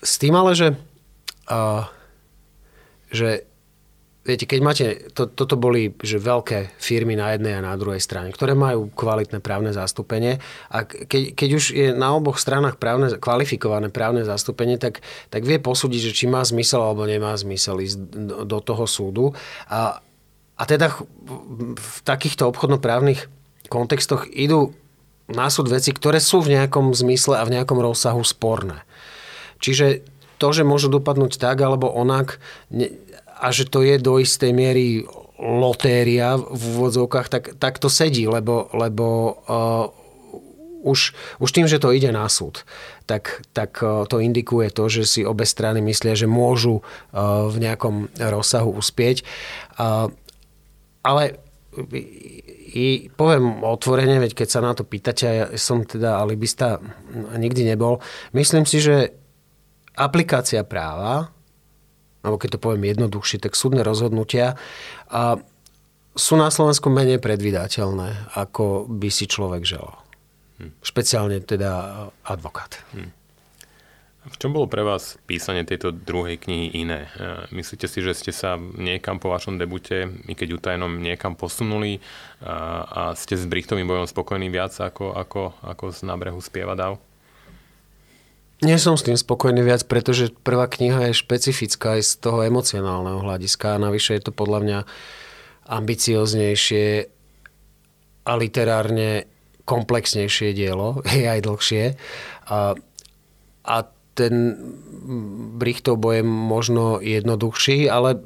S 0.00 0.14
tým 0.16 0.32
ale, 0.36 0.56
že, 0.56 0.68
že 3.12 3.44
viete, 4.24 4.44
keď 4.48 4.60
máte, 4.60 4.86
to, 5.12 5.28
toto 5.28 5.56
boli 5.56 5.92
že 6.00 6.20
veľké 6.20 6.76
firmy 6.80 7.16
na 7.16 7.34
jednej 7.34 7.56
a 7.56 7.64
na 7.64 7.74
druhej 7.76 8.00
strane, 8.00 8.32
ktoré 8.32 8.52
majú 8.52 8.92
kvalitné 8.92 9.40
právne 9.40 9.72
zastúpenie 9.72 10.38
a 10.68 10.84
keď, 10.84 11.36
keď 11.36 11.48
už 11.56 11.64
je 11.72 11.88
na 11.96 12.12
oboch 12.12 12.36
stranách 12.40 12.76
právne, 12.76 13.12
kvalifikované 13.16 13.88
právne 13.88 14.24
zastúpenie, 14.24 14.76
tak, 14.76 15.00
tak 15.32 15.42
vie 15.44 15.60
posúdiť, 15.60 16.12
že 16.12 16.16
či 16.16 16.24
má 16.28 16.44
zmysel 16.44 16.80
alebo 16.80 17.08
nemá 17.08 17.32
zmysel 17.36 17.80
ísť 17.80 17.98
do 18.44 18.58
toho 18.60 18.84
súdu. 18.84 19.32
A, 19.68 20.04
a 20.60 20.62
teda 20.68 20.92
v 21.80 21.96
takýchto 22.04 22.44
obchodnoprávnych 22.52 23.32
kontextoch 23.72 24.28
idú 24.28 24.76
na 25.30 25.48
súd 25.48 25.72
veci, 25.72 25.94
ktoré 25.96 26.20
sú 26.20 26.44
v 26.44 26.60
nejakom 26.60 26.92
zmysle 26.92 27.40
a 27.40 27.46
v 27.48 27.56
nejakom 27.56 27.80
rozsahu 27.80 28.20
sporné. 28.20 28.84
Čiže 29.64 30.04
to, 30.36 30.48
že 30.52 30.68
môžu 30.68 30.92
dopadnúť 30.92 31.40
tak 31.40 31.56
alebo 31.64 31.88
onak, 31.88 32.42
a 33.40 33.48
že 33.56 33.64
to 33.64 33.80
je 33.80 33.96
do 33.96 34.20
istej 34.20 34.52
miery 34.52 35.08
lotéria 35.40 36.36
v 36.36 36.62
úvodzovkách, 36.76 37.28
tak, 37.32 37.44
tak 37.56 37.80
to 37.80 37.88
sedí, 37.88 38.28
lebo, 38.28 38.68
lebo 38.76 39.40
uh, 39.48 39.88
už, 40.84 41.16
už 41.40 41.48
tým, 41.48 41.64
že 41.64 41.80
to 41.80 41.96
ide 41.96 42.12
na 42.12 42.28
súd, 42.28 42.68
tak, 43.08 43.44
tak 43.56 43.80
uh, 43.80 44.04
to 44.04 44.20
indikuje 44.20 44.68
to, 44.68 44.92
že 44.92 45.08
si 45.08 45.20
obe 45.24 45.48
strany 45.48 45.80
myslia, 45.80 46.12
že 46.12 46.28
môžu 46.28 46.84
uh, 46.84 47.48
v 47.48 47.56
nejakom 47.56 48.12
rozsahu 48.20 48.76
uspieť. 48.76 49.24
Uh, 49.80 50.12
ale 51.00 51.40
i, 52.70 53.08
poviem 53.14 53.62
otvorene, 53.62 54.18
veď 54.20 54.32
keď 54.42 54.48
sa 54.50 54.60
na 54.60 54.74
to 54.74 54.82
pýtate, 54.82 55.26
ja 55.26 55.46
som 55.54 55.86
teda 55.86 56.18
alibista 56.18 56.82
nikdy 57.14 57.66
nebol, 57.66 58.02
myslím 58.34 58.66
si, 58.66 58.82
že 58.82 59.14
aplikácia 59.96 60.62
práva 60.66 61.30
alebo 62.20 62.36
keď 62.36 62.56
to 62.56 62.62
poviem 62.62 62.84
jednoduchšie, 62.84 63.40
tak 63.40 63.56
súdne 63.56 63.80
rozhodnutia 63.80 64.60
a 65.08 65.40
sú 66.12 66.36
na 66.36 66.52
Slovensku 66.52 66.92
menej 66.92 67.22
predvydateľné, 67.22 68.36
ako 68.36 68.90
by 68.90 69.08
si 69.08 69.24
človek 69.24 69.64
želal. 69.64 69.96
Hm. 70.60 70.70
Špeciálne 70.84 71.40
teda 71.40 72.04
advokát. 72.28 72.76
Hm. 72.92 73.10
V 74.20 74.36
čom 74.36 74.52
bolo 74.52 74.68
pre 74.68 74.84
vás 74.84 75.16
písanie 75.24 75.64
tejto 75.64 75.96
druhej 75.96 76.36
knihy 76.36 76.76
iné? 76.76 77.08
E, 77.16 77.48
myslíte 77.56 77.88
si, 77.88 78.04
že 78.04 78.12
ste 78.12 78.36
sa 78.36 78.60
niekam 78.60 79.16
po 79.16 79.32
vašom 79.32 79.56
debute, 79.56 80.12
i 80.28 80.36
keď 80.36 80.60
utajenom, 80.60 81.00
niekam 81.00 81.32
posunuli 81.32 82.04
a, 82.44 82.84
a 82.84 83.02
ste 83.16 83.40
s 83.40 83.48
Brichtovým 83.48 83.88
bojom 83.88 84.04
spokojní 84.04 84.52
viac 84.52 84.76
ako, 84.76 85.16
ako, 85.16 85.56
ako 85.64 85.84
z 85.88 86.04
nábrehu 86.04 86.36
spieva? 86.44 86.76
Nie 88.60 88.76
som 88.76 89.00
s 89.00 89.08
tým 89.08 89.16
spokojný 89.16 89.64
viac, 89.64 89.88
pretože 89.88 90.36
prvá 90.44 90.68
kniha 90.68 91.08
je 91.08 91.16
špecifická 91.16 91.96
aj 91.96 92.04
z 92.04 92.12
toho 92.20 92.44
emocionálneho 92.44 93.24
hľadiska 93.24 93.80
a 93.80 93.82
navyše 93.88 94.20
je 94.20 94.28
to 94.28 94.36
podľa 94.36 94.60
mňa 94.60 94.78
ambicioznejšie 95.64 97.08
a 98.28 98.32
literárne 98.36 99.24
komplexnejšie 99.64 100.52
dielo, 100.52 101.00
je 101.08 101.24
aj 101.24 101.40
dlhšie. 101.40 101.84
A, 102.52 102.76
a 103.64 103.76
ten 104.20 104.34
Brichtov 105.56 105.98
boj 105.98 106.20
je 106.20 106.24
možno 106.24 106.84
jednoduchší, 107.02 107.88
ale 107.88 108.20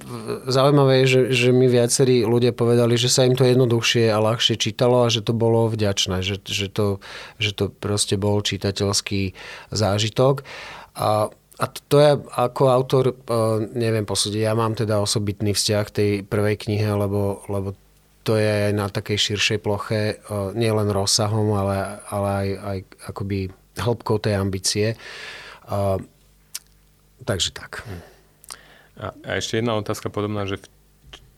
zaujímavé 0.44 1.02
je, 1.02 1.06
že, 1.06 1.20
že 1.32 1.48
mi 1.54 1.70
viacerí 1.70 2.26
ľudia 2.26 2.52
povedali, 2.52 2.98
že 2.98 3.08
sa 3.08 3.24
im 3.24 3.38
to 3.38 3.46
jednoduchšie 3.46 4.10
a 4.10 4.18
ľahšie 4.20 4.58
čítalo 4.58 5.06
a 5.06 5.08
že 5.08 5.24
to 5.24 5.32
bolo 5.32 5.70
vďačné, 5.70 6.20
že, 6.20 6.42
že, 6.44 6.68
to, 6.68 6.98
že 7.40 7.56
to 7.56 7.70
proste 7.70 8.18
bol 8.20 8.42
čitateľský 8.42 9.32
zážitok. 9.70 10.42
A 10.98 11.30
a 11.54 11.70
to 11.70 12.02
je 12.02 12.18
ako 12.34 12.62
autor, 12.66 13.04
e, 13.06 13.14
neviem 13.78 14.02
posúdiť, 14.02 14.42
ja 14.42 14.58
mám 14.58 14.74
teda 14.74 14.98
osobitný 14.98 15.54
vzťah 15.54 15.84
k 15.86 15.94
tej 15.94 16.10
prvej 16.26 16.58
knihe, 16.66 16.90
lebo, 16.98 17.46
lebo 17.46 17.78
to 18.26 18.34
je 18.34 18.72
aj 18.72 18.72
na 18.74 18.90
takej 18.90 19.18
širšej 19.30 19.58
ploche, 19.62 20.02
e, 20.02 20.14
nielen 20.58 20.90
rozsahom, 20.90 21.54
ale, 21.54 22.02
ale 22.10 22.28
aj, 22.28 22.48
aj 22.58 22.78
akoby 23.14 23.38
hĺbkou 23.78 24.18
tej 24.18 24.34
ambície. 24.34 24.98
Takže 27.24 27.50
tak. 27.56 27.84
A, 29.00 29.10
a 29.10 29.30
ešte 29.40 29.58
jedna 29.58 29.74
otázka 29.74 30.12
podobná, 30.12 30.44
že 30.44 30.60
v, 30.60 30.66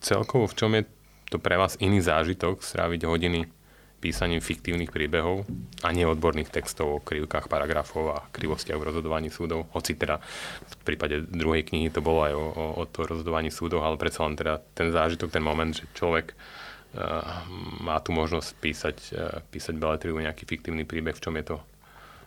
celkovo 0.03 0.51
v 0.51 0.57
čom 0.59 0.71
je 0.77 0.83
to 1.31 1.39
pre 1.39 1.59
vás 1.59 1.79
iný 1.79 2.03
zážitok 2.03 2.63
stráviť 2.63 3.07
hodiny 3.07 3.49
písaním 3.97 4.45
fiktívnych 4.45 4.93
príbehov 4.93 5.49
a 5.81 5.89
neodborných 5.89 6.53
textov 6.53 7.01
o 7.01 7.03
krivkách 7.03 7.49
paragrafov 7.49 8.05
a 8.13 8.19
krivostiach 8.29 8.77
v 8.77 8.87
rozhodovaní 8.93 9.33
súdov. 9.33 9.67
Hoci 9.73 9.97
teda 9.97 10.21
v 10.63 10.75
prípade 10.85 11.25
druhej 11.25 11.65
knihy 11.65 11.89
to 11.89 12.05
bolo 12.05 12.29
aj 12.29 12.33
o, 12.37 12.45
o, 12.45 12.65
o 12.77 12.85
to 12.85 13.09
rozhodovaní 13.09 13.49
súdov, 13.49 13.83
ale 13.83 13.97
predsa 13.97 14.29
len 14.29 14.37
teda 14.37 14.61
ten 14.77 14.93
zážitok, 14.93 15.33
ten 15.33 15.43
moment, 15.43 15.73
že 15.73 15.89
človek 15.97 16.37
uh, 16.37 17.41
má 17.83 17.97
tu 18.05 18.13
možnosť 18.13 18.49
písať, 18.61 18.97
uh, 19.17 19.41
písať 19.49 19.75
beletriu, 19.81 20.21
nejaký 20.21 20.45
fiktívny 20.45 20.85
príbeh, 20.85 21.17
v 21.17 21.25
čom 21.25 21.35
je 21.41 21.57
to 21.57 21.57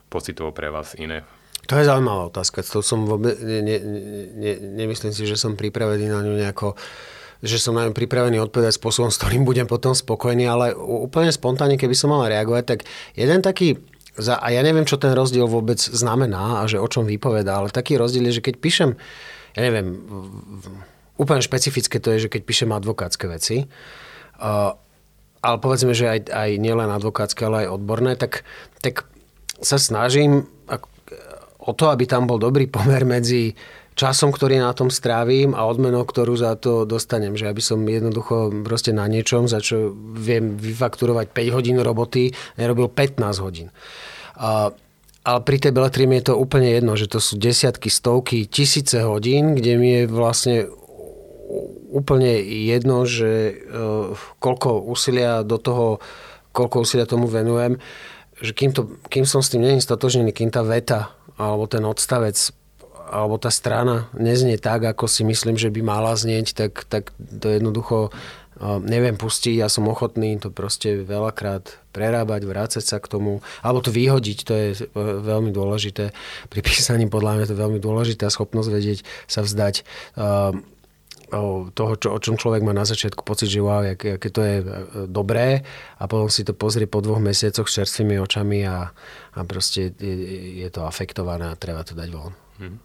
pocitovo 0.09 0.49
pre 0.49 0.73
vás 0.73 0.97
iné? 0.97 1.21
To 1.69 1.77
je 1.77 1.85
zaujímavá 1.85 2.33
otázka. 2.33 2.65
To 2.65 2.81
som 2.81 3.05
vôbec, 3.05 3.37
ne, 3.45 3.61
ne, 3.61 3.77
ne, 4.33 4.53
nemyslím 4.57 5.13
si, 5.13 5.29
že 5.29 5.37
som 5.37 5.53
pripravený 5.53 6.09
na 6.09 6.25
ňu 6.25 6.33
nejako 6.33 6.73
že 7.39 7.55
som 7.55 7.71
na 7.71 7.87
ňu 7.87 7.95
pripravený 7.95 8.35
odpovedať 8.43 8.75
spôsobom, 8.75 9.07
s 9.07 9.15
ktorým 9.15 9.47
budem 9.47 9.63
potom 9.63 9.95
spokojný, 9.95 10.43
ale 10.43 10.75
úplne 10.75 11.31
spontánne, 11.31 11.79
keby 11.79 11.95
som 11.95 12.11
mal 12.11 12.27
reagovať, 12.27 12.63
tak 12.67 12.79
jeden 13.15 13.39
taký 13.39 13.79
za, 14.19 14.35
a 14.35 14.51
ja 14.51 14.59
neviem, 14.59 14.83
čo 14.83 14.99
ten 14.99 15.15
rozdiel 15.15 15.47
vôbec 15.47 15.79
znamená 15.79 16.59
a 16.59 16.67
že 16.67 16.75
o 16.75 16.87
čom 16.91 17.07
vypovedá, 17.07 17.63
ale 17.63 17.71
taký 17.71 17.95
rozdiel 17.95 18.27
je, 18.27 18.43
že 18.43 18.45
keď 18.51 18.55
píšem, 18.59 18.89
ja 19.55 19.61
neviem, 19.63 20.03
úplne 21.15 21.39
špecifické 21.39 22.03
to 22.03 22.11
je, 22.11 22.27
že 22.27 22.31
keď 22.31 22.41
píšem 22.43 22.75
advokátske 22.75 23.31
veci, 23.31 23.71
ale 25.39 25.55
povedzme, 25.63 25.95
že 25.95 26.11
aj, 26.11 26.19
aj 26.27 26.49
nielen 26.59 26.91
advokátske, 26.91 27.39
ale 27.47 27.63
aj 27.63 27.79
odborné, 27.79 28.19
tak, 28.19 28.43
tak 28.83 29.07
sa 29.63 29.79
snažím 29.79 30.51
o 31.69 31.77
to, 31.77 31.93
aby 31.93 32.09
tam 32.09 32.25
bol 32.25 32.41
dobrý 32.41 32.65
pomer 32.65 33.05
medzi 33.05 33.53
časom, 33.99 34.31
ktorý 34.31 34.63
na 34.63 34.71
tom 34.71 34.87
strávim 34.87 35.51
a 35.51 35.67
odmenou, 35.67 36.07
ktorú 36.07 36.39
za 36.39 36.55
to 36.55 36.87
dostanem. 36.87 37.35
Že 37.35 37.45
aby 37.51 37.61
som 37.61 37.79
jednoducho 37.83 38.63
proste 38.63 38.95
na 38.95 39.05
niečom, 39.11 39.51
za 39.51 39.59
čo 39.59 39.91
viem 40.15 40.55
vyfakturovať 40.55 41.35
5 41.35 41.55
hodín 41.55 41.77
roboty, 41.83 42.31
nerobil 42.55 42.87
15 42.87 43.43
hodín. 43.43 43.67
A, 44.39 44.71
ale 45.27 45.39
pri 45.43 45.57
tej 45.59 45.75
beletrii 45.75 46.07
je 46.23 46.31
to 46.31 46.39
úplne 46.39 46.71
jedno, 46.71 46.95
že 46.95 47.11
to 47.11 47.19
sú 47.19 47.35
desiatky, 47.35 47.91
stovky, 47.91 48.47
tisíce 48.47 49.03
hodín, 49.03 49.59
kde 49.59 49.71
mi 49.75 49.89
je 49.99 50.03
vlastne 50.07 50.57
úplne 51.89 52.39
jedno, 52.45 53.03
že 53.03 53.57
uh, 53.67 54.15
koľko 54.39 54.85
úsilia 54.85 55.41
do 55.41 55.57
toho, 55.59 55.99
koľko 56.55 56.87
úsilia 56.87 57.09
tomu 57.09 57.25
venujem, 57.27 57.81
že 58.39 58.55
kým, 58.55 58.71
to, 58.71 58.95
kým 59.11 59.27
som 59.27 59.43
s 59.43 59.51
tým 59.51 59.65
není 59.65 59.83
stotožnený, 59.83 60.31
kým 60.31 60.53
tá 60.53 60.63
veta 60.63 61.18
alebo 61.39 61.65
ten 61.65 61.81
odstavec 61.87 62.35
alebo 63.09 63.41
tá 63.41 63.49
strana 63.49 64.05
neznie 64.13 64.61
tak, 64.61 64.85
ako 64.85 65.09
si 65.09 65.25
myslím, 65.25 65.57
že 65.57 65.73
by 65.73 65.81
mala 65.81 66.13
znieť, 66.13 66.53
tak, 66.53 66.85
tak 66.85 67.09
to 67.17 67.49
jednoducho 67.49 68.13
neviem 68.59 69.15
pustiť, 69.15 69.55
ja 69.55 69.71
som 69.71 69.87
ochotný 69.87 70.35
to 70.35 70.51
proste 70.51 71.07
veľakrát 71.07 71.79
prerábať, 71.95 72.43
vrácať 72.43 72.83
sa 72.83 72.99
k 72.99 73.07
tomu, 73.07 73.39
alebo 73.63 73.79
to 73.79 73.89
vyhodiť, 73.89 74.37
to 74.43 74.53
je 74.53 74.67
veľmi 74.99 75.49
dôležité. 75.55 76.11
Pri 76.51 76.59
písaní 76.59 77.07
podľa 77.07 77.39
mňa 77.39 77.45
to 77.47 77.53
je 77.55 77.63
veľmi 77.63 77.79
dôležitá 77.79 78.27
schopnosť 78.27 78.69
vedieť 78.69 78.99
sa 79.31 79.41
vzdať 79.47 79.87
toho, 81.73 81.93
čo, 81.95 82.07
o 82.15 82.19
čom 82.19 82.35
človek 82.35 82.65
má 82.65 82.73
na 82.73 82.83
začiatku 82.83 83.21
pocit, 83.21 83.49
že 83.49 83.61
wow, 83.61 83.85
aké 83.85 84.29
to 84.29 84.41
je 84.41 84.55
e, 84.59 84.65
dobré 85.05 85.61
a 86.01 86.03
potom 86.09 86.27
si 86.27 86.41
to 86.41 86.57
pozrie 86.57 86.89
po 86.89 86.99
dvoch 86.99 87.21
mesiacoch 87.21 87.69
s 87.69 87.81
čerstvými 87.81 88.17
očami 88.17 88.65
a, 88.65 88.89
a 89.35 89.39
proste 89.45 89.93
je, 89.93 90.15
je 90.65 90.69
to 90.73 90.83
afektované 90.83 91.53
a 91.53 91.59
treba 91.59 91.85
to 91.85 91.93
dať 91.93 92.09
von. 92.09 92.33
Hmm. 92.59 92.81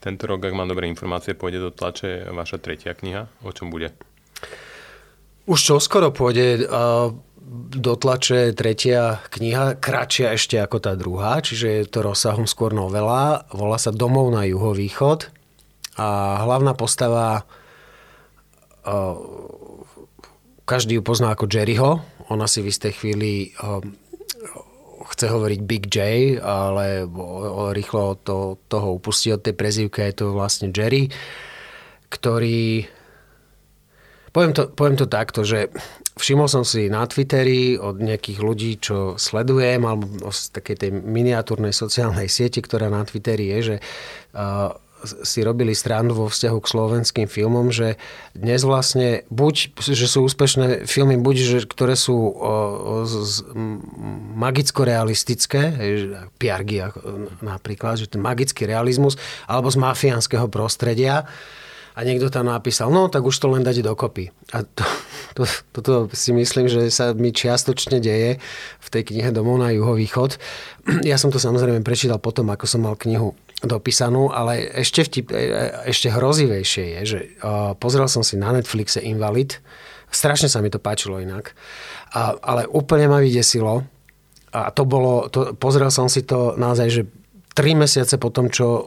Tento 0.00 0.24
rok, 0.24 0.40
ak 0.48 0.56
mám 0.56 0.70
dobré 0.70 0.88
informácie, 0.88 1.36
pôjde 1.36 1.60
do 1.60 1.70
tlače 1.74 2.32
vaša 2.32 2.56
tretia 2.56 2.96
kniha. 2.96 3.28
O 3.44 3.52
čom 3.52 3.68
bude? 3.68 3.92
Už 5.44 5.60
čo 5.60 5.76
skoro 5.76 6.08
pôjde 6.08 6.64
do 7.74 7.92
tlače 7.98 8.56
tretia 8.56 9.20
kniha, 9.28 9.76
kratšia 9.76 10.38
ešte 10.38 10.56
ako 10.56 10.78
tá 10.78 10.96
druhá, 10.96 11.42
čiže 11.42 11.68
je 11.68 11.84
to 11.84 12.00
rozsahom 12.00 12.48
skôr 12.48 12.70
novela. 12.72 13.44
Volá 13.52 13.76
sa 13.76 13.92
Domov 13.92 14.30
na 14.30 14.48
juhovýchod 14.48 15.39
a 15.98 16.38
hlavná 16.46 16.74
postava 16.78 17.48
každý 20.64 20.98
ju 20.98 21.02
pozná 21.02 21.34
ako 21.34 21.50
Jerryho. 21.50 21.98
Ona 22.30 22.46
si 22.46 22.62
v 22.62 22.70
istej 22.70 22.92
chvíli 22.94 23.50
chce 25.10 25.26
hovoriť 25.26 25.60
Big 25.66 25.90
J, 25.90 25.98
ale 26.38 27.02
rýchlo 27.74 28.14
to, 28.22 28.62
toho 28.70 28.96
upustí 28.96 29.34
od 29.34 29.42
tej 29.42 29.58
prezývky, 29.58 30.06
je 30.06 30.22
to 30.22 30.26
vlastne 30.30 30.70
Jerry, 30.70 31.10
ktorý... 32.08 32.86
Poviem 34.30 34.54
to, 34.54 34.70
poviem 34.70 34.94
to 34.94 35.10
takto, 35.10 35.42
že 35.42 35.74
všimol 36.14 36.46
som 36.46 36.62
si 36.62 36.86
na 36.86 37.02
Twitteri 37.02 37.74
od 37.74 37.98
nejakých 37.98 38.38
ľudí, 38.38 38.78
čo 38.78 39.18
sledujem, 39.18 39.82
alebo 39.82 40.30
z 40.30 40.54
takej 40.54 40.76
tej 40.86 40.90
miniatúrnej 40.94 41.74
sociálnej 41.74 42.30
siete, 42.30 42.62
ktorá 42.62 42.86
na 42.86 43.02
Twitteri 43.02 43.50
je, 43.58 43.74
že 43.74 43.76
uh, 44.38 44.70
si 45.04 45.40
robili 45.40 45.72
stranu 45.72 46.12
vo 46.12 46.26
vzťahu 46.28 46.58
k 46.60 46.70
slovenským 46.70 47.26
filmom, 47.28 47.72
že 47.72 47.96
dnes 48.36 48.60
vlastne 48.64 49.24
buď, 49.32 49.80
že 49.80 50.06
sú 50.06 50.28
úspešné 50.28 50.84
filmy, 50.84 51.16
buď, 51.16 51.36
že, 51.40 51.58
ktoré 51.64 51.96
sú 51.96 52.16
o, 52.16 52.32
o, 52.32 52.54
z, 53.08 53.44
magicko-realistické, 54.36 55.62
Piargi 56.36 56.84
napríklad, 57.40 58.00
že 58.00 58.12
ten 58.12 58.20
magický 58.20 58.68
realizmus, 58.68 59.16
alebo 59.48 59.72
z 59.72 59.80
mafiánskeho 59.80 60.46
prostredia 60.52 61.28
a 62.00 62.06
niekto 62.06 62.30
tam 62.30 62.48
napísal, 62.48 62.88
no 62.88 63.10
tak 63.10 63.26
už 63.26 63.36
to 63.36 63.50
len 63.50 63.66
dať 63.66 63.82
dokopy. 63.82 64.30
A 64.54 64.62
to, 64.64 64.84
to, 65.36 65.42
toto 65.74 65.92
si 66.14 66.32
myslím, 66.32 66.70
že 66.70 66.88
sa 66.88 67.12
mi 67.12 67.34
čiastočne 67.34 67.98
deje 67.98 68.38
v 68.80 68.88
tej 68.88 69.02
knihe 69.10 69.34
Domov 69.34 69.58
na 69.58 69.74
juhovýchod. 69.74 70.40
Ja 71.04 71.20
som 71.20 71.28
to 71.28 71.36
samozrejme 71.36 71.84
prečítal 71.84 72.16
potom, 72.16 72.48
ako 72.48 72.64
som 72.64 72.88
mal 72.88 72.96
knihu 72.96 73.36
dopísanú, 73.60 74.32
ale 74.32 74.64
ešte, 74.80 75.04
vtip, 75.04 75.26
e, 75.32 75.40
ešte 75.88 76.08
hrozivejšie 76.08 76.84
je, 76.96 77.00
že 77.04 77.18
uh, 77.44 77.76
pozrel 77.76 78.08
som 78.08 78.24
si 78.24 78.40
na 78.40 78.56
Netflixe 78.56 79.04
Invalid, 79.04 79.60
strašne 80.08 80.48
sa 80.48 80.64
mi 80.64 80.72
to 80.72 80.80
páčilo 80.80 81.20
inak, 81.20 81.52
a, 82.16 82.34
ale 82.40 82.64
úplne 82.66 83.06
ma 83.06 83.20
vydesilo. 83.20 83.84
A 84.50 84.74
to 84.74 84.82
bolo, 84.82 85.30
to, 85.30 85.54
pozrel 85.54 85.94
som 85.94 86.10
si 86.10 86.26
to 86.26 86.58
naozaj, 86.58 86.88
že 86.90 87.02
tri 87.54 87.78
mesiace 87.78 88.18
po 88.18 88.34
tom, 88.34 88.50
čo 88.50 88.82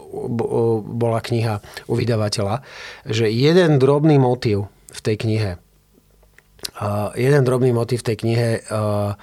bola 0.84 1.24
kniha 1.24 1.88
u 1.88 1.94
vydavateľa, 1.96 2.66
že 3.08 3.32
jeden 3.32 3.80
drobný 3.80 4.20
motív 4.20 4.68
v 4.92 5.00
tej 5.00 5.16
knihe, 5.22 5.52
uh, 5.56 7.14
jeden 7.16 7.44
drobný 7.48 7.72
motív 7.72 8.04
v 8.04 8.08
tej 8.12 8.18
knihe 8.26 8.50
uh, 8.68 9.16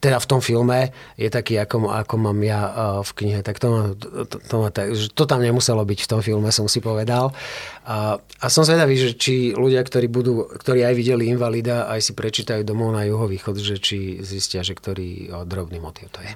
teda 0.00 0.16
v 0.16 0.26
tom 0.26 0.40
filme 0.40 0.90
je 1.20 1.28
taký, 1.28 1.60
ako, 1.60 1.92
ako 1.92 2.14
mám 2.16 2.40
ja 2.40 2.60
uh, 2.64 2.72
v 3.04 3.10
knihe. 3.20 3.40
Tak 3.44 3.60
to, 3.60 3.68
má, 3.68 3.82
to, 3.94 4.36
to, 4.40 4.54
má 4.56 4.68
to 5.12 5.24
tam 5.28 5.40
nemuselo 5.44 5.84
byť 5.84 5.98
v 6.04 6.10
tom 6.10 6.20
filme, 6.24 6.48
som 6.48 6.64
si 6.66 6.80
povedal. 6.80 7.36
A, 7.84 8.16
a 8.16 8.46
som 8.48 8.64
zvedavý, 8.64 8.96
že 8.96 9.12
či 9.14 9.52
ľudia, 9.52 9.84
ktorí, 9.84 10.08
budú, 10.08 10.48
ktorí 10.48 10.88
aj 10.88 10.94
videli 10.96 11.28
Invalida, 11.28 11.84
aj 11.92 12.00
si 12.00 12.12
prečítajú 12.16 12.64
domov 12.64 12.96
na 12.96 13.04
juhovýchod, 13.04 13.60
že 13.60 13.76
či 13.76 14.24
zistia, 14.24 14.64
že 14.64 14.72
ktorý 14.72 15.08
o, 15.30 15.38
drobný 15.44 15.76
motiv 15.78 16.08
to 16.08 16.24
je. 16.24 16.32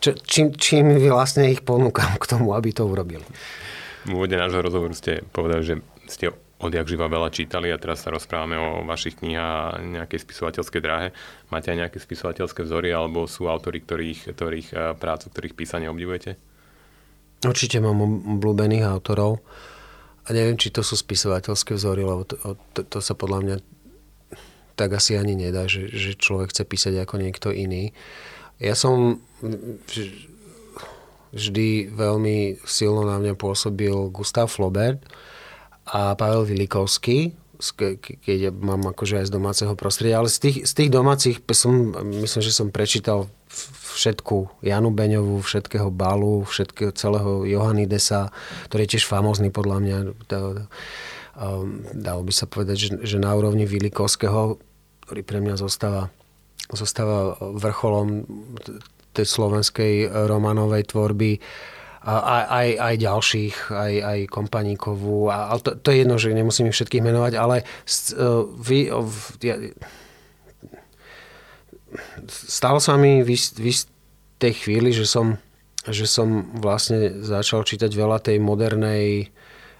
Čo, 0.00 0.10
čím, 0.24 0.46
čím 0.56 0.96
vlastne 1.12 1.52
ich 1.52 1.60
ponúkam 1.60 2.16
k 2.16 2.24
tomu, 2.26 2.56
aby 2.56 2.72
to 2.72 2.88
urobili. 2.88 3.22
V 4.08 4.16
úvode 4.16 4.32
nášho 4.32 4.64
rozhovoru 4.64 4.96
ste 4.96 5.20
povedali, 5.30 5.62
že 5.62 5.74
ste 6.08 6.32
odjak 6.60 6.86
živa 6.86 7.08
veľa 7.08 7.32
čítali 7.32 7.72
a 7.72 7.80
teraz 7.80 8.04
sa 8.04 8.12
rozprávame 8.12 8.60
o 8.60 8.84
vašich 8.84 9.16
knihách 9.16 9.40
a 9.40 9.80
nejakej 9.80 10.20
spisovateľskej 10.20 10.80
dráhe. 10.84 11.08
Máte 11.48 11.72
aj 11.72 11.88
nejaké 11.88 11.98
spisovateľské 11.98 12.60
vzory 12.68 12.92
alebo 12.92 13.24
sú 13.24 13.48
autory, 13.48 13.80
ktorých, 13.80 14.36
ktorých 14.36 14.68
eh, 14.76 14.78
prácu, 14.94 15.32
ktorých 15.32 15.56
písanie 15.56 15.88
obdivujete? 15.88 16.36
Určite 17.40 17.80
mám 17.80 18.04
obľúbených 18.36 18.84
autorov 18.84 19.40
a 20.28 20.36
neviem, 20.36 20.60
či 20.60 20.68
to 20.68 20.84
sú 20.84 20.92
spisovateľské 21.00 21.72
vzory, 21.72 22.04
lebo 22.04 22.28
to, 22.28 22.36
to, 22.76 22.84
to 22.84 22.98
sa 23.00 23.16
podľa 23.16 23.40
mňa 23.40 23.56
tak 24.76 24.96
asi 24.96 25.16
ani 25.16 25.36
nedá, 25.36 25.64
že, 25.64 25.88
že 25.88 26.16
človek 26.16 26.52
chce 26.52 26.64
písať 26.64 26.94
ako 27.04 27.20
niekto 27.20 27.48
iný. 27.52 27.92
Ja 28.60 28.76
som 28.76 29.20
vždy 31.32 31.92
veľmi 31.92 32.60
silno 32.64 33.08
na 33.08 33.16
mňa 33.20 33.36
pôsobil 33.36 33.92
Gustav 34.12 34.52
Flaubert, 34.52 35.00
a 35.90 36.14
Pavel 36.14 36.46
Vilikovský, 36.46 37.34
keď 38.24 38.54
mám 38.56 38.88
akože 38.94 39.20
aj 39.20 39.26
z 39.28 39.34
domáceho 39.34 39.74
prostredia, 39.76 40.22
ale 40.22 40.30
z 40.32 40.38
tých, 40.38 40.56
z 40.64 40.72
tých 40.72 40.90
domácich 40.90 41.42
som, 41.52 41.92
myslím, 42.24 42.42
že 42.46 42.54
som 42.54 42.72
prečítal 42.72 43.28
všetku 43.90 44.62
Janu 44.62 44.94
Beňovú, 44.94 45.42
všetkého 45.42 45.90
Balu, 45.90 46.46
všetkého 46.46 46.94
celého 46.94 47.44
Johannidesa, 47.44 48.30
ktorý 48.70 48.86
je 48.86 48.92
tiež 48.96 49.04
famózny 49.10 49.50
podľa 49.50 49.76
mňa. 49.82 49.96
Dalo 51.98 52.22
by 52.22 52.32
sa 52.32 52.46
povedať, 52.46 52.76
že, 52.78 52.88
že 53.02 53.16
na 53.18 53.34
úrovni 53.34 53.66
Vilikovského, 53.66 54.62
ktorý 55.10 55.20
pre 55.26 55.42
mňa 55.42 55.58
zostáva, 55.58 56.08
zostáva 56.70 57.34
vrcholom 57.60 58.30
tej 59.10 59.26
slovenskej 59.26 60.06
romanovej 60.30 60.86
tvorby, 60.86 61.32
a 61.36 61.79
aj, 62.00 62.68
aj 62.80 62.94
ďalších, 62.96 63.56
aj, 63.76 63.92
aj 64.00 64.18
kompaníkovú, 64.32 65.28
ale 65.28 65.60
to, 65.60 65.76
to 65.76 65.92
je 65.92 66.00
jedno, 66.00 66.16
že 66.16 66.32
nemusím 66.32 66.72
ich 66.72 66.76
všetkých 66.76 67.04
menovať, 67.04 67.32
ale 67.36 67.56
uh, 67.62 68.48
vy, 68.56 68.88
uh, 68.88 69.04
ja, 69.44 69.54
stalo 72.28 72.80
sa 72.80 72.96
mi 72.96 73.20
v, 73.20 73.36
v 73.36 73.78
tej 74.40 74.52
chvíli, 74.64 74.96
že 74.96 75.04
som, 75.04 75.36
že 75.84 76.08
som 76.08 76.48
vlastne 76.56 77.20
začal 77.20 77.68
čítať 77.68 77.92
veľa 77.92 78.24
tej 78.24 78.40
modernej 78.40 79.28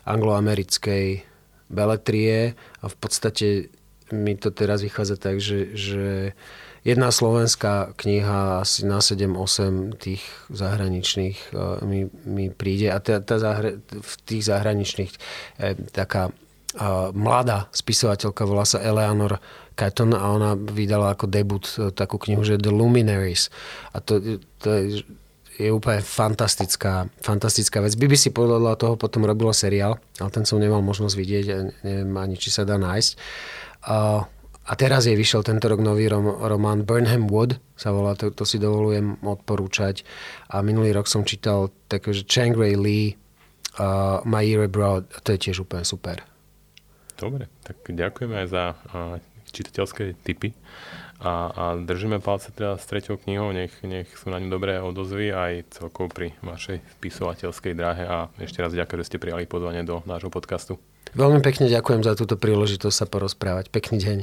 angloamerickej 0.04 1.24
beletrie 1.70 2.52
a 2.82 2.84
v 2.84 2.96
podstate 2.98 3.72
mi 4.12 4.34
to 4.36 4.50
teraz 4.50 4.82
vychádza 4.82 5.16
tak, 5.16 5.38
že, 5.38 5.74
že 5.74 6.32
jedna 6.84 7.12
slovenská 7.12 7.92
kniha 7.96 8.64
asi 8.64 8.88
na 8.88 9.04
7-8 9.04 10.00
tých 10.00 10.22
zahraničných 10.48 11.38
e, 11.52 11.84
mi, 11.84 12.00
mi 12.24 12.46
príde 12.48 12.88
a 12.88 12.98
tá, 13.00 13.20
tá 13.20 13.36
zahra, 13.36 13.76
v 13.80 14.14
tých 14.24 14.48
zahraničných 14.48 15.12
e, 15.12 15.18
taká 15.92 16.32
a, 16.76 17.12
mladá 17.12 17.68
spisovateľka 17.74 18.42
volá 18.48 18.64
sa 18.64 18.80
Eleanor 18.80 19.40
Catton 19.76 20.12
a 20.12 20.24
ona 20.28 20.56
vydala 20.56 21.16
ako 21.16 21.26
debut 21.28 21.64
e, 21.76 21.92
takú 21.92 22.16
knihu, 22.20 22.44
že 22.44 22.60
The 22.60 22.72
Luminaries. 22.72 23.52
A 23.92 24.00
to, 24.00 24.40
to 24.60 24.68
je, 24.68 25.04
je 25.60 25.68
úplne 25.68 26.00
fantastická, 26.00 27.12
fantastická 27.20 27.84
vec. 27.84 27.92
BBC 27.92 28.32
podľa 28.32 28.80
toho 28.80 28.96
potom 28.96 29.28
robilo 29.28 29.52
seriál, 29.52 30.00
ale 30.16 30.30
ten 30.32 30.48
som 30.48 30.56
nemal 30.56 30.80
možnosť 30.80 31.14
vidieť 31.16 31.46
a 31.52 31.56
neviem 31.84 32.12
ani, 32.16 32.40
či 32.40 32.48
sa 32.48 32.64
dá 32.64 32.80
nájsť. 32.80 33.10
A, 33.86 34.26
teraz 34.76 35.08
je 35.08 35.16
vyšiel 35.16 35.40
tento 35.42 35.66
rok 35.66 35.80
nový 35.80 36.06
rom, 36.06 36.26
román 36.26 36.84
Burnham 36.84 37.26
Wood, 37.26 37.56
sa 37.74 37.90
volá, 37.90 38.12
to, 38.14 38.30
to 38.30 38.44
si 38.44 38.60
dovolujem 38.60 39.20
odporúčať. 39.24 40.04
A 40.52 40.60
minulý 40.60 40.92
rok 40.92 41.08
som 41.08 41.24
čítal 41.24 41.72
také, 41.88 42.12
že 42.12 42.28
Chang-Ray 42.28 42.76
Lee, 42.76 43.16
uh, 43.80 44.20
My 44.28 44.44
Year 44.44 44.68
Abroad, 44.68 45.08
to 45.24 45.32
je 45.32 45.50
tiež 45.50 45.64
úplne 45.64 45.82
super. 45.82 46.22
Dobre, 47.16 47.48
tak 47.64 47.80
ďakujeme 47.84 48.36
aj 48.44 48.48
za 48.48 48.64
uh, 48.72 49.16
čitateľské 49.52 50.16
tipy 50.24 50.54
a, 51.20 51.32
a 51.52 51.64
držíme 51.76 52.24
palce 52.24 52.48
teda 52.48 52.80
s 52.80 52.88
treťou 52.88 53.20
knihou, 53.20 53.52
nech, 53.52 53.76
nech 53.84 54.08
sú 54.16 54.32
na 54.32 54.40
ňu 54.40 54.48
dobré 54.48 54.80
odozvy 54.80 55.28
aj 55.28 55.52
celkovo 55.76 56.08
pri 56.08 56.32
vašej 56.40 56.80
spisovateľskej 56.96 57.72
dráhe 57.76 58.04
a 58.08 58.32
ešte 58.40 58.64
raz 58.64 58.72
ďakujem, 58.72 59.00
že 59.04 59.08
ste 59.12 59.22
prijali 59.22 59.44
pozvanie 59.44 59.84
do 59.84 60.00
nášho 60.08 60.32
podcastu. 60.32 60.80
Veľmi 61.12 61.44
pekne 61.44 61.68
ďakujem 61.68 62.00
za 62.06 62.16
túto 62.16 62.40
príležitosť 62.40 62.96
sa 62.96 63.06
porozprávať. 63.06 63.68
Pekný 63.68 64.00
deň. 64.00 64.18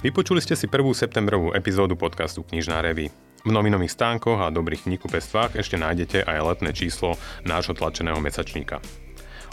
Vypočuli 0.00 0.40
ste 0.40 0.56
si 0.56 0.64
prvú 0.64 0.96
septembrovú 0.96 1.52
epizódu 1.52 1.92
podcastu 1.92 2.40
Knižná 2.40 2.80
revy. 2.80 3.12
V 3.44 3.50
novinových 3.52 3.92
stánkoch 3.92 4.40
a 4.40 4.48
dobrých 4.48 4.88
knihkupectvách 4.88 5.60
ešte 5.60 5.76
nájdete 5.76 6.24
aj 6.24 6.38
letné 6.40 6.72
číslo 6.72 7.20
nášho 7.44 7.76
tlačeného 7.76 8.16
mesačníka. 8.16 8.80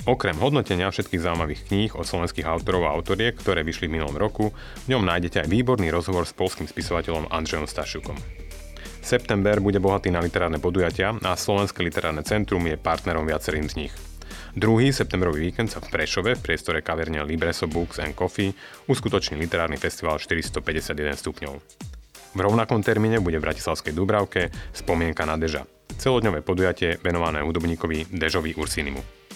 Okrem 0.06 0.38
hodnotenia 0.38 0.92
všetkých 0.94 1.24
zaujímavých 1.24 1.66
kníh 1.72 1.92
od 1.98 2.06
slovenských 2.06 2.46
autorov 2.46 2.86
a 2.86 2.94
autoriek, 2.94 3.34
ktoré 3.34 3.66
vyšli 3.66 3.90
v 3.90 3.98
minulom 3.98 4.20
roku, 4.20 4.54
v 4.86 4.88
ňom 4.94 5.02
nájdete 5.08 5.42
aj 5.42 5.50
výborný 5.50 5.90
rozhovor 5.90 6.30
s 6.30 6.38
polským 6.38 6.70
spisovateľom 6.70 7.34
Andrzejom 7.34 7.66
Stašukom. 7.66 8.20
September 9.02 9.64
bude 9.64 9.80
bohatý 9.80 10.12
na 10.12 10.20
literárne 10.20 10.60
podujatia 10.60 11.16
a 11.24 11.40
Slovenské 11.40 11.80
literárne 11.80 12.28
centrum 12.28 12.62
je 12.68 12.76
partnerom 12.76 13.24
viacerým 13.24 13.72
z 13.72 13.88
nich. 13.88 13.94
Druhý 14.58 14.90
septembrový 14.90 15.48
víkend 15.48 15.70
sa 15.70 15.80
v 15.80 15.94
Prešove 15.94 16.36
v 16.36 16.44
priestore 16.44 16.82
kaverne 16.82 17.22
Libreso 17.24 17.70
Books 17.70 18.02
and 18.02 18.18
Coffee 18.18 18.52
uskutoční 18.90 19.38
literárny 19.38 19.78
festival 19.78 20.20
451 20.20 21.14
stupňov. 21.14 21.54
V 22.36 22.40
rovnakom 22.42 22.82
termíne 22.82 23.22
bude 23.22 23.38
v 23.38 23.48
Bratislavskej 23.48 23.94
Dubravke 23.96 24.50
spomienka 24.74 25.30
na 25.30 25.38
Deža, 25.38 25.64
celodňové 26.02 26.42
podujatie 26.42 26.98
venované 27.00 27.46
hudobníkovi 27.46 28.12
Dežovi 28.12 28.58
Ursinimu. 28.58 29.27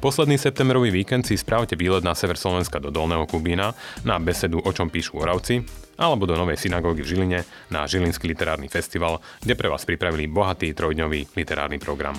Posledný 0.00 0.38
septembrový 0.38 0.92
víkend 0.92 1.26
si 1.26 1.40
spravte 1.40 1.74
výlet 1.74 2.04
na 2.04 2.14
sever 2.14 2.36
Slovenska 2.36 2.78
do 2.78 2.94
Dolného 2.94 3.24
Kubína 3.24 3.74
na 4.04 4.20
besedu 4.20 4.60
O 4.60 4.70
čom 4.70 4.92
píšu 4.92 5.18
Oravci 5.18 5.64
alebo 5.96 6.28
do 6.28 6.36
Novej 6.36 6.60
synagógy 6.60 7.00
v 7.00 7.10
Žiline 7.16 7.40
na 7.72 7.88
Žilinský 7.88 8.28
literárny 8.28 8.68
festival, 8.68 9.24
kde 9.40 9.56
pre 9.56 9.72
vás 9.72 9.88
pripravili 9.88 10.28
bohatý 10.28 10.76
trojdňový 10.76 11.32
literárny 11.32 11.80
program. 11.80 12.16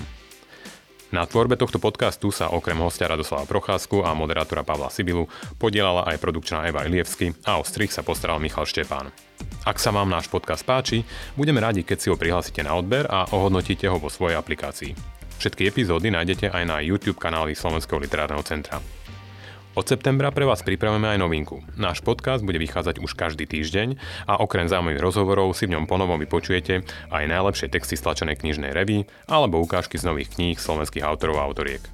Na 1.08 1.24
tvorbe 1.24 1.56
tohto 1.56 1.80
podcastu 1.80 2.28
sa 2.28 2.52
okrem 2.52 2.76
hostia 2.84 3.08
Radoslava 3.08 3.48
Procházku 3.48 4.04
a 4.04 4.12
moderátora 4.12 4.60
Pavla 4.60 4.92
Sibilu 4.92 5.24
podielala 5.56 6.04
aj 6.04 6.20
produkčná 6.20 6.68
Eva 6.68 6.84
Ilievsky 6.84 7.32
a 7.48 7.56
o 7.56 7.64
strich 7.64 7.96
sa 7.96 8.04
postaral 8.04 8.36
Michal 8.36 8.68
Štepán. 8.68 9.08
Ak 9.64 9.80
sa 9.80 9.88
vám 9.88 10.12
náš 10.12 10.28
podcast 10.28 10.68
páči, 10.68 11.08
budeme 11.32 11.64
radi, 11.64 11.80
keď 11.80 11.96
si 11.96 12.10
ho 12.12 12.20
prihlásite 12.20 12.60
na 12.60 12.76
odber 12.76 13.08
a 13.08 13.24
ohodnotíte 13.32 13.88
ho 13.88 13.96
vo 13.96 14.12
svojej 14.12 14.36
aplikácii. 14.36 15.17
Všetky 15.38 15.70
epizódy 15.70 16.10
nájdete 16.10 16.50
aj 16.50 16.64
na 16.66 16.82
YouTube 16.82 17.22
kanáli 17.22 17.54
Slovenského 17.54 18.02
literárneho 18.02 18.42
centra. 18.42 18.82
Od 19.78 19.86
septembra 19.86 20.34
pre 20.34 20.42
vás 20.42 20.66
pripravujeme 20.66 21.14
aj 21.14 21.22
novinku. 21.22 21.62
Náš 21.78 22.02
podcast 22.02 22.42
bude 22.42 22.58
vychádzať 22.58 22.98
už 22.98 23.14
každý 23.14 23.46
týždeň 23.46 23.94
a 24.26 24.42
okrem 24.42 24.66
zaujímavých 24.66 24.98
rozhovorov 24.98 25.54
si 25.54 25.70
v 25.70 25.78
ňom 25.78 25.86
ponovom 25.86 26.18
vypočujete 26.18 26.82
aj 27.14 27.30
najlepšie 27.30 27.70
texty 27.70 27.94
stlačenej 27.94 28.34
knižnej 28.34 28.74
revy 28.74 29.06
alebo 29.30 29.62
ukážky 29.62 29.94
z 29.94 30.10
nových 30.10 30.34
kníh 30.34 30.58
slovenských 30.58 31.06
autorov 31.06 31.38
a 31.38 31.46
autoriek. 31.46 31.86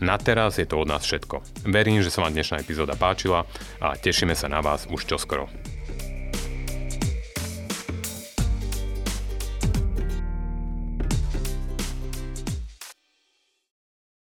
Na 0.00 0.16
teraz 0.16 0.56
je 0.56 0.64
to 0.64 0.80
od 0.80 0.88
nás 0.88 1.04
všetko. 1.04 1.68
Verím, 1.68 2.00
že 2.00 2.08
sa 2.08 2.24
vám 2.24 2.32
dnešná 2.32 2.64
epizóda 2.64 2.96
páčila 2.96 3.44
a 3.84 4.00
tešíme 4.00 4.32
sa 4.32 4.48
na 4.48 4.64
vás 4.64 4.88
už 4.88 5.04
čoskoro. 5.04 5.52